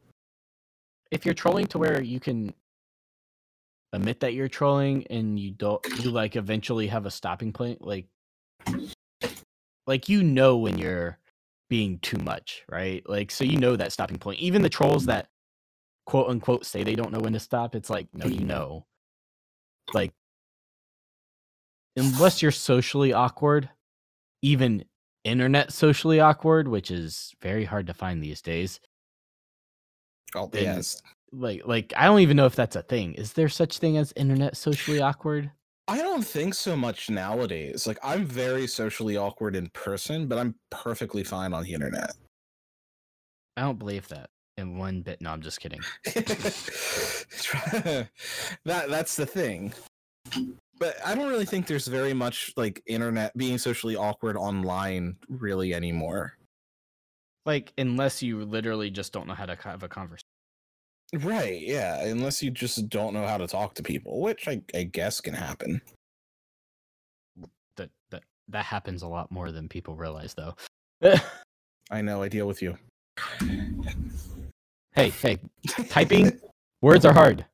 If 1.13 1.25
you're 1.25 1.35
trolling 1.35 1.67
to 1.69 1.79
where 1.79 2.03
you 2.03 2.19
can 2.19 2.53
admit 3.93 4.19
that 4.21 4.35
you're 4.35 4.49
trolling 4.49 5.07
and 5.11 5.39
you 5.39 5.53
don't, 5.53 5.81
you 6.01 6.11
like 6.11 6.35
eventually 6.35 6.89
have 6.89 7.07
a 7.07 7.11
stopping 7.11 7.53
point, 7.53 7.81
like, 7.81 8.09
like 9.87 10.09
you 10.09 10.25
know 10.25 10.57
when 10.57 10.77
you're 10.77 11.19
being 11.71 12.01
too 12.01 12.19
much, 12.19 12.65
right? 12.69 13.09
Like, 13.09 13.31
so 13.31 13.45
you 13.45 13.59
know 13.59 13.77
that 13.77 13.93
stopping 13.93 14.19
point. 14.19 14.41
Even 14.41 14.63
the 14.63 14.69
trolls 14.69 15.07
that 15.07 15.29
quote 16.05 16.29
unquote 16.29 16.67
say 16.67 16.83
they 16.83 16.97
don't 16.97 17.13
know 17.13 17.21
when 17.21 17.33
to 17.35 17.41
stop, 17.41 17.77
it's 17.77 17.91
like, 17.91 18.09
no, 18.13 18.27
you 18.27 18.45
know. 18.45 18.87
Like, 19.95 20.13
unless 21.95 22.43
you're 22.43 22.51
socially 22.51 23.13
awkward, 23.13 23.71
even 24.43 24.85
internet 25.27 25.72
socially 25.72 26.20
awkward, 26.20 26.68
which 26.68 26.91
is 26.91 27.35
very 27.43 27.64
hard 27.64 27.87
to 27.89 27.95
find 27.95 28.22
these 28.22 28.41
days. 28.41 28.81
Oh, 30.35 30.45
And- 30.53 30.55
yes. 30.55 31.03
Like 31.33 31.62
like 31.66 31.93
I 31.97 32.05
don't 32.07 32.20
even 32.20 32.37
know 32.37 32.47
if 32.47 32.55
that's 32.55 32.77
a 32.77 32.83
thing. 32.83 33.14
Is 33.14 33.33
there 33.33 33.49
such 33.49 33.79
thing 33.79 33.97
as 33.99 34.12
internet 34.16 34.57
socially 34.57 35.01
awkward? 35.01 35.51
I 35.89 35.99
don't 35.99 36.22
think 36.24 36.55
so 36.55 36.77
much 36.77 37.11
nowadays. 37.11 37.87
Like 37.87 37.99
I'm 38.03 38.24
very 38.24 38.66
socially 38.68 39.16
awkward 39.16 39.57
in 39.57 39.68
person, 39.70 40.29
but 40.29 40.39
I'm 40.39 40.55
perfectly 40.70 41.24
fine 41.24 41.53
on 41.53 41.64
the 41.64 41.74
internet. 41.74 42.12
I 43.57 43.62
don't 43.62 43.79
believe 43.79 44.07
that 44.09 44.31
in 44.57 44.79
one 44.79 45.03
bit. 45.03 45.20
No, 45.20 45.31
I'm 45.31 45.43
just 45.43 45.61
kidding. 45.61 45.81
that 46.14 48.09
that's 48.64 49.16
the 49.16 49.27
thing. 49.27 49.72
But 50.79 50.97
I 51.05 51.14
don't 51.14 51.29
really 51.29 51.47
think 51.47 51.66
there's 51.66 51.87
very 51.87 52.12
much 52.12 52.53
like 52.57 52.83
internet 52.87 53.37
being 53.37 53.59
socially 53.59 53.97
awkward 53.97 54.37
online 54.37 55.16
really 55.29 55.74
anymore. 55.74 56.35
Like 57.47 57.72
unless 57.79 58.22
you 58.22 58.45
literally 58.45 58.91
just 58.91 59.12
don't 59.12 59.27
know 59.27 59.35
how 59.35 59.47
to 59.47 59.57
have 59.62 59.83
a 59.83 59.89
conversation. 59.89 60.27
Right, 61.14 61.61
yeah, 61.62 62.03
unless 62.05 62.43
you 62.43 62.51
just 62.51 62.89
don't 62.89 63.14
know 63.14 63.27
how 63.27 63.39
to 63.39 63.47
talk 63.47 63.74
to 63.74 63.83
people, 63.83 64.20
which 64.20 64.49
I, 64.49 64.61
I 64.74 64.83
guess 64.83 65.20
can 65.20 65.35
happen. 65.35 65.81
That 67.77 67.91
that 68.11 68.24
that 68.49 68.64
happens 68.64 69.03
a 69.03 69.09
lot 69.09 69.31
more 69.31 69.53
than 69.53 69.68
people 69.68 69.95
realize, 69.95 70.35
though. 70.35 70.57
I 71.91 72.03
know, 72.03 72.22
I 72.22 72.29
deal 72.29 72.49
with 72.49 72.61
you. 72.61 72.77
hey, 74.95 75.11
hey, 75.11 75.39
typing 75.89 76.41
words 76.83 77.05
are 77.05 77.12
hard. 77.12 77.47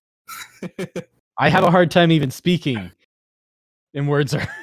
I 1.38 1.50
have 1.50 1.64
a 1.64 1.70
hard 1.70 1.90
time 1.90 2.10
even 2.10 2.30
speaking, 2.30 2.90
and 3.94 4.08
words 4.08 4.34
are. 4.34 4.46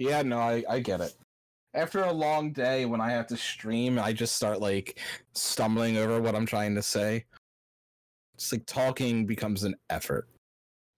Yeah, 0.00 0.22
no, 0.22 0.38
I, 0.38 0.62
I 0.70 0.78
get 0.78 1.00
it. 1.00 1.14
After 1.74 2.04
a 2.04 2.12
long 2.12 2.52
day 2.52 2.84
when 2.84 3.00
I 3.00 3.10
have 3.10 3.26
to 3.26 3.36
stream, 3.36 3.98
I 3.98 4.12
just 4.12 4.36
start 4.36 4.60
like 4.60 5.00
stumbling 5.34 5.96
over 5.96 6.20
what 6.22 6.36
I'm 6.36 6.46
trying 6.46 6.76
to 6.76 6.82
say. 6.82 7.24
It's 8.34 8.52
like 8.52 8.64
talking 8.66 9.26
becomes 9.26 9.64
an 9.64 9.74
effort. 9.90 10.28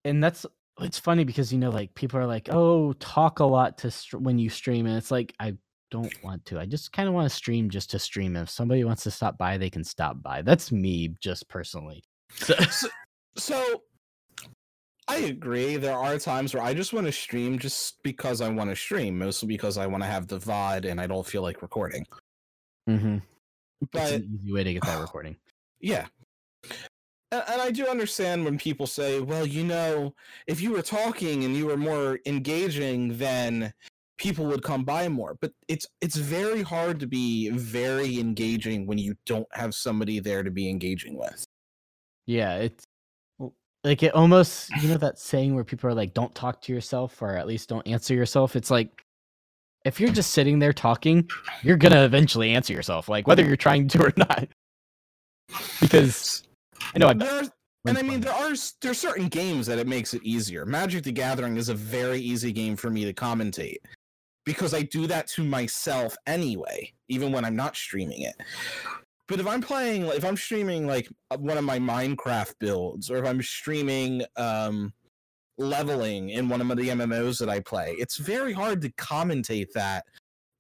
and 0.05 0.23
that's 0.23 0.45
it's 0.83 0.99
funny 0.99 1.25
because 1.25 1.51
you 1.51 1.59
know 1.59 1.71
like 1.71 1.95
people 1.95 2.21
are 2.21 2.27
like 2.27 2.49
oh 2.53 2.93
talk 2.95 3.39
a 3.41 3.45
lot 3.45 3.79
to 3.79 3.91
str- 3.91 4.19
when 4.19 4.39
you 4.39 4.49
stream 4.51 4.87
and 4.87 4.97
it's 4.97 5.11
like 5.11 5.35
i 5.41 5.55
don't 5.91 6.13
want 6.23 6.43
to 6.47 6.59
i 6.59 6.65
just 6.67 6.93
kind 6.93 7.09
of 7.09 7.15
want 7.15 7.29
to 7.29 7.35
stream 7.35 7.69
just 7.69 7.91
to 7.91 7.99
stream 7.99 8.37
if 8.37 8.49
somebody 8.49 8.85
wants 8.85 9.03
to 9.03 9.11
stop 9.11 9.37
by 9.37 9.59
they 9.59 9.69
can 9.71 9.85
stop 9.85 10.23
by 10.23 10.41
that's 10.43 10.71
me 10.73 11.09
just 11.21 11.49
personally 11.49 12.03
so, 12.35 12.55
So 13.37 13.83
I 15.11 15.17
agree. 15.27 15.77
There 15.77 15.97
are 15.97 16.19
times 16.19 16.55
where 16.55 16.63
I 16.63 16.75
just 16.75 16.93
want 16.93 17.07
to 17.07 17.13
stream 17.13 17.59
just 17.59 18.03
because 18.03 18.41
I 18.41 18.49
want 18.49 18.71
to 18.71 18.77
stream, 18.77 19.19
mostly 19.19 19.49
because 19.49 19.79
I 19.79 19.87
want 19.87 20.03
to 20.03 20.09
have 20.09 20.27
the 20.27 20.39
VOD 20.39 20.91
and 20.91 21.01
I 21.01 21.07
don't 21.07 21.27
feel 21.27 21.43
like 21.43 21.63
recording. 21.63 22.07
Mm-hmm. 22.89 23.19
it's 23.83 23.91
But 23.93 24.13
an 24.13 24.41
easy 24.43 24.53
way 24.53 24.65
to 24.65 24.73
get 24.75 24.85
that 24.85 25.01
recording 25.01 25.37
yeah. 25.81 26.07
And, 27.33 27.43
and 27.49 27.63
I 27.63 27.71
do 27.71 27.87
understand 27.87 28.45
when 28.45 28.59
people 28.59 28.87
say, 28.87 29.21
well, 29.21 29.47
you 29.47 29.65
know, 29.65 30.15
if 30.47 30.61
you 30.61 30.73
were 30.73 30.83
talking 30.83 31.45
and 31.45 31.57
you 31.57 31.67
were 31.67 31.77
more 31.77 32.21
engaging, 32.27 33.17
then 33.19 33.73
people 34.19 34.47
would 34.47 34.63
come 34.63 34.85
by 34.85 35.09
more. 35.09 35.37
But 35.41 35.53
it's 35.69 35.87
it's 36.01 36.17
very 36.17 36.63
hard 36.63 37.01
to 37.01 37.07
be 37.07 37.51
very 37.51 38.19
engaging 38.19 38.87
when 38.87 38.99
you 38.99 39.15
don't 39.27 39.49
have 39.53 39.75
somebody 39.75 40.21
there 40.21 40.43
to 40.43 40.51
be 40.51 40.69
engaging 40.69 41.17
with. 41.19 41.45
yeah 42.27 42.57
it's 42.57 42.85
like 43.85 44.03
it 44.03 44.15
almost 44.15 44.71
you 44.83 44.89
know 44.89 44.97
that 44.97 45.19
saying 45.19 45.55
where 45.55 45.65
people 45.65 45.89
are 45.89 45.95
like 45.95 46.15
don't 46.15 46.35
talk 46.35 46.61
to 46.63 46.73
yourself 46.73 47.21
or 47.23 47.37
at 47.37 47.47
least 47.47 47.69
don't 47.69 47.87
answer 47.87 48.15
yourself 48.15 48.57
it's 48.57 48.71
like 48.71 49.05
if 49.85 49.99
you're 49.99 50.13
just 50.13 50.33
sitting 50.33 50.59
there 50.59 50.73
talking 50.73 51.29
you're 51.63 51.77
gonna 51.77 52.05
eventually 52.05 52.51
answer 52.51 52.73
yourself 52.73 53.09
like 53.09 53.27
whether 53.27 53.45
you're 53.45 53.57
trying 53.57 53.89
to 53.89 54.03
or 54.03 54.13
not 54.17 54.47
because 55.81 56.45
i 56.95 56.99
know 56.99 57.09
i 57.09 57.15
There 57.15 57.43
are, 57.43 57.45
and 57.87 57.97
I 57.97 58.03
mean, 58.03 58.21
there 58.21 58.33
are 58.33 58.53
there 58.83 58.91
are 58.91 58.95
certain 58.95 59.29
games 59.29 59.67
that 59.67 59.79
it 59.79 59.87
makes 59.87 60.13
it 60.13 60.23
easier. 60.23 60.67
Magic 60.67 61.03
the 61.03 61.13
Gathering 61.13 61.57
is 61.57 61.71
a 61.71 61.75
very 61.75 62.21
easy 62.21 62.53
game 62.53 62.77
for 62.77 62.91
me 62.91 63.07
to 63.07 63.15
commentate 63.15 63.79
because 64.45 64.75
I 64.75 64.83
do 64.83 65.07
that 65.07 65.27
to 65.29 65.45
myself 65.45 66.15
anyway, 66.27 66.93
even 67.09 67.33
when 67.33 67.45
I'm 67.45 67.57
not 67.57 67.77
streaming 67.77 68.23
it. 68.23 68.35
But 69.31 69.39
if 69.39 69.47
I'm 69.47 69.61
playing, 69.61 70.07
if 70.07 70.25
I'm 70.25 70.37
streaming 70.37 70.89
like 70.89 71.09
one 71.39 71.57
of 71.57 71.63
my 71.63 71.79
Minecraft 71.79 72.53
builds, 72.59 73.13
or 73.13 73.17
if 73.17 73.25
I'm 73.25 73.41
streaming 73.41 74.25
um, 74.37 74.93
leveling 75.57 76.31
in 76.31 76.49
one 76.49 76.61
of 76.61 76.67
the 76.77 76.89
MMOs 76.89 77.39
that 77.39 77.49
I 77.49 77.61
play, 77.61 77.95
it's 77.97 78.17
very 78.17 78.53
hard 78.53 78.83
to 78.83 78.91
commentate 78.95 79.71
that 79.73 80.05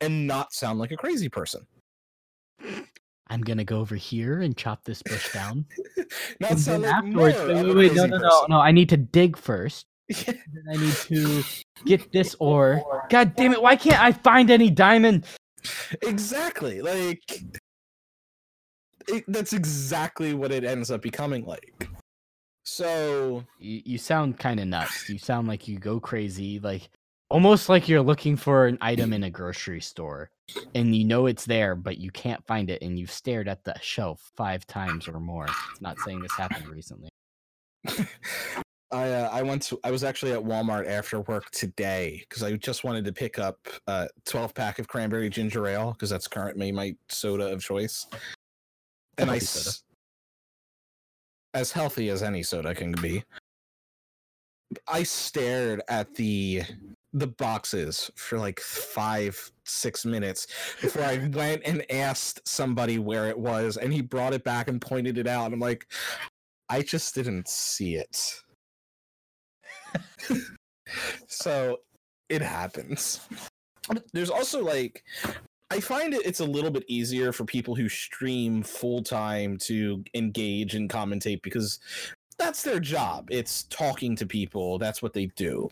and 0.00 0.24
not 0.24 0.52
sound 0.52 0.78
like 0.78 0.92
a 0.92 0.96
crazy 0.96 1.28
person. 1.28 1.66
I'm 3.28 3.40
gonna 3.40 3.64
go 3.64 3.80
over 3.80 3.96
here 3.96 4.40
and 4.42 4.56
chop 4.56 4.84
this 4.84 5.02
bush 5.02 5.32
down. 5.32 5.64
Not 6.40 6.52
and 6.52 6.60
sound 6.60 6.82
like 6.82 6.94
afterwards, 6.94 7.38
more 7.38 7.46
wait, 7.46 7.66
wait, 7.66 7.76
wait, 7.76 7.94
no, 7.94 8.06
no, 8.06 8.16
no, 8.18 8.28
person. 8.28 8.46
no. 8.50 8.60
I 8.60 8.70
need 8.70 8.88
to 8.90 8.96
dig 8.96 9.36
first. 9.36 9.86
Then 10.26 10.36
I 10.68 10.76
need 10.76 10.92
to 10.92 11.44
get 11.86 12.12
this 12.12 12.36
ore. 12.38 12.82
God 13.08 13.36
damn 13.36 13.52
it! 13.52 13.62
Why 13.62 13.76
can't 13.76 14.00
I 14.00 14.12
find 14.12 14.50
any 14.50 14.70
diamond? 14.70 15.26
exactly 16.02 16.80
like 16.80 17.42
it, 19.10 19.24
that's 19.28 19.52
exactly 19.52 20.34
what 20.34 20.52
it 20.52 20.64
ends 20.64 20.90
up 20.90 21.02
becoming 21.02 21.44
like 21.44 21.88
so 22.70 23.44
You, 23.58 23.82
you 23.84 23.98
sound 23.98 24.38
kind 24.38 24.60
of 24.60 24.68
nuts. 24.68 25.08
You 25.08 25.18
sound 25.18 25.48
like 25.48 25.66
you 25.66 25.78
go 25.78 25.98
crazy, 25.98 26.60
like 26.60 26.88
almost 27.28 27.68
like 27.68 27.88
you're 27.88 28.02
looking 28.02 28.36
for 28.36 28.66
an 28.66 28.78
item 28.80 29.12
in 29.12 29.24
a 29.24 29.30
grocery 29.30 29.80
store, 29.80 30.30
and 30.74 30.94
you 30.94 31.04
know 31.04 31.26
it's 31.26 31.44
there, 31.44 31.74
but 31.74 31.98
you 31.98 32.10
can't 32.10 32.44
find 32.46 32.70
it, 32.70 32.80
and 32.82 32.98
you've 32.98 33.10
stared 33.10 33.48
at 33.48 33.64
the 33.64 33.74
shelf 33.80 34.30
five 34.36 34.66
times 34.66 35.08
or 35.08 35.18
more. 35.18 35.46
It's 35.72 35.80
Not 35.80 35.98
saying 36.00 36.20
this 36.20 36.32
happened 36.36 36.68
recently. 36.68 37.08
i 38.92 39.08
uh, 39.08 39.30
i 39.32 39.40
went 39.40 39.62
to 39.62 39.78
i 39.84 39.90
was 39.90 40.02
actually 40.02 40.32
at 40.32 40.40
walmart 40.40 40.86
after 40.86 41.20
work 41.20 41.48
today 41.52 42.24
because 42.28 42.42
i 42.42 42.52
just 42.56 42.82
wanted 42.82 43.04
to 43.04 43.12
pick 43.12 43.38
up 43.38 43.56
a 43.86 44.08
12 44.26 44.52
pack 44.52 44.80
of 44.80 44.88
cranberry 44.88 45.30
ginger 45.30 45.66
ale 45.68 45.92
because 45.92 46.10
that's 46.10 46.26
currently 46.26 46.72
my 46.72 46.92
soda 47.08 47.46
of 47.52 47.62
choice 47.62 48.06
and 49.18 49.30
i 49.30 49.34
healthy 49.34 49.46
soda. 49.46 49.68
s- 49.68 49.82
as 51.54 51.72
healthy 51.72 52.08
as 52.10 52.22
any 52.22 52.42
soda 52.42 52.74
can 52.74 52.92
be. 52.92 53.24
I 54.86 55.02
stared 55.02 55.82
at 55.88 56.14
the 56.14 56.62
the 57.12 57.26
boxes 57.26 58.08
for 58.14 58.38
like 58.38 58.60
five 58.60 59.50
six 59.64 60.04
minutes 60.04 60.46
before 60.80 61.02
i 61.02 61.16
went 61.34 61.60
and 61.64 61.84
asked 61.90 62.40
somebody 62.46 63.00
where 63.00 63.26
it 63.28 63.36
was 63.36 63.76
and 63.78 63.92
he 63.92 64.00
brought 64.00 64.32
it 64.32 64.44
back 64.44 64.68
and 64.68 64.80
pointed 64.80 65.18
it 65.18 65.26
out 65.26 65.52
i'm 65.52 65.58
like 65.58 65.88
i 66.68 66.80
just 66.80 67.12
didn't 67.16 67.48
see 67.48 67.96
it. 67.96 68.40
So 71.28 71.78
it 72.28 72.42
happens. 72.42 73.20
There's 74.12 74.30
also 74.30 74.60
like 74.62 75.04
i 75.70 75.80
find 75.80 76.14
it 76.14 76.24
it's 76.24 76.40
a 76.40 76.44
little 76.44 76.70
bit 76.70 76.84
easier 76.88 77.32
for 77.32 77.44
people 77.44 77.74
who 77.74 77.88
stream 77.88 78.62
full 78.62 79.02
time 79.02 79.56
to 79.56 80.02
engage 80.14 80.74
and 80.74 80.90
commentate 80.90 81.42
because 81.42 81.78
that's 82.38 82.62
their 82.62 82.80
job 82.80 83.28
it's 83.30 83.64
talking 83.64 84.16
to 84.16 84.26
people 84.26 84.78
that's 84.78 85.02
what 85.02 85.12
they 85.12 85.26
do 85.36 85.68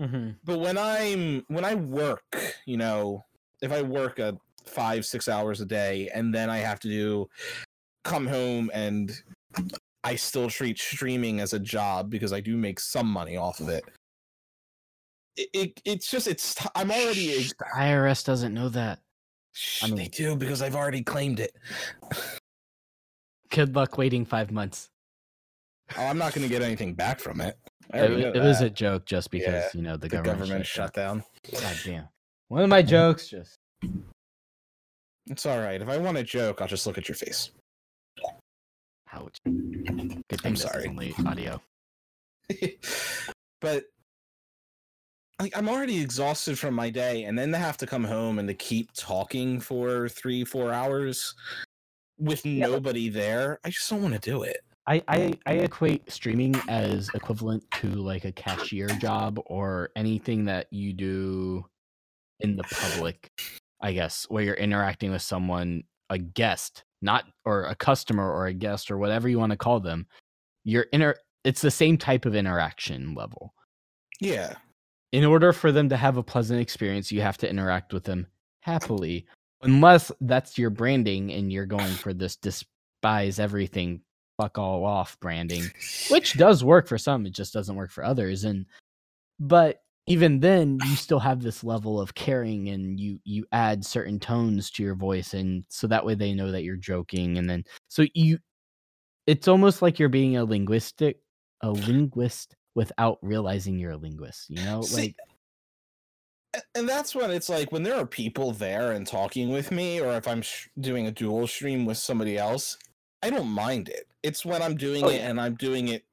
Mm-hmm. 0.00 0.30
but 0.44 0.60
when 0.60 0.78
i'm 0.78 1.44
when 1.48 1.64
i 1.64 1.74
work 1.74 2.22
you 2.66 2.76
know 2.76 3.24
if 3.62 3.72
i 3.72 3.82
work 3.82 4.20
a 4.20 4.38
five 4.64 5.04
six 5.04 5.26
hours 5.28 5.60
a 5.60 5.66
day 5.66 6.08
and 6.14 6.32
then 6.32 6.48
i 6.48 6.58
have 6.58 6.78
to 6.80 6.88
do 6.88 7.28
come 8.04 8.24
home 8.24 8.70
and 8.72 9.10
i 10.04 10.14
still 10.14 10.48
treat 10.48 10.78
streaming 10.78 11.40
as 11.40 11.52
a 11.52 11.58
job 11.58 12.10
because 12.10 12.32
i 12.32 12.38
do 12.38 12.56
make 12.56 12.78
some 12.78 13.08
money 13.08 13.36
off 13.36 13.58
of 13.58 13.68
it 13.68 13.82
it, 15.36 15.48
it 15.52 15.82
it's 15.84 16.10
just 16.10 16.26
it's 16.26 16.56
I'm 16.74 16.90
already 16.90 17.28
The 17.58 17.64
IRS 17.76 18.24
doesn't 18.24 18.54
know 18.54 18.68
that. 18.70 19.00
Shh, 19.52 19.82
I 19.84 19.88
they 19.88 19.94
mean- 19.94 20.10
do 20.10 20.36
because 20.36 20.62
i've 20.62 20.76
already 20.76 21.02
claimed 21.02 21.40
it 21.40 21.54
Good 23.50 23.74
luck 23.74 23.96
waiting 23.96 24.24
five 24.26 24.50
months. 24.52 24.90
oh, 25.96 26.04
i'm 26.06 26.18
not 26.18 26.32
going 26.34 26.46
to 26.46 26.52
get 26.52 26.62
anything 26.62 26.94
back 26.94 27.18
from 27.20 27.40
it 27.40 27.56
It, 27.92 27.96
already 27.98 28.14
wa- 28.16 28.20
know 28.30 28.32
it 28.34 28.44
was 28.44 28.60
a 28.60 28.70
joke 28.70 29.06
just 29.06 29.30
because 29.30 29.64
Yeah, 29.64 29.68
you 29.74 29.82
know 29.82 29.92
the, 29.96 30.08
the 30.08 30.16
government, 30.16 30.38
government 30.40 30.66
shut 30.66 30.92
down. 30.94 31.24
God 31.52 31.76
damn. 31.84 32.08
One 32.48 32.62
of 32.62 32.68
my 32.68 32.82
jokes 32.82 33.28
just 33.28 33.56
it's 35.30 35.44
all 35.44 35.58
right 35.58 35.80
if 35.82 35.88
i 35.88 35.96
want 35.98 36.16
a 36.16 36.22
joke 36.22 36.60
i'll 36.62 36.68
just 36.68 36.86
look 36.86 36.96
at 36.98 37.06
your 37.08 37.14
face 37.16 37.50
ouch. 39.12 39.36
Good 39.44 40.40
thing 40.40 40.40
I'm 40.44 40.56
sorry. 40.56 40.86
only 40.88 41.14
audio. 41.26 41.60
but 43.60 43.84
like 45.40 45.56
I'm 45.56 45.68
already 45.68 46.00
exhausted 46.00 46.58
from 46.58 46.74
my 46.74 46.90
day, 46.90 47.24
and 47.24 47.38
then 47.38 47.52
to 47.52 47.58
have 47.58 47.76
to 47.78 47.86
come 47.86 48.04
home 48.04 48.38
and 48.38 48.48
to 48.48 48.54
keep 48.54 48.92
talking 48.92 49.60
for 49.60 50.08
three, 50.08 50.44
four 50.44 50.72
hours 50.72 51.34
with 52.18 52.44
nobody 52.44 53.08
there, 53.08 53.60
I 53.64 53.70
just 53.70 53.88
don't 53.88 54.02
want 54.02 54.14
to 54.14 54.30
do 54.30 54.42
it. 54.42 54.58
I, 54.86 55.02
I 55.06 55.34
I 55.46 55.52
equate 55.54 56.10
streaming 56.10 56.56
as 56.68 57.10
equivalent 57.14 57.62
to 57.72 57.88
like 57.88 58.24
a 58.24 58.32
cashier 58.32 58.88
job 58.88 59.38
or 59.46 59.90
anything 59.96 60.46
that 60.46 60.66
you 60.72 60.92
do 60.92 61.64
in 62.40 62.56
the 62.56 62.64
public, 62.64 63.30
I 63.80 63.92
guess, 63.92 64.26
where 64.30 64.42
you're 64.42 64.54
interacting 64.54 65.10
with 65.10 65.22
someone 65.22 65.84
a 66.10 66.18
guest, 66.18 66.84
not 67.02 67.26
or 67.44 67.64
a 67.64 67.74
customer 67.74 68.32
or 68.32 68.46
a 68.46 68.54
guest 68.54 68.90
or 68.90 68.98
whatever 68.98 69.28
you 69.28 69.38
want 69.38 69.50
to 69.50 69.58
call 69.58 69.78
them, 69.78 70.06
you're 70.64 70.86
inter 70.92 71.14
it's 71.44 71.60
the 71.60 71.70
same 71.70 71.96
type 71.96 72.24
of 72.24 72.34
interaction 72.34 73.14
level. 73.14 73.54
Yeah. 74.20 74.54
In 75.12 75.24
order 75.24 75.52
for 75.52 75.72
them 75.72 75.88
to 75.88 75.96
have 75.96 76.16
a 76.16 76.22
pleasant 76.22 76.60
experience, 76.60 77.10
you 77.10 77.20
have 77.20 77.38
to 77.38 77.48
interact 77.48 77.92
with 77.92 78.04
them 78.04 78.26
happily. 78.60 79.26
Unless 79.62 80.12
that's 80.20 80.58
your 80.58 80.70
branding 80.70 81.32
and 81.32 81.52
you're 81.52 81.66
going 81.66 81.94
for 81.94 82.12
this 82.12 82.36
despise 82.36 83.38
everything, 83.38 84.02
fuck 84.36 84.58
all 84.58 84.84
off 84.84 85.18
branding, 85.20 85.64
which 86.10 86.34
does 86.38 86.62
work 86.62 86.86
for 86.86 86.98
some, 86.98 87.26
it 87.26 87.32
just 87.32 87.52
doesn't 87.52 87.76
work 87.76 87.90
for 87.90 88.04
others. 88.04 88.44
And 88.44 88.66
but 89.40 89.82
even 90.08 90.40
then 90.40 90.78
you 90.86 90.96
still 90.96 91.18
have 91.18 91.42
this 91.42 91.62
level 91.62 92.00
of 92.00 92.14
caring 92.14 92.70
and 92.70 92.98
you 92.98 93.20
you 93.24 93.44
add 93.52 93.84
certain 93.84 94.18
tones 94.18 94.70
to 94.70 94.82
your 94.82 94.94
voice 94.94 95.34
and 95.34 95.64
so 95.68 95.86
that 95.86 96.04
way 96.04 96.14
they 96.14 96.32
know 96.32 96.50
that 96.50 96.64
you're 96.64 96.76
joking 96.76 97.36
and 97.36 97.48
then 97.48 97.62
so 97.88 98.06
you 98.14 98.38
it's 99.26 99.46
almost 99.46 99.82
like 99.82 99.98
you're 99.98 100.08
being 100.08 100.38
a 100.38 100.44
linguistic 100.44 101.20
a 101.62 101.70
linguist 101.70 102.56
without 102.78 103.18
realizing 103.22 103.78
you're 103.78 103.90
a 103.90 103.96
linguist 103.96 104.48
you 104.48 104.64
know 104.64 104.80
See, 104.82 105.02
like 105.02 105.16
and 106.74 106.88
that's 106.88 107.14
when 107.14 107.30
it's 107.30 107.48
like 107.48 107.72
when 107.72 107.82
there 107.82 107.96
are 107.96 108.06
people 108.06 108.52
there 108.52 108.92
and 108.92 109.06
talking 109.06 109.50
with 109.50 109.70
me, 109.70 110.00
or 110.00 110.14
if 110.16 110.26
I'm 110.26 110.40
sh- 110.42 110.68
doing 110.80 111.06
a 111.06 111.10
dual 111.10 111.46
stream 111.46 111.84
with 111.84 111.98
somebody 111.98 112.38
else, 112.38 112.78
I 113.22 113.28
don't 113.30 113.48
mind 113.48 113.90
it. 113.90 114.08
It's 114.22 114.46
when 114.46 114.62
I'm 114.62 114.74
doing 114.74 115.04
Oh, 115.04 115.08
it 115.08 115.16
yeah. 115.16 115.28
and 115.28 115.38
I'm 115.40 115.54
doing 115.56 115.88
it. 115.88 116.04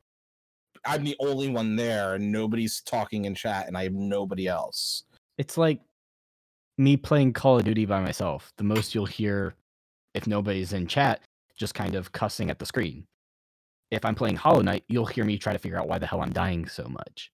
I'm 0.86 1.04
the 1.06 1.16
only 1.20 1.50
one 1.50 1.76
there, 1.78 2.16
and 2.16 2.32
nobody's 2.32 2.82
talking 2.82 3.26
in 3.26 3.34
chat, 3.34 3.68
and 3.68 3.78
I 3.78 3.84
have 3.84 3.94
nobody 3.94 4.46
else. 4.48 5.04
it's 5.38 5.58
like 5.58 5.80
me 6.78 6.98
playing 6.98 7.32
call 7.32 7.58
of 7.58 7.64
duty 7.64 7.86
by 7.86 8.02
myself 8.02 8.52
the 8.58 8.64
most 8.64 8.94
you'll 8.94 9.06
hear 9.06 9.56
if 10.14 10.28
nobody's 10.28 10.74
in 10.74 10.86
chat 10.86 11.22
just 11.56 11.74
kind 11.74 11.96
of 11.96 12.12
cussing 12.12 12.50
at 12.50 12.60
the 12.60 12.66
screen 12.66 13.06
if 13.92 14.04
i'm 14.06 14.16
playing 14.16 14.36
hollow 14.36 14.62
knight 14.62 14.84
you'll 14.88 15.06
hear 15.06 15.26
me 15.26 15.38
try 15.38 15.54
to 15.54 15.60
figure 15.60 15.78
out 15.78 15.88
why 15.88 15.98
the 15.98 16.08
hell 16.08 16.22
i'm 16.22 16.34
dying 16.34 16.68
so 16.68 16.86
much 16.86 17.32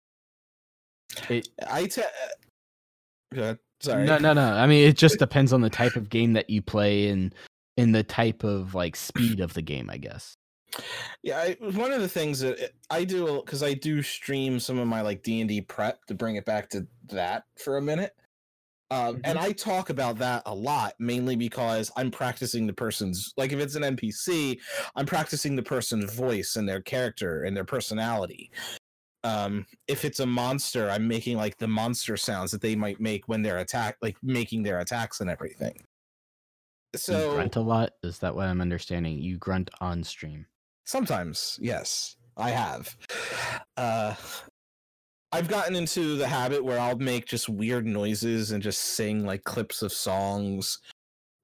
it, 1.30 1.50
I 1.68 1.84
uh, 1.84 2.02
Go 3.34 3.42
ahead. 3.42 3.60
Sorry. 3.80 4.06
No, 4.06 4.18
no, 4.18 4.34
no. 4.34 4.54
I 4.54 4.68
mean, 4.68 4.88
it 4.88 4.98
just 4.98 5.20
depends 5.20 5.54
on 5.54 5.62
the 5.62 5.70
type 5.70 5.96
of 5.96 6.10
game 6.10 6.34
that 6.34 6.50
you 6.50 6.62
play 6.62 7.10
and 7.10 7.34
in 7.78 7.92
the 7.92 8.04
type 8.04 8.44
of 8.44 8.76
like 8.76 8.96
speed 8.96 9.40
of 9.40 9.54
the 9.54 9.62
game, 9.62 9.90
I 9.90 9.98
guess. 9.98 10.38
Yeah, 11.22 11.38
I, 11.38 11.58
one 11.60 11.92
of 11.92 12.02
the 12.02 12.08
things 12.08 12.40
that 12.40 12.60
uh, 12.60 12.68
I 12.90 13.04
do 13.04 13.42
because 13.44 13.62
I 13.62 13.74
do 13.74 14.02
stream 14.02 14.60
some 14.60 14.80
of 14.80 14.88
my 14.88 15.02
like 15.02 15.24
D 15.24 15.42
and 15.42 15.50
D 15.50 15.62
prep 15.62 16.06
to 16.06 16.14
bring 16.14 16.36
it 16.36 16.46
back 16.46 16.70
to 16.70 16.88
that 17.10 17.44
for 17.58 17.78
a 17.78 17.82
minute, 17.82 18.14
um, 18.92 19.22
and 19.24 19.40
I 19.40 19.54
talk 19.54 19.90
about 19.90 20.18
that 20.18 20.44
a 20.46 20.54
lot 20.54 20.94
mainly 21.00 21.38
because 21.38 21.90
I'm 21.96 22.12
practicing 22.12 22.68
the 22.68 22.74
person's 22.74 23.34
like 23.38 23.54
if 23.54 23.60
it's 23.60 23.76
an 23.76 23.84
NPC, 23.84 24.60
I'm 24.96 25.06
practicing 25.06 25.56
the 25.56 25.64
person's 25.64 26.14
voice 26.14 26.58
and 26.58 26.68
their 26.68 26.82
character 26.82 27.44
and 27.44 27.56
their 27.56 27.64
personality. 27.64 28.52
Um, 29.24 29.66
if 29.88 30.04
it's 30.04 30.20
a 30.20 30.26
monster, 30.26 30.90
I'm 30.90 31.08
making 31.08 31.38
like 31.38 31.58
the 31.58 31.68
monster 31.68 32.18
sounds 32.18 32.52
that 32.52 32.62
they 32.62 32.76
might 32.76 33.00
make 33.00 33.28
when 33.28 33.42
they're 33.42 33.60
attack, 33.60 33.96
like 34.02 34.18
making 34.22 34.64
their 34.64 34.80
attacks 34.80 35.22
and 35.22 35.30
everything. 35.30 35.82
So 36.94 37.30
you 37.30 37.36
grunt 37.36 37.56
a 37.56 37.62
lot. 37.62 37.94
Is 38.04 38.20
that 38.20 38.36
what 38.36 38.48
I'm 38.48 38.60
understanding? 38.60 39.18
You 39.20 39.38
grunt 39.38 39.70
on 39.80 40.04
stream. 40.04 40.46
Sometimes, 40.84 41.58
yes, 41.62 42.18
I 42.36 42.50
have. 42.50 42.98
Uh, 43.78 44.16
I've 45.34 45.48
gotten 45.48 45.76
into 45.76 46.18
the 46.18 46.28
habit 46.28 46.64
where 46.64 46.80
I'll 46.80 46.98
make 46.98 47.26
just 47.26 47.48
weird 47.48 47.86
noises 47.86 48.52
and 48.52 48.62
just 48.62 48.82
sing 48.82 49.26
like 49.26 49.46
clips 49.46 49.82
of 49.82 49.94
songs 49.94 50.80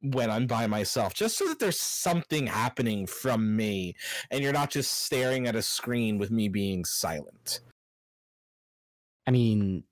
when 0.01 0.29
I'm 0.29 0.45
by 0.45 0.67
myself, 0.67 1.13
just 1.13 1.37
so 1.37 1.47
that 1.47 1.59
there's 1.59 1.79
something 1.79 2.47
happening 2.47 3.07
from 3.07 3.55
me 3.55 3.95
and 4.29 4.43
you're 4.43 4.53
not 4.53 4.69
just 4.69 4.91
staring 5.05 5.47
at 5.47 5.55
a 5.55 5.61
screen 5.61 6.17
with 6.17 6.31
me 6.31 6.49
being 6.49 6.83
silent. 6.83 7.61
I 9.25 9.31
mean, 9.31 9.83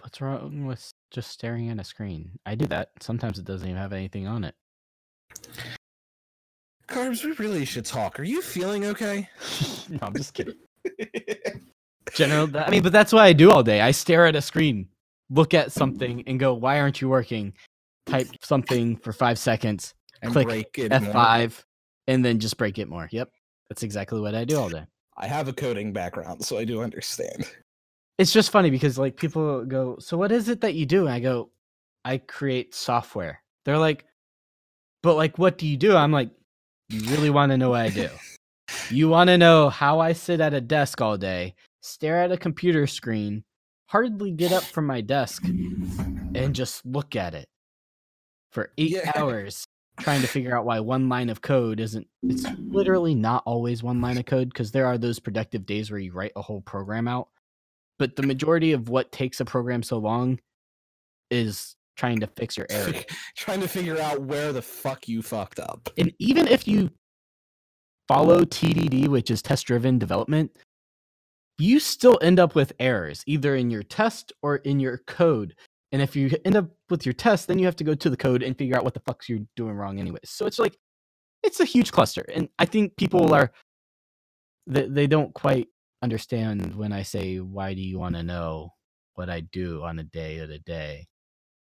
what's 0.00 0.20
wrong 0.20 0.66
with 0.66 0.92
just 1.10 1.30
staring 1.30 1.70
at 1.70 1.80
a 1.80 1.84
screen? 1.84 2.38
I 2.44 2.54
do 2.54 2.66
that. 2.66 2.90
Sometimes 3.00 3.38
it 3.38 3.44
doesn't 3.46 3.66
even 3.66 3.80
have 3.80 3.92
anything 3.92 4.26
on 4.26 4.44
it. 4.44 4.54
Carbs, 6.88 7.24
we 7.24 7.32
really 7.32 7.64
should 7.64 7.84
talk. 7.84 8.18
Are 8.18 8.24
you 8.24 8.42
feeling 8.42 8.84
okay? 8.86 9.28
no, 9.88 9.98
I'm 10.02 10.14
just 10.14 10.34
kidding. 10.34 10.56
General, 12.14 12.46
that- 12.48 12.68
I 12.68 12.70
mean, 12.70 12.82
but 12.82 12.92
that's 12.92 13.12
what 13.12 13.22
I 13.22 13.32
do 13.32 13.50
all 13.50 13.62
day. 13.62 13.80
I 13.80 13.90
stare 13.92 14.26
at 14.26 14.34
a 14.36 14.42
screen, 14.42 14.88
look 15.30 15.54
at 15.54 15.72
something, 15.72 16.22
and 16.26 16.40
go, 16.40 16.54
"Why 16.54 16.80
aren't 16.80 17.00
you 17.00 17.08
working?" 17.08 17.52
Type 18.06 18.28
something 18.42 18.96
for 18.96 19.12
five 19.12 19.38
seconds, 19.38 19.94
and 20.22 20.32
click 20.32 20.46
break 20.48 20.78
it. 20.78 20.92
F 20.92 21.02
more. 21.02 21.12
five, 21.12 21.64
and 22.08 22.24
then 22.24 22.40
just 22.40 22.56
break 22.56 22.78
it 22.78 22.88
more. 22.88 23.08
Yep, 23.12 23.30
that's 23.68 23.82
exactly 23.82 24.20
what 24.20 24.34
I 24.34 24.44
do 24.44 24.58
all 24.58 24.68
day. 24.68 24.84
I 25.16 25.26
have 25.28 25.48
a 25.48 25.52
coding 25.52 25.92
background, 25.92 26.44
so 26.44 26.58
I 26.58 26.64
do 26.64 26.80
understand. 26.82 27.46
It's 28.18 28.32
just 28.32 28.50
funny 28.50 28.70
because 28.70 28.98
like 28.98 29.16
people 29.16 29.64
go, 29.64 29.96
"So 30.00 30.16
what 30.16 30.32
is 30.32 30.48
it 30.48 30.60
that 30.62 30.74
you 30.74 30.86
do?" 30.86 31.06
And 31.06 31.14
I 31.14 31.20
go, 31.20 31.50
"I 32.04 32.18
create 32.18 32.74
software." 32.74 33.42
They're 33.64 33.78
like, 33.78 34.04
"But 35.02 35.14
like, 35.14 35.38
what 35.38 35.56
do 35.58 35.66
you 35.66 35.76
do?" 35.76 35.94
I'm 35.94 36.10
like, 36.12 36.30
"You 36.88 37.00
really 37.10 37.30
want 37.30 37.50
to 37.52 37.56
know 37.58 37.70
what 37.70 37.82
I 37.82 37.90
do? 37.90 38.08
You 38.90 39.08
want 39.08 39.28
to 39.28 39.38
know 39.38 39.68
how 39.70 40.00
I 40.00 40.12
sit 40.12 40.40
at 40.40 40.54
a 40.54 40.60
desk 40.60 41.00
all 41.00 41.16
day, 41.16 41.54
stare 41.82 42.22
at 42.22 42.32
a 42.32 42.36
computer 42.36 42.86
screen, 42.86 43.44
hardly 43.86 44.30
get 44.30 44.52
up 44.52 44.62
from 44.64 44.86
my 44.86 45.00
desk, 45.00 45.44
and 45.44 46.54
just 46.54 46.84
look 46.86 47.16
at 47.16 47.34
it 47.34 47.46
for 48.52 48.72
eight 48.78 48.90
Yeah. 48.90 49.12
hours 49.16 49.64
trying 50.00 50.22
to 50.22 50.26
figure 50.26 50.56
out 50.56 50.64
why 50.64 50.80
one 50.80 51.08
line 51.10 51.28
of 51.28 51.42
code 51.42 51.78
isn't 51.78 52.06
it's 52.22 52.46
literally 52.58 53.14
not 53.14 53.42
always 53.44 53.82
one 53.82 54.00
line 54.00 54.16
of 54.16 54.24
code 54.24 54.48
because 54.48 54.72
there 54.72 54.86
are 54.86 54.96
those 54.96 55.18
productive 55.18 55.66
days 55.66 55.90
where 55.90 56.00
you 56.00 56.10
write 56.12 56.32
a 56.36 56.40
whole 56.42 56.62
program 56.62 57.06
out 57.06 57.28
but 57.98 58.16
the 58.16 58.22
majority 58.22 58.72
of 58.72 58.88
what 58.88 59.12
takes 59.12 59.40
a 59.40 59.44
program 59.44 59.82
so 59.82 59.98
long 59.98 60.38
is 61.30 61.76
trying 61.96 62.18
to 62.18 62.26
fix 62.28 62.56
your 62.56 62.66
error 62.70 62.94
Trying 63.36 63.60
to 63.60 63.68
figure 63.68 63.98
out 64.00 64.22
where 64.22 64.54
the 64.54 64.62
fuck 64.62 65.06
you 65.06 65.20
fucked 65.20 65.60
up. 65.60 65.90
and 65.98 66.10
even 66.18 66.46
if 66.48 66.66
you 66.66 66.90
follow 68.10 68.40
TDD, 68.40 69.06
which 69.06 69.30
is 69.30 69.40
test 69.40 69.68
driven 69.68 69.96
development, 69.96 70.50
you 71.58 71.78
still 71.78 72.18
end 72.20 72.40
up 72.40 72.56
with 72.56 72.72
errors 72.80 73.22
either 73.24 73.54
in 73.54 73.70
your 73.70 73.84
test 73.84 74.32
or 74.42 74.56
in 74.56 74.80
your 74.80 74.98
code. 75.06 75.54
And 75.92 76.02
if 76.02 76.16
you 76.16 76.28
end 76.44 76.56
up 76.56 76.70
with 76.88 77.06
your 77.06 77.12
test, 77.12 77.46
then 77.46 77.60
you 77.60 77.66
have 77.66 77.76
to 77.76 77.84
go 77.84 77.94
to 77.94 78.10
the 78.10 78.16
code 78.16 78.42
and 78.42 78.58
figure 78.58 78.76
out 78.76 78.82
what 78.82 78.94
the 78.94 79.00
fuck's 79.06 79.28
you're 79.28 79.46
doing 79.54 79.76
wrong 79.76 80.00
anyways. 80.00 80.28
So 80.28 80.46
it's 80.46 80.58
like 80.58 80.76
it's 81.44 81.60
a 81.60 81.64
huge 81.64 81.92
cluster. 81.92 82.24
And 82.34 82.48
I 82.58 82.64
think 82.64 82.96
people 82.96 83.32
are 83.32 83.52
they, 84.66 84.88
they 84.88 85.06
don't 85.06 85.32
quite 85.32 85.68
understand 86.02 86.74
when 86.74 86.92
I 86.92 87.04
say 87.04 87.36
why 87.36 87.74
do 87.74 87.80
you 87.80 88.00
want 88.00 88.16
to 88.16 88.24
know 88.24 88.72
what 89.14 89.30
I 89.30 89.38
do 89.38 89.84
on 89.84 90.00
a 90.00 90.04
day 90.04 90.44
to 90.44 90.58
day. 90.58 91.06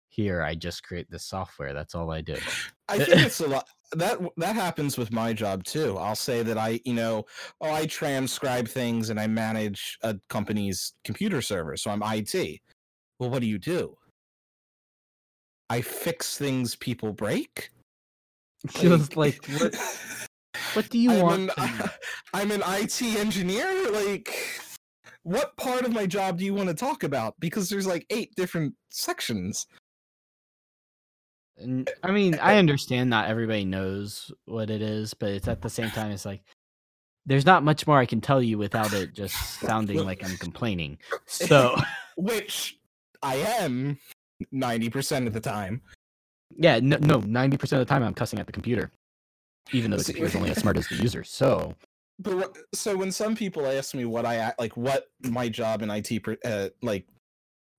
Here 0.08 0.42
I 0.42 0.56
just 0.56 0.82
create 0.82 1.08
this 1.08 1.24
software. 1.24 1.72
That's 1.72 1.94
all 1.94 2.10
I 2.10 2.20
do. 2.20 2.36
I 2.88 2.98
think 2.98 3.26
it's 3.26 3.38
a 3.38 3.46
lot 3.46 3.68
that 3.92 4.18
that 4.36 4.54
happens 4.54 4.96
with 4.96 5.12
my 5.12 5.32
job 5.32 5.64
too. 5.64 5.96
I'll 5.98 6.16
say 6.16 6.42
that 6.42 6.58
I, 6.58 6.80
you 6.84 6.94
know, 6.94 7.24
oh, 7.60 7.72
I 7.72 7.86
transcribe 7.86 8.68
things 8.68 9.10
and 9.10 9.20
I 9.20 9.26
manage 9.26 9.98
a 10.02 10.16
company's 10.28 10.94
computer 11.04 11.42
server, 11.42 11.76
so 11.76 11.90
I'm 11.90 12.02
IT. 12.04 12.60
Well, 13.18 13.30
what 13.30 13.40
do 13.40 13.46
you 13.46 13.58
do? 13.58 13.96
I 15.70 15.80
fix 15.80 16.36
things 16.36 16.76
people 16.76 17.12
break. 17.12 17.70
Just 18.68 19.16
like 19.16 19.44
what 19.46 19.74
what 20.74 20.88
do 20.88 20.98
you 20.98 21.10
I'm 21.12 21.20
want? 21.20 21.50
An? 21.56 21.90
I'm 22.34 22.50
an 22.50 22.62
IT 22.66 23.02
engineer. 23.02 23.90
Like, 23.90 24.34
what 25.22 25.56
part 25.56 25.84
of 25.84 25.92
my 25.92 26.06
job 26.06 26.38
do 26.38 26.44
you 26.44 26.54
want 26.54 26.68
to 26.68 26.74
talk 26.74 27.04
about? 27.04 27.34
Because 27.38 27.68
there's 27.68 27.86
like 27.86 28.06
eight 28.10 28.34
different 28.36 28.74
sections. 28.90 29.66
And, 31.62 31.88
eh, 31.88 31.92
I 32.02 32.10
mean, 32.10 32.34
eh, 32.34 32.38
I 32.40 32.54
eh. 32.54 32.58
understand 32.58 33.10
not 33.10 33.28
everybody 33.28 33.64
knows 33.64 34.30
what 34.46 34.70
it 34.70 34.82
is, 34.82 35.14
but 35.14 35.30
it's 35.30 35.48
at 35.48 35.62
the 35.62 35.70
same 35.70 35.90
time, 35.90 36.10
it's 36.10 36.24
like 36.26 36.42
there's 37.26 37.46
not 37.46 37.62
much 37.62 37.86
more 37.86 37.98
I 37.98 38.06
can 38.06 38.20
tell 38.20 38.42
you 38.42 38.58
without 38.58 38.92
it 38.92 39.14
just 39.14 39.34
sounding 39.60 40.04
like 40.04 40.24
I'm 40.24 40.36
complaining. 40.36 40.98
So, 41.26 41.76
which 42.16 42.78
I 43.22 43.36
am 43.36 43.98
90% 44.52 45.26
of 45.26 45.32
the 45.32 45.40
time. 45.40 45.80
yeah, 46.56 46.80
no, 46.80 46.96
no, 46.98 47.20
90% 47.20 47.54
of 47.54 47.78
the 47.78 47.84
time 47.84 48.02
I'm 48.02 48.14
cussing 48.14 48.38
at 48.38 48.46
the 48.46 48.52
computer, 48.52 48.90
even 49.72 49.90
though 49.90 49.98
the 49.98 50.04
computer's 50.04 50.36
only 50.36 50.50
as 50.50 50.58
smart 50.58 50.76
as 50.76 50.88
the 50.88 50.96
user. 51.02 51.24
So, 51.24 51.74
But 52.18 52.36
what, 52.36 52.56
so 52.74 52.96
when 52.96 53.12
some 53.12 53.34
people 53.36 53.66
ask 53.66 53.94
me 53.94 54.04
what 54.04 54.26
I 54.26 54.52
like, 54.58 54.76
what 54.76 55.06
my 55.22 55.48
job 55.48 55.82
in 55.82 55.90
IT, 55.90 56.10
uh, 56.44 56.68
like 56.82 57.06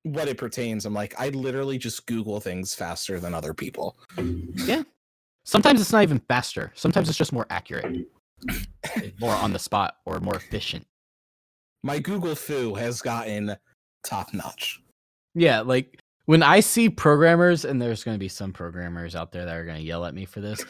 what 0.04 0.28
it 0.28 0.38
pertains, 0.38 0.86
I'm 0.86 0.94
like, 0.94 1.20
I 1.20 1.30
literally 1.30 1.78
just 1.78 2.06
Google 2.06 2.40
things 2.40 2.76
faster 2.76 3.20
than 3.20 3.34
other 3.34 3.54
people. 3.54 3.98
Yeah. 4.56 4.84
Sometimes 5.46 5.82
it's 5.82 5.92
not 5.92 6.04
even 6.04 6.20
faster, 6.30 6.72
sometimes 6.76 7.10
it's 7.10 7.18
just 7.18 7.34
more 7.34 7.48
accurate, 7.50 8.08
more 9.20 9.34
on 9.34 9.52
the 9.52 9.60
spot, 9.60 9.98
or 10.06 10.20
more 10.22 10.36
efficient. 10.36 10.86
My 11.84 12.00
Google 12.00 12.36
fu 12.36 12.76
has 12.76 13.02
gotten 13.02 13.56
top 14.06 14.34
notch. 14.34 14.82
Yeah, 15.36 15.60
like 15.60 16.00
when 16.26 16.44
I 16.44 16.62
see 16.62 16.90
programmers, 16.90 17.66
and 17.66 17.82
there's 17.82 18.06
going 18.06 18.16
to 18.16 18.20
be 18.20 18.30
some 18.30 18.54
programmers 18.54 19.16
out 19.16 19.34
there 19.34 19.44
that 19.44 19.54
are 19.54 19.66
going 19.66 19.80
to 19.80 19.84
yell 19.84 20.06
at 20.06 20.14
me 20.14 20.24
for 20.24 20.40
this, 20.40 20.64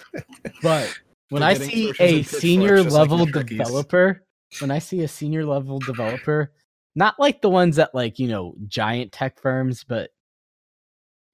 but 0.63 0.91
when 1.29 1.43
I 1.43 1.53
see 1.53 1.93
a 1.99 2.23
senior 2.23 2.77
just 2.77 2.95
like 2.95 3.09
level 3.09 3.25
developer, 3.25 4.23
when 4.59 4.71
I 4.71 4.79
see 4.79 5.01
a 5.01 5.07
senior 5.07 5.45
level 5.45 5.77
developer, 5.79 6.51
not 6.95 7.19
like 7.19 7.41
the 7.41 7.49
ones 7.49 7.77
that 7.77 7.93
like 7.93 8.19
you 8.19 8.27
know 8.27 8.55
giant 8.67 9.11
tech 9.11 9.39
firms, 9.39 9.83
but 9.83 10.11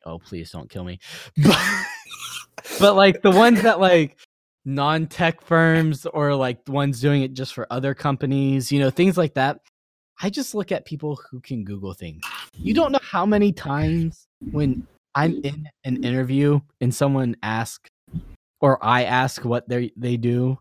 oh 0.05 0.19
please 0.19 0.51
don't 0.51 0.69
kill 0.69 0.83
me, 0.83 0.99
but, 1.37 1.85
but 2.79 2.95
like 2.95 3.21
the 3.21 3.31
ones 3.31 3.61
that 3.61 3.79
like 3.79 4.17
non-tech 4.65 5.41
firms 5.41 6.05
or 6.05 6.35
like 6.35 6.63
the 6.65 6.71
ones 6.71 7.01
doing 7.01 7.23
it 7.23 7.33
just 7.33 7.53
for 7.53 7.65
other 7.71 7.93
companies, 7.93 8.71
you 8.71 8.79
know, 8.79 8.89
things 8.89 9.17
like 9.17 9.33
that. 9.33 9.59
I 10.21 10.29
just 10.29 10.53
look 10.53 10.71
at 10.71 10.85
people 10.85 11.19
who 11.31 11.39
can 11.39 11.63
Google 11.63 11.93
things. 11.93 12.23
You 12.53 12.73
don't 12.73 12.91
know 12.91 12.99
how 13.01 13.25
many 13.25 13.53
times 13.53 14.27
when 14.51 14.85
I'm 15.15 15.41
in 15.43 15.67
an 15.85 16.03
interview 16.03 16.59
and 16.81 16.93
someone 16.93 17.37
asks 17.41 17.89
or 18.61 18.83
I 18.83 19.05
ask 19.05 19.45
what 19.45 19.67
they 19.69 19.91
they 19.95 20.17
do 20.17 20.59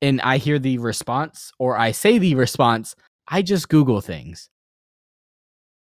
and 0.00 0.20
I 0.20 0.38
hear 0.38 0.58
the 0.58 0.78
response 0.78 1.52
or 1.58 1.76
I 1.76 1.90
say 1.90 2.18
the 2.18 2.36
response, 2.36 2.94
I 3.28 3.42
just 3.42 3.68
Google 3.68 4.00
things. 4.00 4.48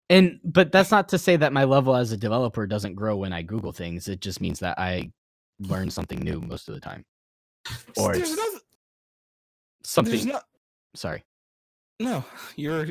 And 0.09 0.39
but 0.43 0.71
that's 0.71 0.91
not 0.91 1.09
to 1.09 1.19
say 1.19 1.35
that 1.35 1.53
my 1.53 1.65
level 1.65 1.95
as 1.95 2.11
a 2.11 2.17
developer 2.17 2.65
doesn't 2.65 2.95
grow 2.95 3.17
when 3.17 3.31
I 3.31 3.43
Google 3.43 3.71
things. 3.71 4.07
It 4.07 4.21
just 4.21 4.41
means 4.41 4.59
that 4.59 4.79
I 4.79 5.11
learn 5.59 5.91
something 5.91 6.19
new 6.19 6.41
most 6.41 6.67
of 6.67 6.73
the 6.73 6.81
time. 6.81 7.05
Or 7.97 8.13
there's 8.13 8.35
no, 8.35 8.37
there's 8.37 8.61
something 9.83 10.27
no, 10.27 10.39
sorry. 10.95 11.23
no, 11.99 12.23
you're. 12.55 12.87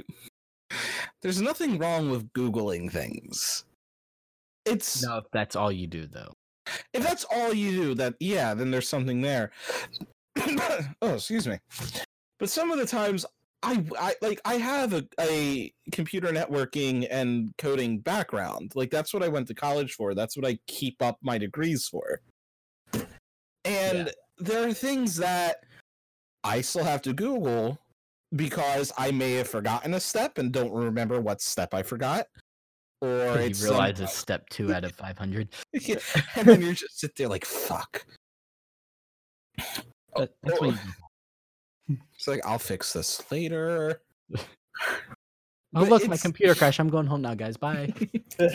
There's 1.22 1.40
nothing 1.40 1.78
wrong 1.78 2.10
with 2.10 2.32
googling 2.32 2.92
things. 2.92 3.64
It's 4.64 5.02
No, 5.02 5.16
if 5.18 5.24
that's 5.32 5.56
all 5.56 5.72
you 5.72 5.88
do 5.88 6.06
though. 6.06 6.32
if 6.92 7.02
that's 7.02 7.24
all 7.24 7.52
you 7.52 7.70
do, 7.70 7.94
that 7.96 8.14
yeah, 8.20 8.54
then 8.54 8.70
there's 8.70 8.88
something 8.88 9.20
there. 9.20 9.50
oh, 11.02 11.14
excuse 11.14 11.48
me. 11.48 11.58
But 12.38 12.50
some 12.50 12.70
of 12.70 12.78
the 12.78 12.86
times, 12.86 13.26
I, 13.62 13.84
I 13.98 14.14
like 14.22 14.40
I 14.44 14.54
have 14.54 14.92
a, 14.92 15.04
a 15.20 15.72
computer 15.90 16.28
networking 16.28 17.06
and 17.10 17.52
coding 17.58 17.98
background. 17.98 18.72
Like 18.76 18.90
that's 18.90 19.12
what 19.12 19.22
I 19.22 19.28
went 19.28 19.48
to 19.48 19.54
college 19.54 19.94
for. 19.94 20.14
That's 20.14 20.36
what 20.36 20.46
I 20.46 20.58
keep 20.68 21.02
up 21.02 21.18
my 21.22 21.38
degrees 21.38 21.88
for. 21.88 22.20
And 23.64 24.12
there 24.38 24.68
are 24.68 24.72
things 24.72 25.16
that 25.16 25.64
I 26.44 26.60
still 26.60 26.84
have 26.84 27.02
to 27.02 27.12
Google 27.12 27.78
because 28.36 28.92
I 28.96 29.10
may 29.10 29.32
have 29.34 29.48
forgotten 29.48 29.94
a 29.94 30.00
step 30.00 30.38
and 30.38 30.52
don't 30.52 30.72
remember 30.72 31.20
what 31.20 31.40
step 31.40 31.74
I 31.74 31.82
forgot. 31.82 32.26
Or 33.00 33.08
You 33.08 33.46
it's 33.46 33.58
some- 33.58 33.70
realize 33.70 34.00
it's 34.00 34.14
step 34.14 34.48
two 34.50 34.72
out 34.72 34.84
of 34.84 34.92
five 34.92 35.18
hundred. 35.18 35.48
Yeah, 35.80 35.96
and 36.36 36.46
then 36.46 36.62
you're 36.62 36.74
just 36.74 36.98
sit 37.00 37.14
there 37.16 37.28
like 37.28 37.44
fuck. 37.44 38.06
That, 40.16 40.30
that's 40.42 40.60
what 40.60 40.70
you 40.70 40.72
do. 40.72 40.78
It's 42.14 42.28
like 42.28 42.40
I'll 42.44 42.58
fix 42.58 42.92
this 42.92 43.22
later. 43.30 44.02
Oh 44.36 44.38
But 45.72 45.88
look, 45.88 46.08
my 46.08 46.16
computer 46.16 46.54
crashed. 46.54 46.80
I'm 46.80 46.88
going 46.88 47.06
home 47.06 47.22
now, 47.22 47.34
guys. 47.34 47.56
Bye. 47.56 47.92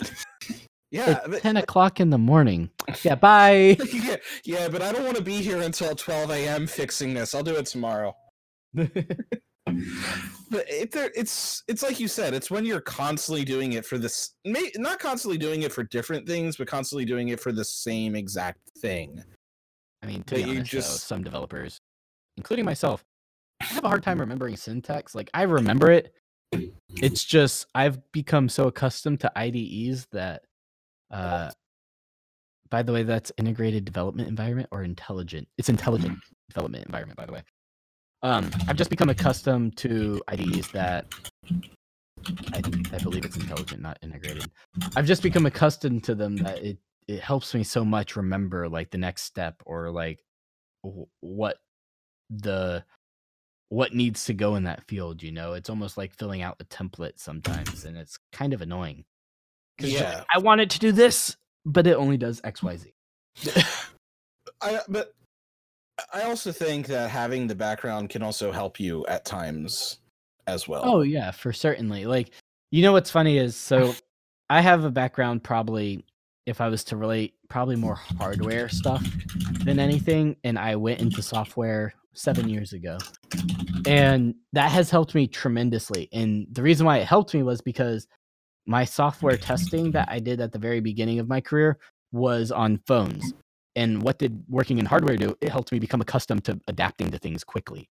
Yeah, 0.92 1.18
it's 1.22 1.28
but, 1.28 1.42
ten 1.42 1.58
o'clock 1.58 2.00
in 2.00 2.12
the 2.12 2.20
morning. 2.20 2.70
Yeah, 3.02 3.16
bye. 3.16 3.76
yeah, 3.92 4.18
yeah, 4.46 4.68
but 4.70 4.84
I 4.84 4.92
don't 4.92 5.04
want 5.04 5.18
to 5.18 5.24
be 5.24 5.42
here 5.42 5.60
until 5.62 5.96
12 5.96 6.30
a.m. 6.30 6.68
fixing 6.68 7.16
this. 7.16 7.34
I'll 7.34 7.42
do 7.42 7.56
it 7.56 7.66
tomorrow. 7.66 8.16
But 9.66 10.66
it, 10.70 10.94
it's 11.16 11.64
it's 11.68 11.82
like 11.82 12.00
you 12.00 12.08
said. 12.08 12.36
It's 12.36 12.52
when 12.52 12.64
you're 12.64 12.82
constantly 12.82 13.44
doing 13.44 13.74
it 13.74 13.86
for 13.88 13.98
this, 13.98 14.36
may, 14.46 14.70
not 14.76 15.00
constantly 15.00 15.38
doing 15.40 15.64
it 15.64 15.72
for 15.72 15.84
different 15.84 16.28
things, 16.28 16.58
but 16.58 16.68
constantly 16.68 17.06
doing 17.06 17.30
it 17.30 17.40
for 17.40 17.52
the 17.52 17.64
same 17.66 18.14
exact 18.16 18.60
thing. 18.78 19.24
I 20.04 20.06
mean, 20.06 20.22
to 20.26 20.36
But 20.36 20.36
be 20.36 20.42
you 20.42 20.58
honest, 20.58 20.72
though, 20.72 20.78
just- 20.78 21.08
some 21.08 21.24
developers, 21.24 21.80
including 22.38 22.66
myself, 22.66 23.04
I 23.64 23.76
have 23.76 23.86
a 23.86 23.88
hard 23.88 24.03
time 24.03 24.20
remembering 24.20 24.57
syntax. 24.57 25.16
Like 25.16 25.30
I 25.34 25.43
remember 25.43 25.91
it. 25.91 26.14
It's 26.89 27.24
just 27.24 27.66
I've 27.74 28.11
become 28.11 28.49
so 28.49 28.68
accustomed 28.68 29.22
to 29.22 29.32
IDEs 29.38 30.07
that 30.11 30.43
uh 31.11 31.51
by 32.70 32.82
the 32.84 32.91
way, 32.91 33.03
that's 33.03 33.32
integrated 33.38 33.86
development 33.86 34.28
environment 34.28 34.68
or 34.72 34.84
intelligent. 34.84 35.47
It's 35.59 35.70
intelligent 35.70 36.18
development 36.49 36.86
environment, 36.86 37.18
by 37.18 37.28
the 37.28 37.34
way. 37.34 37.43
Um, 38.24 38.49
I've 38.68 38.78
just 38.78 38.89
become 38.89 39.09
accustomed 39.09 39.78
to 39.78 40.22
IDEs 40.28 40.70
that 40.70 41.05
I, 42.53 42.64
I 42.91 42.97
believe 42.99 43.26
it's 43.26 43.38
intelligent, 43.38 43.82
not 43.82 43.99
integrated. 44.01 44.49
I've 44.95 45.05
just 45.05 45.22
become 45.24 45.45
accustomed 45.45 46.03
to 46.05 46.16
them 46.16 46.38
that 46.38 46.64
it 46.64 46.78
it 47.07 47.20
helps 47.22 47.53
me 47.53 47.64
so 47.64 47.86
much 47.86 48.16
remember 48.16 48.68
like 48.70 48.91
the 48.91 48.97
next 48.97 49.24
step 49.24 49.61
or 49.66 49.91
like 49.91 50.24
wh- 50.86 51.03
what 51.22 51.57
the 52.30 52.84
what 53.74 53.94
needs 53.94 54.26
to 54.26 54.34
go 54.34 54.56
in 54.56 54.64
that 54.64 54.84
field 54.88 55.24
you 55.24 55.32
know 55.32 55.54
it's 55.54 55.70
almost 55.70 55.98
like 55.98 56.14
filling 56.14 56.44
out 56.44 56.56
a 56.60 56.66
template 56.66 57.18
sometimes 57.18 57.86
and 57.86 57.98
it's 57.98 58.18
kind 58.32 58.54
of 58.54 58.62
annoying 58.62 59.04
Yeah. 59.80 60.24
i 60.34 60.38
want 60.38 60.62
it 60.62 60.70
to 60.72 60.80
do 60.80 60.92
this 60.92 61.36
but 61.66 61.88
it 61.88 61.96
only 61.96 62.18
does 62.18 62.40
xyz 62.42 62.86
I 64.62 64.80
but 64.88 65.14
I 66.14 66.24
also 66.24 66.52
think 66.52 66.88
that 66.88 67.10
having 67.10 67.48
the 67.48 67.56
background 67.56 68.10
can 68.10 68.22
also 68.24 68.52
help 68.52 68.80
you 68.80 69.06
at 69.08 69.26
times 69.26 70.00
as 70.48 70.68
well. 70.68 70.84
oh 70.86 71.02
yeah 71.02 71.32
for 71.32 71.52
certainly 71.52 72.06
like 72.06 72.30
you 72.72 72.82
know 72.84 72.92
what's 72.92 73.10
funny 73.10 73.38
is 73.38 73.56
so 73.56 73.96
i 74.50 74.62
have 74.62 74.84
a 74.84 74.92
background 74.92 75.44
probably 75.44 76.06
if 76.46 76.62
i 76.62 76.68
was 76.68 76.84
to 76.84 76.98
relate 76.98 77.34
probably 77.50 77.76
more 77.76 77.96
hardware 77.96 78.70
stuff 78.70 79.04
than 79.64 79.80
anything 79.80 80.36
and 80.44 80.60
i 80.60 80.76
went 80.76 81.00
into 81.00 81.22
software 81.22 81.94
seven 82.14 82.49
years 82.49 82.74
ago. 82.74 82.97
And 83.86 84.36
that 84.53 84.72
has 84.72 84.89
helped 84.89 85.16
me 85.16 85.28
tremendously. 85.28 86.09
And 86.14 86.47
the 86.51 86.61
reason 86.61 86.86
why 86.86 86.97
it 86.97 87.07
helped 87.07 87.34
me 87.34 87.43
was 87.43 87.61
because 87.61 88.07
my 88.66 88.86
software 88.86 89.36
testing 89.36 89.91
that 89.91 90.07
i 90.09 90.20
did 90.20 90.39
at 90.39 90.53
the 90.53 90.57
very 90.59 90.80
beginning 90.80 91.20
of 91.20 91.28
my 91.28 91.41
career 91.41 91.78
was 92.11 92.51
on 92.51 92.80
phones. 92.88 93.34
And 93.76 94.01
what 94.03 94.20
did 94.20 94.43
working 94.47 94.78
in 94.78 94.86
hardware 94.86 95.18
do? 95.18 95.36
It 95.41 95.49
helped 95.49 95.72
me 95.72 95.80
become 95.80 95.99
accustomed 96.01 96.45
to 96.45 96.59
adapting 96.68 97.09
to 97.11 97.18
things 97.18 97.43
quickly. 97.43 97.89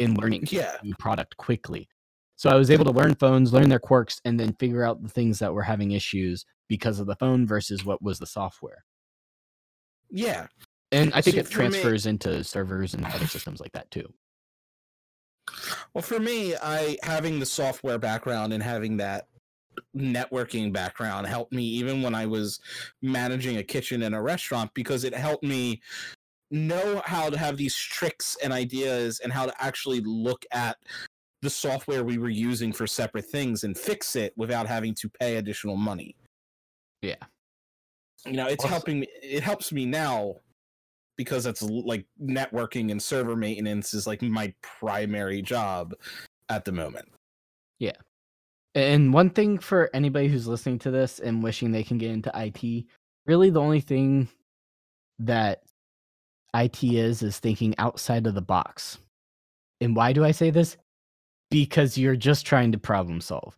And 0.00 0.16
learning 0.16 0.44
Yeah. 0.50 0.76
new 0.82 0.94
product 0.98 1.36
quickly. 1.36 1.88
So 2.36 2.50
i 2.50 2.54
was 2.54 2.70
able 2.70 2.84
to 2.84 2.90
learn 2.90 3.14
phones 3.14 3.52
learn 3.52 3.68
their 3.68 3.78
quirks 3.78 4.20
and 4.24 4.38
then 4.40 4.54
figure 4.54 4.84
out 4.84 5.02
the 5.02 5.08
things 5.08 5.38
that 5.40 5.52
were 5.54 5.62
having 5.62 5.92
issues 5.92 6.44
because 6.68 6.98
of 6.98 7.06
the 7.06 7.16
phone 7.16 7.46
versus 7.46 7.84
what 7.84 8.02
was 8.02 8.18
the 8.18 8.26
software. 8.26 8.84
Yeah. 10.10 10.46
And 10.94 11.12
i 11.14 11.20
think 11.20 11.34
See, 11.34 11.40
it 11.40 11.48
for 11.48 11.62
me- 11.62 11.68
transfers 11.70 12.06
into 12.06 12.42
servers 12.44 12.94
and 12.94 13.04
other 13.04 13.26
systems 13.26 13.60
like 13.60 13.72
that 13.72 13.90
too 13.90 14.12
Well, 15.92 16.02
for 16.02 16.18
me, 16.18 16.54
I 16.56 16.96
having 17.02 17.38
the 17.38 17.46
software 17.46 17.98
background 17.98 18.52
and 18.52 18.62
having 18.62 18.96
that 18.98 19.28
networking 19.96 20.72
background 20.72 21.26
helped 21.26 21.52
me 21.52 21.64
even 21.64 22.00
when 22.02 22.14
I 22.14 22.26
was 22.26 22.60
managing 23.02 23.58
a 23.58 23.62
kitchen 23.62 24.02
in 24.02 24.14
a 24.14 24.22
restaurant 24.22 24.70
because 24.74 25.04
it 25.04 25.14
helped 25.14 25.44
me 25.44 25.82
know 26.50 27.02
how 27.04 27.28
to 27.30 27.36
have 27.38 27.56
these 27.56 27.76
tricks 27.76 28.36
and 28.42 28.52
ideas 28.52 29.20
and 29.20 29.32
how 29.32 29.44
to 29.46 29.62
actually 29.62 30.00
look 30.00 30.44
at 30.52 30.76
the 31.42 31.50
software 31.50 32.04
we 32.04 32.16
were 32.18 32.30
using 32.30 32.72
for 32.72 32.86
separate 32.86 33.26
things 33.26 33.64
and 33.64 33.76
fix 33.76 34.16
it 34.16 34.32
without 34.36 34.66
having 34.66 34.94
to 34.94 35.08
pay 35.08 35.36
additional 35.36 35.76
money. 35.76 36.16
Yeah. 37.02 37.16
You 38.24 38.32
know, 38.32 38.46
it's 38.46 38.64
Also- 38.64 38.74
helping 38.76 39.00
me 39.00 39.08
it 39.22 39.42
helps 39.42 39.72
me 39.72 39.84
now 39.84 40.36
because 41.16 41.46
it's 41.46 41.62
l- 41.62 41.86
like 41.86 42.06
networking 42.22 42.90
and 42.90 43.02
server 43.02 43.36
maintenance 43.36 43.94
is 43.94 44.06
like 44.06 44.22
my 44.22 44.52
primary 44.62 45.42
job 45.42 45.94
at 46.48 46.64
the 46.64 46.72
moment. 46.72 47.08
Yeah. 47.78 47.96
And 48.74 49.12
one 49.12 49.30
thing 49.30 49.58
for 49.58 49.90
anybody 49.94 50.28
who's 50.28 50.48
listening 50.48 50.80
to 50.80 50.90
this 50.90 51.20
and 51.20 51.42
wishing 51.42 51.70
they 51.70 51.84
can 51.84 51.98
get 51.98 52.10
into 52.10 52.32
IT, 52.34 52.84
really 53.26 53.50
the 53.50 53.60
only 53.60 53.80
thing 53.80 54.28
that 55.20 55.62
IT 56.54 56.82
is 56.82 57.22
is 57.22 57.38
thinking 57.38 57.74
outside 57.78 58.26
of 58.26 58.34
the 58.34 58.42
box. 58.42 58.98
And 59.80 59.94
why 59.94 60.12
do 60.12 60.24
I 60.24 60.32
say 60.32 60.50
this? 60.50 60.76
Because 61.50 61.96
you're 61.96 62.16
just 62.16 62.46
trying 62.46 62.72
to 62.72 62.78
problem 62.78 63.20
solve. 63.20 63.56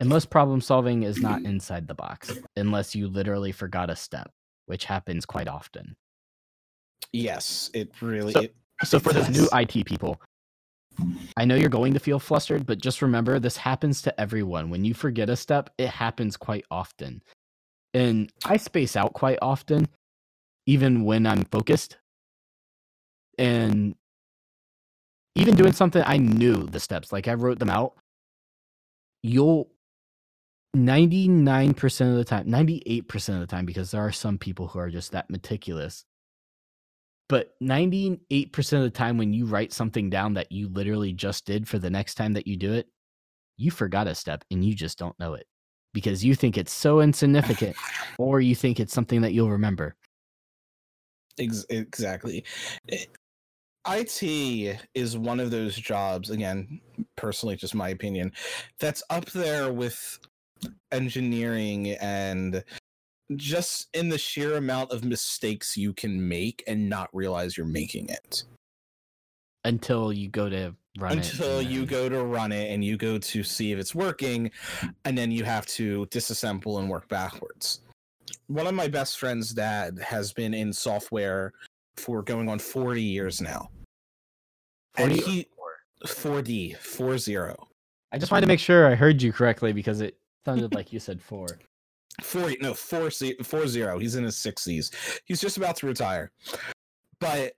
And 0.00 0.08
most 0.08 0.30
problem 0.30 0.60
solving 0.60 1.02
is 1.02 1.20
not 1.20 1.42
inside 1.44 1.88
the 1.88 1.94
box 1.94 2.32
unless 2.56 2.94
you 2.94 3.08
literally 3.08 3.52
forgot 3.52 3.90
a 3.90 3.96
step, 3.96 4.30
which 4.66 4.84
happens 4.84 5.26
quite 5.26 5.48
often. 5.48 5.96
Yes, 7.12 7.70
it 7.74 7.90
really. 8.00 8.32
So- 8.32 8.40
it, 8.42 8.54
So 8.84 8.98
for 8.98 9.12
those 9.12 9.28
new. 9.28 9.48
IT 9.52 9.84
people, 9.84 10.20
I 11.36 11.44
know 11.44 11.54
you're 11.54 11.68
going 11.68 11.94
to 11.94 12.00
feel 12.00 12.18
flustered, 12.18 12.66
but 12.66 12.80
just 12.80 13.02
remember 13.02 13.38
this 13.38 13.56
happens 13.56 14.02
to 14.02 14.20
everyone. 14.20 14.70
When 14.70 14.84
you 14.84 14.94
forget 14.94 15.30
a 15.30 15.36
step, 15.36 15.70
it 15.78 15.88
happens 15.88 16.36
quite 16.36 16.64
often. 16.70 17.22
And 17.94 18.32
I 18.44 18.56
space 18.56 18.96
out 18.96 19.12
quite 19.12 19.38
often, 19.40 19.86
even 20.66 21.04
when 21.04 21.26
I'm 21.26 21.44
focused. 21.44 21.98
And 23.38 23.94
even 25.36 25.56
doing 25.56 25.72
something 25.72 26.02
I 26.04 26.16
knew 26.16 26.66
the 26.66 26.80
steps, 26.80 27.12
like 27.12 27.26
I 27.28 27.34
wrote 27.34 27.58
them 27.58 27.70
out, 27.70 27.94
you'll 29.22 29.70
99% 30.76 32.10
of 32.10 32.16
the 32.16 32.24
time, 32.24 32.46
98% 32.46 33.34
of 33.34 33.40
the 33.40 33.46
time, 33.46 33.64
because 33.66 33.92
there 33.92 34.02
are 34.04 34.12
some 34.12 34.38
people 34.38 34.68
who 34.68 34.78
are 34.80 34.90
just 34.90 35.12
that 35.12 35.30
meticulous. 35.30 36.04
But 37.28 37.54
98% 37.62 38.18
of 38.74 38.82
the 38.82 38.90
time, 38.90 39.16
when 39.16 39.32
you 39.32 39.46
write 39.46 39.72
something 39.72 40.10
down 40.10 40.34
that 40.34 40.52
you 40.52 40.68
literally 40.68 41.12
just 41.12 41.46
did 41.46 41.66
for 41.66 41.78
the 41.78 41.90
next 41.90 42.14
time 42.16 42.34
that 42.34 42.46
you 42.46 42.56
do 42.56 42.72
it, 42.72 42.86
you 43.56 43.70
forgot 43.70 44.06
a 44.06 44.14
step 44.14 44.44
and 44.50 44.64
you 44.64 44.74
just 44.74 44.98
don't 44.98 45.18
know 45.18 45.34
it 45.34 45.46
because 45.92 46.24
you 46.24 46.34
think 46.34 46.58
it's 46.58 46.72
so 46.72 47.00
insignificant 47.00 47.76
or 48.18 48.40
you 48.40 48.54
think 48.54 48.78
it's 48.78 48.92
something 48.92 49.22
that 49.22 49.32
you'll 49.32 49.50
remember. 49.50 49.96
Exactly. 51.38 52.44
It- 52.88 53.08
IT 53.86 54.78
is 54.94 55.18
one 55.18 55.40
of 55.40 55.50
those 55.50 55.76
jobs, 55.76 56.30
again, 56.30 56.80
personally, 57.16 57.54
just 57.54 57.74
my 57.74 57.90
opinion, 57.90 58.32
that's 58.80 59.02
up 59.10 59.26
there 59.26 59.70
with 59.70 60.18
engineering 60.90 61.90
and 62.00 62.64
just 63.36 63.88
in 63.94 64.08
the 64.08 64.18
sheer 64.18 64.56
amount 64.56 64.90
of 64.90 65.04
mistakes 65.04 65.76
you 65.76 65.92
can 65.92 66.28
make 66.28 66.62
and 66.66 66.88
not 66.88 67.08
realize 67.12 67.56
you're 67.56 67.66
making 67.66 68.08
it. 68.08 68.44
Until 69.64 70.12
you 70.12 70.28
go 70.28 70.48
to 70.50 70.74
run 70.98 71.18
it. 71.18 71.32
until 71.32 71.60
and 71.60 71.68
you 71.70 71.80
then- 71.80 71.88
go 71.88 72.08
to 72.08 72.24
run 72.24 72.52
it 72.52 72.70
and 72.70 72.84
you 72.84 72.96
go 72.96 73.18
to 73.18 73.42
see 73.42 73.72
if 73.72 73.78
it's 73.78 73.94
working 73.94 74.50
and 75.04 75.16
then 75.16 75.30
you 75.30 75.44
have 75.44 75.66
to 75.66 76.06
disassemble 76.06 76.78
and 76.80 76.88
work 76.88 77.08
backwards. 77.08 77.80
One 78.46 78.66
of 78.66 78.74
my 78.74 78.88
best 78.88 79.18
friend's 79.18 79.52
dad 79.52 79.98
has 79.98 80.32
been 80.32 80.52
in 80.54 80.72
software 80.72 81.52
for 81.96 82.22
going 82.22 82.48
on 82.48 82.58
40 82.58 83.02
years 83.02 83.40
now. 83.40 83.70
And 84.96 85.12
40 85.12 85.22
or 85.22 85.26
he 85.26 85.46
four? 85.56 86.42
4d 86.42 86.76
40 86.76 87.36
I 88.12 88.18
just 88.18 88.30
wanted 88.30 88.42
to 88.42 88.46
make 88.46 88.60
sure 88.60 88.86
I 88.86 88.94
heard 88.94 89.22
you 89.22 89.32
correctly 89.32 89.72
because 89.72 90.00
it 90.00 90.16
sounded 90.44 90.74
like 90.74 90.92
you 90.92 91.00
said 91.00 91.20
four. 92.22 92.42
40 92.42 92.58
no 92.60 92.74
40 92.74 93.34
40 93.42 93.98
he's 94.00 94.14
in 94.16 94.24
his 94.24 94.36
60s 94.36 95.20
he's 95.24 95.40
just 95.40 95.56
about 95.56 95.76
to 95.76 95.86
retire. 95.86 96.30
But 97.20 97.54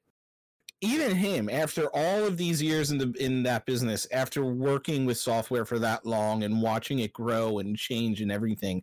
even 0.82 1.14
him 1.16 1.48
after 1.48 1.88
all 1.94 2.24
of 2.24 2.36
these 2.36 2.62
years 2.62 2.90
in 2.90 2.98
the 2.98 3.12
in 3.18 3.42
that 3.42 3.64
business 3.66 4.07
after 4.12 4.44
working 4.44 5.07
with 5.07 5.16
software 5.18 5.64
for 5.64 5.78
that 5.78 6.04
long 6.04 6.44
and 6.44 6.61
watching 6.61 6.98
it 6.98 7.12
grow 7.12 7.59
and 7.59 7.76
change 7.76 8.20
and 8.20 8.30
everything 8.30 8.82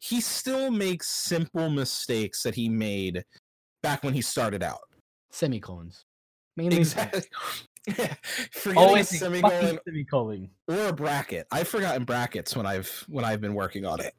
he 0.00 0.20
still 0.20 0.70
makes 0.70 1.08
simple 1.08 1.68
mistakes 1.68 2.42
that 2.42 2.54
he 2.54 2.68
made 2.68 3.24
back 3.82 4.04
when 4.04 4.14
he 4.14 4.22
started 4.22 4.62
out. 4.62 4.80
Semicolons. 5.30 6.04
Mainly 6.56 6.78
exactly 6.78 7.22
forgetting 8.50 8.76
Always 8.76 9.12
a 9.12 9.16
semicolon 9.16 9.78
semicolon. 9.84 10.50
or 10.66 10.88
a 10.88 10.92
bracket. 10.92 11.46
I've 11.50 11.68
forgotten 11.68 12.04
brackets 12.04 12.56
when 12.56 12.66
i've 12.66 13.04
when 13.08 13.24
i've 13.24 13.40
been 13.40 13.54
working 13.54 13.84
on 13.84 14.00
it 14.00 14.14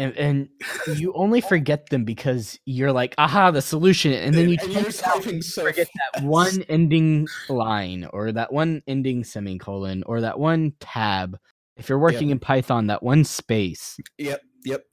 And, 0.00 0.16
and 0.16 0.98
you 0.98 1.12
only 1.12 1.42
forget 1.42 1.90
them 1.90 2.04
because 2.04 2.58
you're 2.64 2.92
like, 2.92 3.14
aha, 3.18 3.50
the 3.50 3.60
solution. 3.60 4.12
And 4.14 4.34
then 4.34 4.48
you 4.48 4.56
and 4.62 4.72
you're 4.72 4.88
it 4.88 5.06
out 5.06 5.16
typing 5.16 5.34
and 5.34 5.44
so 5.44 5.66
forget 5.66 5.88
that 6.14 6.24
one 6.24 6.62
ending 6.70 7.28
line 7.50 8.08
or 8.12 8.32
that 8.32 8.50
one 8.50 8.82
ending 8.86 9.24
semicolon 9.24 10.02
or 10.04 10.22
that 10.22 10.38
one 10.38 10.72
tab. 10.80 11.38
If 11.76 11.90
you're 11.90 11.98
working 11.98 12.30
in 12.30 12.38
Python, 12.38 12.86
that 12.86 13.02
one 13.02 13.24
space. 13.24 13.98
Yep, 14.16 14.40
yep. 14.64 14.84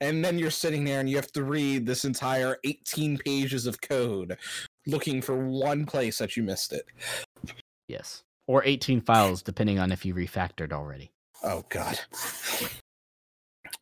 And 0.00 0.22
then 0.22 0.38
you're 0.38 0.50
sitting 0.50 0.84
there 0.84 1.00
and 1.00 1.08
you 1.08 1.16
have 1.16 1.32
to 1.32 1.44
read 1.44 1.86
this 1.86 2.04
entire 2.04 2.58
18 2.64 3.18
pages 3.18 3.66
of 3.66 3.80
code 3.80 4.36
looking 4.86 5.22
for 5.22 5.36
one 5.46 5.86
place 5.86 6.18
that 6.18 6.36
you 6.36 6.42
missed 6.42 6.74
it. 6.74 6.84
Yes. 7.88 8.22
Or 8.46 8.62
18 8.64 9.00
files, 9.00 9.42
depending 9.42 9.78
on 9.78 9.92
if 9.92 10.04
you 10.04 10.14
refactored 10.14 10.72
already. 10.72 11.10
Oh 11.42 11.64
god. 11.70 11.98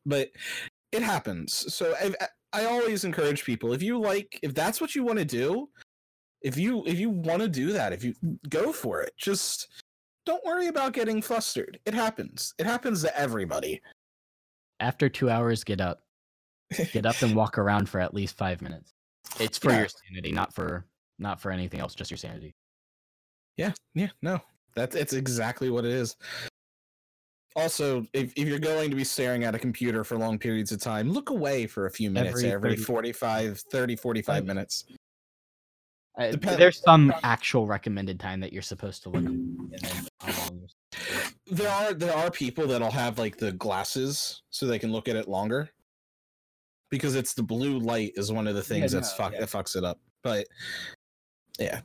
But 0.07 0.31
it 0.93 1.03
happens. 1.03 1.73
So 1.73 1.95
I, 2.01 2.13
I 2.53 2.65
always 2.65 3.05
encourage 3.05 3.45
people 3.45 3.73
if 3.73 3.83
you 3.83 3.99
like 3.99 4.39
if 4.43 4.55
that's 4.55 4.81
what 4.81 4.95
you 4.95 5.05
want 5.05 5.19
to 5.19 5.25
do, 5.25 5.69
if 6.43 6.57
you 6.57 6.85
if 6.87 6.99
you 6.99 7.11
want 7.11 7.43
to 7.43 7.49
do 7.49 7.73
that, 7.73 7.93
if 7.93 8.03
you 8.03 8.15
go 8.49 8.73
for 8.73 9.03
it, 9.03 9.13
just 9.17 9.69
don't 10.27 10.45
worry 10.45 10.67
about 10.67 10.93
getting 10.93 11.23
flustered. 11.23 11.79
It 11.87 11.95
happens. 11.95 12.55
It 12.59 12.67
happens 12.67 13.03
to 13.03 13.19
everybody. 13.19 13.81
After 14.81 15.09
two 15.09 15.29
hours, 15.31 15.65
get 15.65 15.81
up. 15.81 16.01
Get 16.93 17.05
up 17.05 17.21
and 17.23 17.35
walk 17.35 17.59
around 17.59 17.89
for 17.89 18.01
at 18.01 18.15
least 18.15 18.37
five 18.37 18.63
minutes. 18.63 18.93
It's 19.39 19.59
for 19.59 19.71
Yeah. 19.73 19.81
your 19.81 19.89
sanity, 19.89 20.33
not 20.33 20.55
for 20.55 20.87
not 21.19 21.41
for 21.41 21.51
anything 21.51 21.81
else, 21.81 21.95
just 21.95 22.11
your 22.11 22.19
sanity. 22.19 22.55
Yeah, 23.57 23.73
yeah, 23.95 24.09
no. 24.23 24.41
That's 24.77 24.95
it's 24.97 25.13
exactly 25.13 25.69
what 25.69 25.85
it 25.85 25.91
is. 25.91 26.17
Also, 27.57 28.07
if, 28.13 28.33
if 28.37 28.47
you're 28.47 28.59
going 28.61 28.91
to 28.91 28.97
be 28.97 29.05
staring 29.05 29.45
at 29.45 29.55
a 29.55 29.59
computer 29.59 30.05
for 30.05 30.17
long 30.17 30.39
periods 30.39 30.71
of 30.71 30.81
time, 30.81 31.11
look 31.11 31.31
away 31.31 31.67
for 31.67 31.87
a 31.87 31.91
few 31.91 32.11
minutes 32.11 32.39
Every 32.39 32.53
every, 32.53 32.71
30 32.77 32.83
45, 32.83 33.59
30, 33.59 33.97
45 33.97 34.35
Five. 34.37 34.47
minutes. 34.47 34.85
Depend- 36.19 36.61
there's 36.61 36.81
some 36.83 37.13
actual 37.23 37.67
recommended 37.67 38.21
time 38.21 38.41
that 38.41 38.53
you're 38.53 38.63
supposed 38.63 39.03
to 39.05 39.09
look 39.09 39.25
at, 39.25 39.31
and 39.31 39.71
then 39.73 40.07
how 40.21 40.41
long 40.43 40.61
you're- 40.61 41.57
There 41.57 41.71
are 41.71 41.95
there 41.95 42.15
are 42.15 42.31
people 42.31 42.67
that'll 42.67 42.91
have 42.91 43.19
like 43.19 43.37
the 43.39 43.53
glasses 43.53 44.43
so 44.51 44.67
they 44.67 44.79
can 44.79 44.93
look 44.93 45.09
at 45.09 45.17
it 45.17 45.29
longer. 45.29 45.71
Because 46.91 47.15
it's 47.15 47.35
the 47.35 47.43
blue 47.43 47.79
light 47.79 48.13
is 48.17 48.33
one 48.33 48.47
of 48.49 48.55
the 48.55 48.63
things 48.63 48.93
that's 48.93 49.13
no, 49.13 49.25
fuck 49.25 49.33
yeah. 49.33 49.41
that 49.41 49.49
fucks 49.49 49.77
it 49.77 49.85
up. 49.85 49.99
But 50.23 50.47
yeah. 51.59 51.81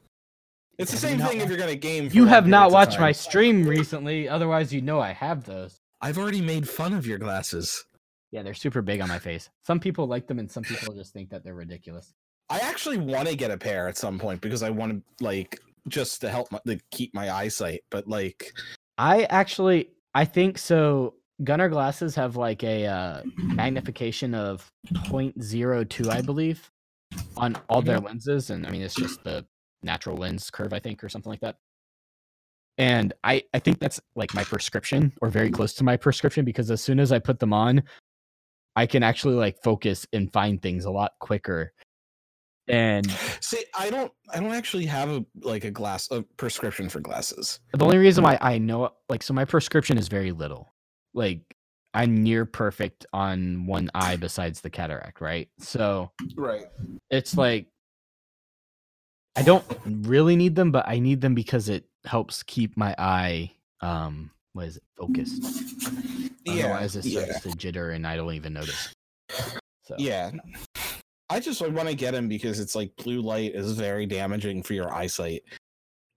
It's 0.77 0.91
the 0.91 0.97
same 0.97 1.19
thing 1.19 1.39
if 1.39 1.49
you're 1.49 1.57
gonna 1.57 1.75
game. 1.75 2.09
for 2.09 2.15
You 2.15 2.25
have 2.25 2.47
not 2.47 2.71
watched 2.71 2.99
my 2.99 3.11
stream 3.11 3.67
recently, 3.67 4.27
otherwise 4.27 4.73
you 4.73 4.81
know 4.81 4.99
I 4.99 5.13
have 5.13 5.45
those. 5.45 5.79
I've 6.01 6.17
already 6.17 6.41
made 6.41 6.67
fun 6.67 6.93
of 6.93 7.07
your 7.07 7.17
glasses. 7.17 7.85
Yeah, 8.31 8.43
they're 8.43 8.53
super 8.53 8.81
big 8.81 8.99
on 8.99 9.07
my 9.07 9.19
face. 9.19 9.49
Some 9.63 9.79
people 9.79 10.07
like 10.07 10.27
them, 10.27 10.39
and 10.39 10.51
some 10.51 10.63
people 10.63 10.93
just 10.93 11.13
think 11.13 11.29
that 11.29 11.43
they're 11.43 11.55
ridiculous. 11.55 12.13
I 12.49 12.59
actually 12.59 12.97
want 12.97 13.27
to 13.29 13.35
get 13.35 13.51
a 13.51 13.57
pair 13.57 13.87
at 13.87 13.97
some 13.97 14.19
point 14.19 14.41
because 14.41 14.61
I 14.61 14.69
want 14.69 14.91
to 14.91 15.23
like 15.23 15.59
just 15.87 16.21
to 16.21 16.29
help 16.29 16.51
my, 16.51 16.59
to 16.67 16.77
keep 16.91 17.13
my 17.13 17.31
eyesight. 17.31 17.81
But 17.89 18.07
like, 18.07 18.51
I 18.97 19.23
actually, 19.23 19.89
I 20.13 20.25
think 20.25 20.57
so. 20.57 21.15
Gunnar 21.43 21.69
glasses 21.69 22.15
have 22.15 22.35
like 22.35 22.63
a 22.63 22.85
uh, 22.85 23.21
magnification 23.37 24.33
of 24.33 24.69
0.02, 24.93 26.09
I 26.09 26.21
believe, 26.21 26.71
on 27.35 27.57
all 27.67 27.81
their 27.81 27.99
lenses, 27.99 28.49
and 28.49 28.65
I 28.65 28.69
mean 28.69 28.81
it's 28.81 28.95
just 28.95 29.23
the 29.23 29.45
natural 29.85 30.17
lens 30.17 30.49
curve, 30.49 30.73
I 30.73 30.79
think, 30.79 31.03
or 31.03 31.09
something 31.09 31.29
like 31.29 31.41
that. 31.41 31.57
And 32.77 33.13
I, 33.23 33.43
I 33.53 33.59
think 33.59 33.79
that's 33.79 34.01
like 34.15 34.33
my 34.33 34.43
prescription, 34.43 35.13
or 35.21 35.29
very 35.29 35.47
mm-hmm. 35.47 35.55
close 35.55 35.73
to 35.75 35.83
my 35.85 35.95
prescription, 35.95 36.43
because 36.43 36.69
as 36.69 36.81
soon 36.81 36.99
as 36.99 37.11
I 37.11 37.19
put 37.19 37.39
them 37.39 37.53
on, 37.53 37.83
I 38.75 38.85
can 38.85 39.03
actually 39.03 39.35
like 39.35 39.63
focus 39.63 40.05
and 40.11 40.31
find 40.33 40.61
things 40.61 40.83
a 40.83 40.91
lot 40.91 41.13
quicker. 41.21 41.71
And 42.67 43.09
see, 43.39 43.63
I 43.77 43.89
don't, 43.89 44.11
I 44.33 44.39
don't 44.39 44.51
actually 44.51 44.87
have 44.87 45.09
a 45.09 45.23
like 45.41 45.63
a 45.63 45.71
glass, 45.71 46.09
a 46.11 46.23
prescription 46.35 46.89
for 46.89 46.99
glasses. 46.99 47.59
the 47.71 47.85
only 47.85 47.99
reason 47.99 48.23
why 48.23 48.37
I 48.41 48.57
know 48.57 48.89
like 49.07 49.23
so 49.23 49.33
my 49.33 49.45
prescription 49.45 49.97
is 49.97 50.07
very 50.07 50.31
little. 50.31 50.73
Like 51.13 51.41
I'm 51.93 52.23
near 52.23 52.45
perfect 52.45 53.05
on 53.13 53.67
one 53.67 53.89
eye 53.95 54.17
besides 54.17 54.59
the 54.59 54.69
cataract, 54.69 55.21
right? 55.21 55.47
So 55.59 56.11
Right. 56.35 56.65
it's 57.09 57.37
like 57.37 57.67
I 59.35 59.41
don't 59.43 59.65
really 59.85 60.35
need 60.35 60.55
them, 60.55 60.71
but 60.71 60.87
I 60.87 60.99
need 60.99 61.21
them 61.21 61.35
because 61.35 61.69
it 61.69 61.85
helps 62.05 62.43
keep 62.43 62.77
my 62.77 62.95
eye 62.97 63.51
um 63.81 64.31
what 64.53 64.67
is 64.67 64.77
it 64.77 64.83
focused. 64.95 65.43
Yeah. 66.45 66.65
Otherwise 66.65 66.95
it 66.95 67.05
Yeah. 67.05 67.23
starts 67.25 67.41
to 67.41 67.49
jitter 67.49 67.93
and 67.95 68.07
I 68.07 68.15
don't 68.15 68.33
even 68.33 68.53
notice. 68.53 68.93
So 69.83 69.95
Yeah. 69.97 70.31
I 71.29 71.39
just 71.39 71.59
want 71.61 71.89
to 71.89 71.95
get 71.95 72.11
them 72.11 72.27
because 72.29 72.59
it's 72.59 72.75
like 72.75 72.95
blue 72.97 73.21
light 73.21 73.53
is 73.55 73.71
very 73.73 74.05
damaging 74.05 74.63
for 74.63 74.73
your 74.73 74.93
eyesight. 74.93 75.41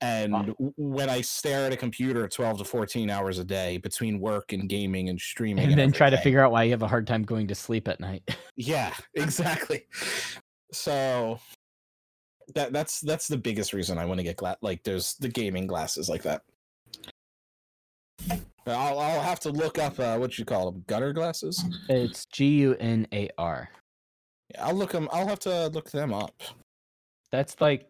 And 0.00 0.34
Ah. 0.34 0.42
w- 0.42 0.72
when 0.76 1.10
I 1.10 1.22
stare 1.22 1.66
at 1.66 1.72
a 1.72 1.76
computer 1.76 2.28
12 2.28 2.58
to 2.58 2.64
14 2.64 3.10
hours 3.10 3.38
a 3.40 3.44
day 3.44 3.78
between 3.78 4.20
work 4.20 4.52
and 4.52 4.68
gaming 4.68 5.08
and 5.08 5.18
streaming, 5.20 5.70
and 5.70 5.78
then 5.78 5.90
try 5.90 6.08
to 6.08 6.18
figure 6.18 6.40
out 6.44 6.52
why 6.52 6.62
you 6.64 6.70
have 6.70 6.82
a 6.82 6.86
hard 6.88 7.06
time 7.06 7.24
going 7.24 7.48
to 7.48 7.54
sleep 7.56 7.88
at 7.88 7.98
night. 7.98 8.22
Yeah, 8.54 8.94
exactly. 9.14 9.86
So 10.72 11.40
that 12.54 12.72
that's 12.72 13.00
that's 13.00 13.28
the 13.28 13.36
biggest 13.36 13.72
reason 13.72 13.98
I 13.98 14.04
want 14.04 14.18
to 14.18 14.24
get 14.24 14.36
gla- 14.36 14.56
like 14.62 14.82
there's 14.82 15.14
the 15.14 15.28
gaming 15.28 15.66
glasses 15.66 16.08
like 16.08 16.22
that. 16.22 16.42
I'll 18.66 18.98
I'll 18.98 19.20
have 19.20 19.40
to 19.40 19.50
look 19.50 19.78
up 19.78 19.98
uh, 19.98 20.16
what 20.18 20.38
you 20.38 20.44
call 20.44 20.70
them 20.70 20.84
Gunnar 20.86 21.12
glasses. 21.12 21.64
it's 21.88 22.26
G 22.26 22.46
U 22.60 22.76
N 22.78 23.06
A 23.12 23.30
R. 23.38 23.68
Yeah, 24.54 24.66
I'll 24.66 24.74
look 24.74 24.92
them. 24.92 25.08
I'll 25.12 25.26
have 25.28 25.38
to 25.40 25.68
look 25.68 25.90
them 25.90 26.12
up. 26.12 26.34
That's 27.32 27.58
like 27.60 27.88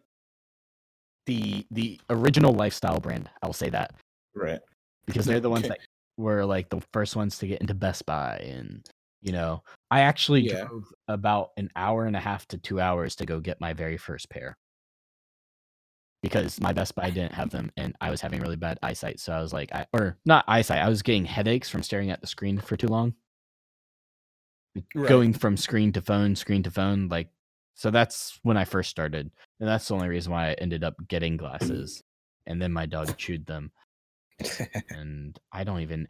the 1.25 1.65
the 1.71 1.99
original 2.09 2.53
lifestyle 2.53 2.99
brand. 2.99 3.29
I'll 3.43 3.53
say 3.53 3.69
that. 3.69 3.93
Right. 4.35 4.59
because 5.05 5.25
they're 5.25 5.39
the 5.41 5.49
ones 5.49 5.65
Okay. 5.65 5.69
that 5.69 5.79
were 6.17 6.45
like 6.45 6.69
the 6.69 6.81
first 6.93 7.15
ones 7.15 7.37
to 7.39 7.47
get 7.47 7.59
into 7.61 7.73
Best 7.73 8.05
Buy 8.05 8.37
and 8.37 8.85
you 9.21 9.31
know 9.31 9.63
I 9.91 10.01
actually 10.01 10.41
Yeah. 10.43 10.65
drove 10.65 10.85
about 11.07 11.49
an 11.57 11.69
hour 11.75 12.05
and 12.05 12.15
a 12.15 12.19
half 12.19 12.47
to 12.49 12.57
2 12.57 12.79
hours 12.79 13.15
to 13.17 13.25
go 13.25 13.39
get 13.39 13.59
my 13.61 13.73
very 13.73 13.97
first 13.97 14.29
pair 14.29 14.57
because 16.21 16.59
my 16.59 16.73
Best 16.73 16.95
Buy 16.95 17.09
didn't 17.09 17.33
have 17.33 17.49
them 17.49 17.71
and 17.77 17.95
I 18.01 18.09
was 18.11 18.21
having 18.21 18.41
really 18.41 18.55
bad 18.57 18.77
eyesight 18.83 19.19
so 19.19 19.33
I 19.33 19.41
was 19.41 19.53
like 19.53 19.73
I 19.73 19.85
or 19.93 20.17
not 20.25 20.45
eyesight 20.47 20.81
I 20.81 20.89
was 20.89 21.01
getting 21.01 21.25
headaches 21.25 21.69
from 21.69 21.83
staring 21.83 22.11
at 22.11 22.21
the 22.21 22.27
screen 22.27 22.59
for 22.59 22.77
too 22.77 22.87
long 22.87 23.13
Right. 24.95 25.09
going 25.09 25.33
from 25.33 25.57
screen 25.57 25.91
to 25.93 26.01
phone, 26.01 26.35
screen 26.35 26.63
to 26.63 26.71
phone. 26.71 27.07
Like, 27.09 27.29
so 27.75 27.91
that's 27.91 28.39
when 28.43 28.57
I 28.57 28.65
first 28.65 28.89
started, 28.89 29.31
and 29.59 29.69
that's 29.69 29.87
the 29.87 29.95
only 29.95 30.09
reason 30.09 30.31
why 30.31 30.49
I 30.49 30.53
ended 30.53 30.83
up 30.83 30.95
getting 31.07 31.37
glasses. 31.37 32.01
And 32.45 32.61
then 32.61 32.71
my 32.71 32.85
dog 32.85 33.15
chewed 33.17 33.45
them, 33.45 33.71
and 34.91 35.37
I 35.51 35.63
don't 35.63 35.81
even 35.81 36.07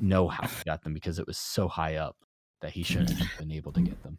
know 0.00 0.28
how 0.28 0.46
he 0.46 0.62
got 0.64 0.82
them 0.82 0.94
because 0.94 1.18
it 1.18 1.26
was 1.26 1.38
so 1.38 1.68
high 1.68 1.96
up 1.96 2.16
that 2.60 2.72
he 2.72 2.82
shouldn't 2.82 3.10
have 3.12 3.38
been 3.38 3.52
able 3.52 3.72
to 3.72 3.80
get 3.80 4.02
them. 4.02 4.18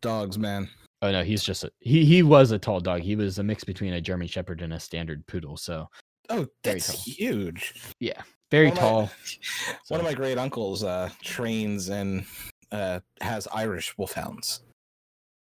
Dogs, 0.00 0.38
man. 0.38 0.68
Oh 1.02 1.10
no, 1.12 1.22
he's 1.22 1.42
just 1.42 1.64
a 1.64 1.70
he. 1.80 2.04
He 2.04 2.22
was 2.22 2.50
a 2.50 2.58
tall 2.58 2.80
dog. 2.80 3.00
He 3.02 3.16
was 3.16 3.38
a 3.38 3.42
mix 3.42 3.64
between 3.64 3.94
a 3.94 4.00
German 4.00 4.26
Shepherd 4.28 4.62
and 4.62 4.72
a 4.72 4.80
standard 4.80 5.26
poodle. 5.26 5.56
So 5.56 5.88
Oh, 6.30 6.46
that's 6.62 7.04
huge. 7.04 7.74
Yeah, 8.00 8.22
very 8.50 8.68
One 8.68 8.76
of 8.78 8.82
my- 8.82 8.88
tall. 8.88 9.10
One 9.88 10.00
of 10.00 10.06
my 10.06 10.14
great 10.14 10.38
uncles 10.38 10.82
uh, 10.82 11.10
trains 11.22 11.90
and 11.90 12.24
uh, 12.72 13.00
has 13.20 13.46
Irish 13.54 13.96
wolfhounds. 13.98 14.60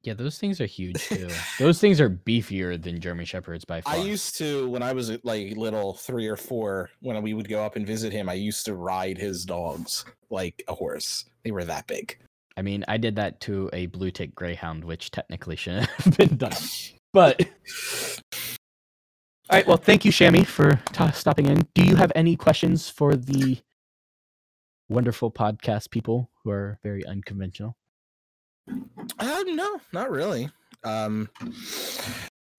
Yeah, 0.07 0.15
those 0.15 0.39
things 0.39 0.61
are 0.61 0.67
huge 0.67 1.03
too. 1.03 1.29
those 1.59 1.81
things 1.81 2.01
are 2.01 2.09
beefier 2.09 2.81
than 2.81 3.01
German 3.01 3.25
Shepherds 3.25 3.65
by 3.65 3.81
far. 3.81 3.95
I 3.95 3.97
used 3.97 4.39
to 4.39 4.69
when 4.71 4.81
I 4.81 4.93
was 4.93 5.11
like 5.25 5.57
little, 5.57 5.95
three 5.95 6.29
or 6.29 6.37
four, 6.37 6.91
when 7.01 7.21
we 7.23 7.35
would 7.35 7.49
go 7.49 7.65
up 7.65 7.75
and 7.75 7.85
visit 7.85 8.13
him. 8.13 8.29
I 8.29 8.35
used 8.35 8.65
to 8.67 8.75
ride 8.75 9.19
his 9.19 9.45
dogs 9.45 10.05
like 10.31 10.63
a 10.69 10.75
horse. 10.75 11.25
They 11.43 11.51
were 11.51 11.65
that 11.65 11.89
big. 11.89 12.19
I 12.57 12.63
mean, 12.63 12.85
I 12.87 12.99
did 12.99 13.17
that 13.17 13.41
to 13.43 13.69
a 13.73 13.87
blue 13.87 14.13
tick 14.13 14.33
greyhound, 14.37 14.85
which 14.85 15.11
technically 15.11 15.57
shouldn't 15.57 15.91
have 16.05 16.17
been 16.17 16.37
done. 16.37 16.55
But 17.13 17.43
all 19.51 19.57
right, 19.59 19.67
well, 19.67 19.77
thank 19.77 20.05
you, 20.05 20.13
Shammy, 20.13 20.47
for 20.47 20.81
t- 20.93 21.13
stopping 21.13 21.47
in. 21.47 21.67
Do 21.75 21.85
you 21.85 21.97
have 21.97 22.13
any 22.15 22.37
questions 22.37 22.89
for 22.89 23.17
the 23.17 23.59
wonderful 24.89 25.33
podcast 25.33 25.91
people 25.91 26.31
who 26.45 26.51
are 26.51 26.79
very 26.85 27.05
unconventional? 27.05 27.77
Uh, 29.19 29.45
no, 29.47 29.81
not 29.93 30.11
really. 30.11 30.51
Um, 30.85 31.29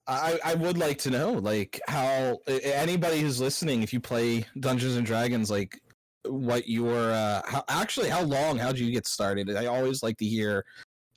I 0.07 0.39
I 0.43 0.55
would 0.55 0.77
like 0.77 0.97
to 0.99 1.09
know 1.09 1.33
like 1.33 1.79
how 1.87 2.37
anybody 2.47 3.19
who's 3.19 3.41
listening, 3.41 3.83
if 3.83 3.93
you 3.93 3.99
play 3.99 4.45
Dungeons 4.59 4.95
and 4.95 5.05
Dragons, 5.05 5.51
like 5.51 5.79
what 6.25 6.67
your 6.67 7.11
uh, 7.11 7.41
how 7.45 7.63
actually 7.67 8.09
how 8.09 8.21
long 8.21 8.57
how 8.57 8.71
did 8.71 8.79
you 8.79 8.91
get 8.91 9.07
started? 9.07 9.55
I 9.55 9.65
always 9.65 10.03
like 10.03 10.17
to 10.17 10.25
hear 10.25 10.65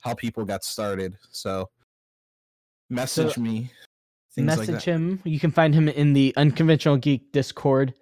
how 0.01 0.13
people 0.13 0.45
got 0.45 0.63
started. 0.63 1.15
So 1.29 1.69
message 2.89 3.37
me. 3.37 3.71
Things 4.33 4.45
Message 4.45 4.69
like 4.75 4.83
him. 4.83 5.21
You 5.25 5.39
can 5.39 5.51
find 5.51 5.75
him 5.75 5.89
in 5.89 6.13
the 6.13 6.33
Unconventional 6.37 6.95
Geek 6.95 7.33
Discord, 7.33 7.93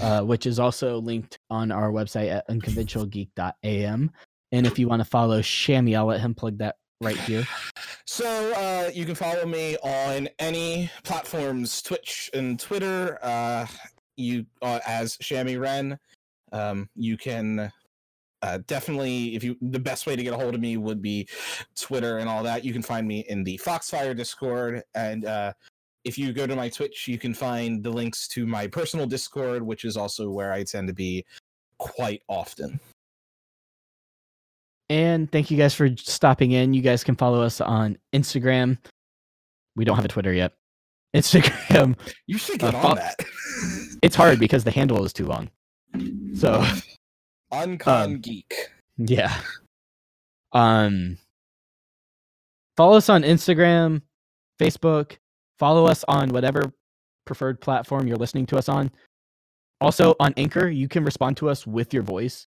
uh, 0.00 0.22
which 0.22 0.46
is 0.46 0.58
also 0.58 0.98
linked 0.98 1.38
on 1.50 1.70
our 1.70 1.90
website 1.90 2.30
at 2.30 2.48
unconventionalgeek.am. 2.48 4.10
And 4.54 4.68
if 4.68 4.78
you 4.78 4.86
want 4.86 5.00
to 5.00 5.04
follow 5.04 5.40
Shammy, 5.42 5.96
I'll 5.96 6.06
let 6.06 6.20
him 6.20 6.32
plug 6.32 6.58
that 6.58 6.76
right 7.00 7.16
here. 7.16 7.46
So 8.06 8.52
uh, 8.52 8.90
you 8.94 9.06
can 9.06 9.14
follow 9.14 9.46
me 9.46 9.76
on 9.78 10.28
any 10.38 10.90
platforms, 11.04 11.82
Twitch 11.82 12.30
and 12.34 12.60
Twitter. 12.60 13.18
Uh, 13.22 13.66
you 14.16 14.44
uh, 14.62 14.78
as 14.86 15.16
Shammy 15.16 15.58
Ren. 15.58 15.98
Um, 16.52 16.88
you 16.94 17.16
can 17.16 17.72
uh, 18.42 18.58
definitely, 18.66 19.34
if 19.34 19.42
you 19.42 19.56
the 19.62 19.80
best 19.80 20.06
way 20.06 20.14
to 20.16 20.22
get 20.22 20.34
a 20.34 20.36
hold 20.36 20.54
of 20.54 20.60
me 20.60 20.76
would 20.76 21.00
be 21.00 21.26
Twitter 21.74 22.18
and 22.18 22.28
all 22.28 22.42
that. 22.42 22.62
You 22.62 22.74
can 22.74 22.82
find 22.82 23.08
me 23.08 23.24
in 23.28 23.42
the 23.42 23.56
Foxfire 23.56 24.14
Discord, 24.14 24.82
and 24.94 25.24
uh, 25.24 25.54
if 26.04 26.18
you 26.18 26.32
go 26.32 26.46
to 26.46 26.54
my 26.54 26.68
Twitch, 26.68 27.08
you 27.08 27.18
can 27.18 27.32
find 27.32 27.82
the 27.82 27.90
links 27.90 28.28
to 28.28 28.46
my 28.46 28.66
personal 28.66 29.06
Discord, 29.06 29.62
which 29.62 29.84
is 29.84 29.96
also 29.96 30.30
where 30.30 30.52
I 30.52 30.62
tend 30.62 30.88
to 30.88 30.94
be 30.94 31.24
quite 31.78 32.22
often. 32.28 32.78
And 34.90 35.30
thank 35.32 35.50
you 35.50 35.56
guys 35.56 35.74
for 35.74 35.88
stopping 35.96 36.52
in. 36.52 36.74
You 36.74 36.82
guys 36.82 37.02
can 37.04 37.16
follow 37.16 37.40
us 37.42 37.60
on 37.60 37.96
Instagram. 38.14 38.78
We 39.76 39.84
don't 39.84 39.96
have 39.96 40.04
a 40.04 40.08
Twitter 40.08 40.32
yet. 40.32 40.52
Instagram. 41.16 41.96
You 42.26 42.38
should 42.38 42.62
Uh, 42.62 42.70
get 42.72 42.82
fo- 42.82 42.88
on 42.88 42.96
that. 42.96 43.16
It's 44.02 44.16
hard 44.16 44.38
because 44.38 44.64
the 44.64 44.70
handle 44.70 45.04
is 45.06 45.12
too 45.14 45.24
long. 45.26 45.48
So 46.34 46.62
Uncon 47.52 47.86
Um, 48.04 48.20
Geek. 48.20 48.52
yeah. 48.98 49.40
Um 50.52 51.16
follow 52.76 52.96
us 52.96 53.08
on 53.08 53.22
Instagram, 53.22 54.02
Facebook, 54.60 55.16
follow 55.58 55.86
us 55.86 56.04
on 56.08 56.28
whatever 56.30 56.72
preferred 57.24 57.60
platform 57.60 58.06
you're 58.06 58.16
listening 58.18 58.44
to 58.46 58.58
us 58.58 58.68
on. 58.68 58.90
Also 59.80 60.14
on 60.20 60.34
Anchor, 60.36 60.68
you 60.68 60.88
can 60.88 61.04
respond 61.04 61.36
to 61.38 61.48
us 61.48 61.66
with 61.66 61.94
your 61.94 62.02
voice. 62.02 62.46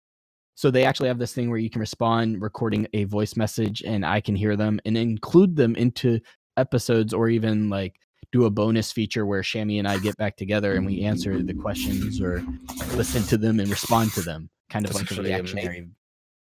So 0.61 0.69
they 0.69 0.85
actually 0.85 1.07
have 1.07 1.17
this 1.17 1.33
thing 1.33 1.49
where 1.49 1.57
you 1.57 1.71
can 1.71 1.79
respond 1.79 2.39
recording 2.39 2.87
a 2.93 3.05
voice 3.05 3.35
message 3.35 3.81
and 3.81 4.05
I 4.05 4.21
can 4.21 4.35
hear 4.35 4.55
them 4.55 4.79
and 4.85 4.95
include 4.95 5.55
them 5.55 5.75
into 5.75 6.19
episodes 6.55 7.15
or 7.15 7.29
even 7.29 7.67
like 7.67 7.95
do 8.31 8.45
a 8.45 8.49
bonus 8.51 8.91
feature 8.91 9.25
where 9.25 9.41
Shammy 9.41 9.79
and 9.79 9.87
I 9.87 9.97
get 9.97 10.15
back 10.17 10.37
together 10.37 10.75
and 10.75 10.85
we 10.85 11.01
answer 11.01 11.41
the 11.41 11.55
questions 11.55 12.21
or 12.21 12.45
listen 12.93 13.23
to 13.23 13.39
them 13.39 13.59
and 13.59 13.69
respond 13.69 14.11
to 14.11 14.21
them. 14.21 14.51
Kind 14.69 14.85
of 14.85 14.93
That's 14.93 15.09
like 15.09 15.19
a 15.19 15.23
reactionary. 15.23 15.89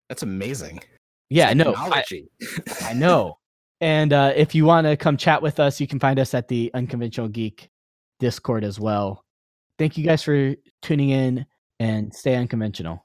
That's 0.08 0.24
amazing. 0.24 0.80
Yeah, 1.30 1.52
no, 1.52 1.74
I. 1.76 2.06
I 2.84 2.94
know. 2.94 3.38
And 3.82 4.14
uh, 4.14 4.32
if 4.34 4.56
you 4.56 4.64
want 4.64 4.88
to 4.88 4.96
come 4.96 5.18
chat 5.18 5.42
with 5.42 5.60
us, 5.60 5.82
you 5.82 5.88
can 5.88 6.00
find 6.00 6.20
us 6.20 6.34
at 6.34 6.48
the 6.48 6.72
Unconventional 6.74 7.28
Geek 7.28 7.70
Discord 8.22 8.64
as 8.64 8.80
well. 8.80 9.26
Thank 9.78 9.98
you 9.98 10.06
guys 10.06 10.24
for 10.24 10.56
tuning 10.82 11.10
in 11.10 11.46
and 11.82 12.16
stay 12.16 12.38
unconventional. 12.38 13.04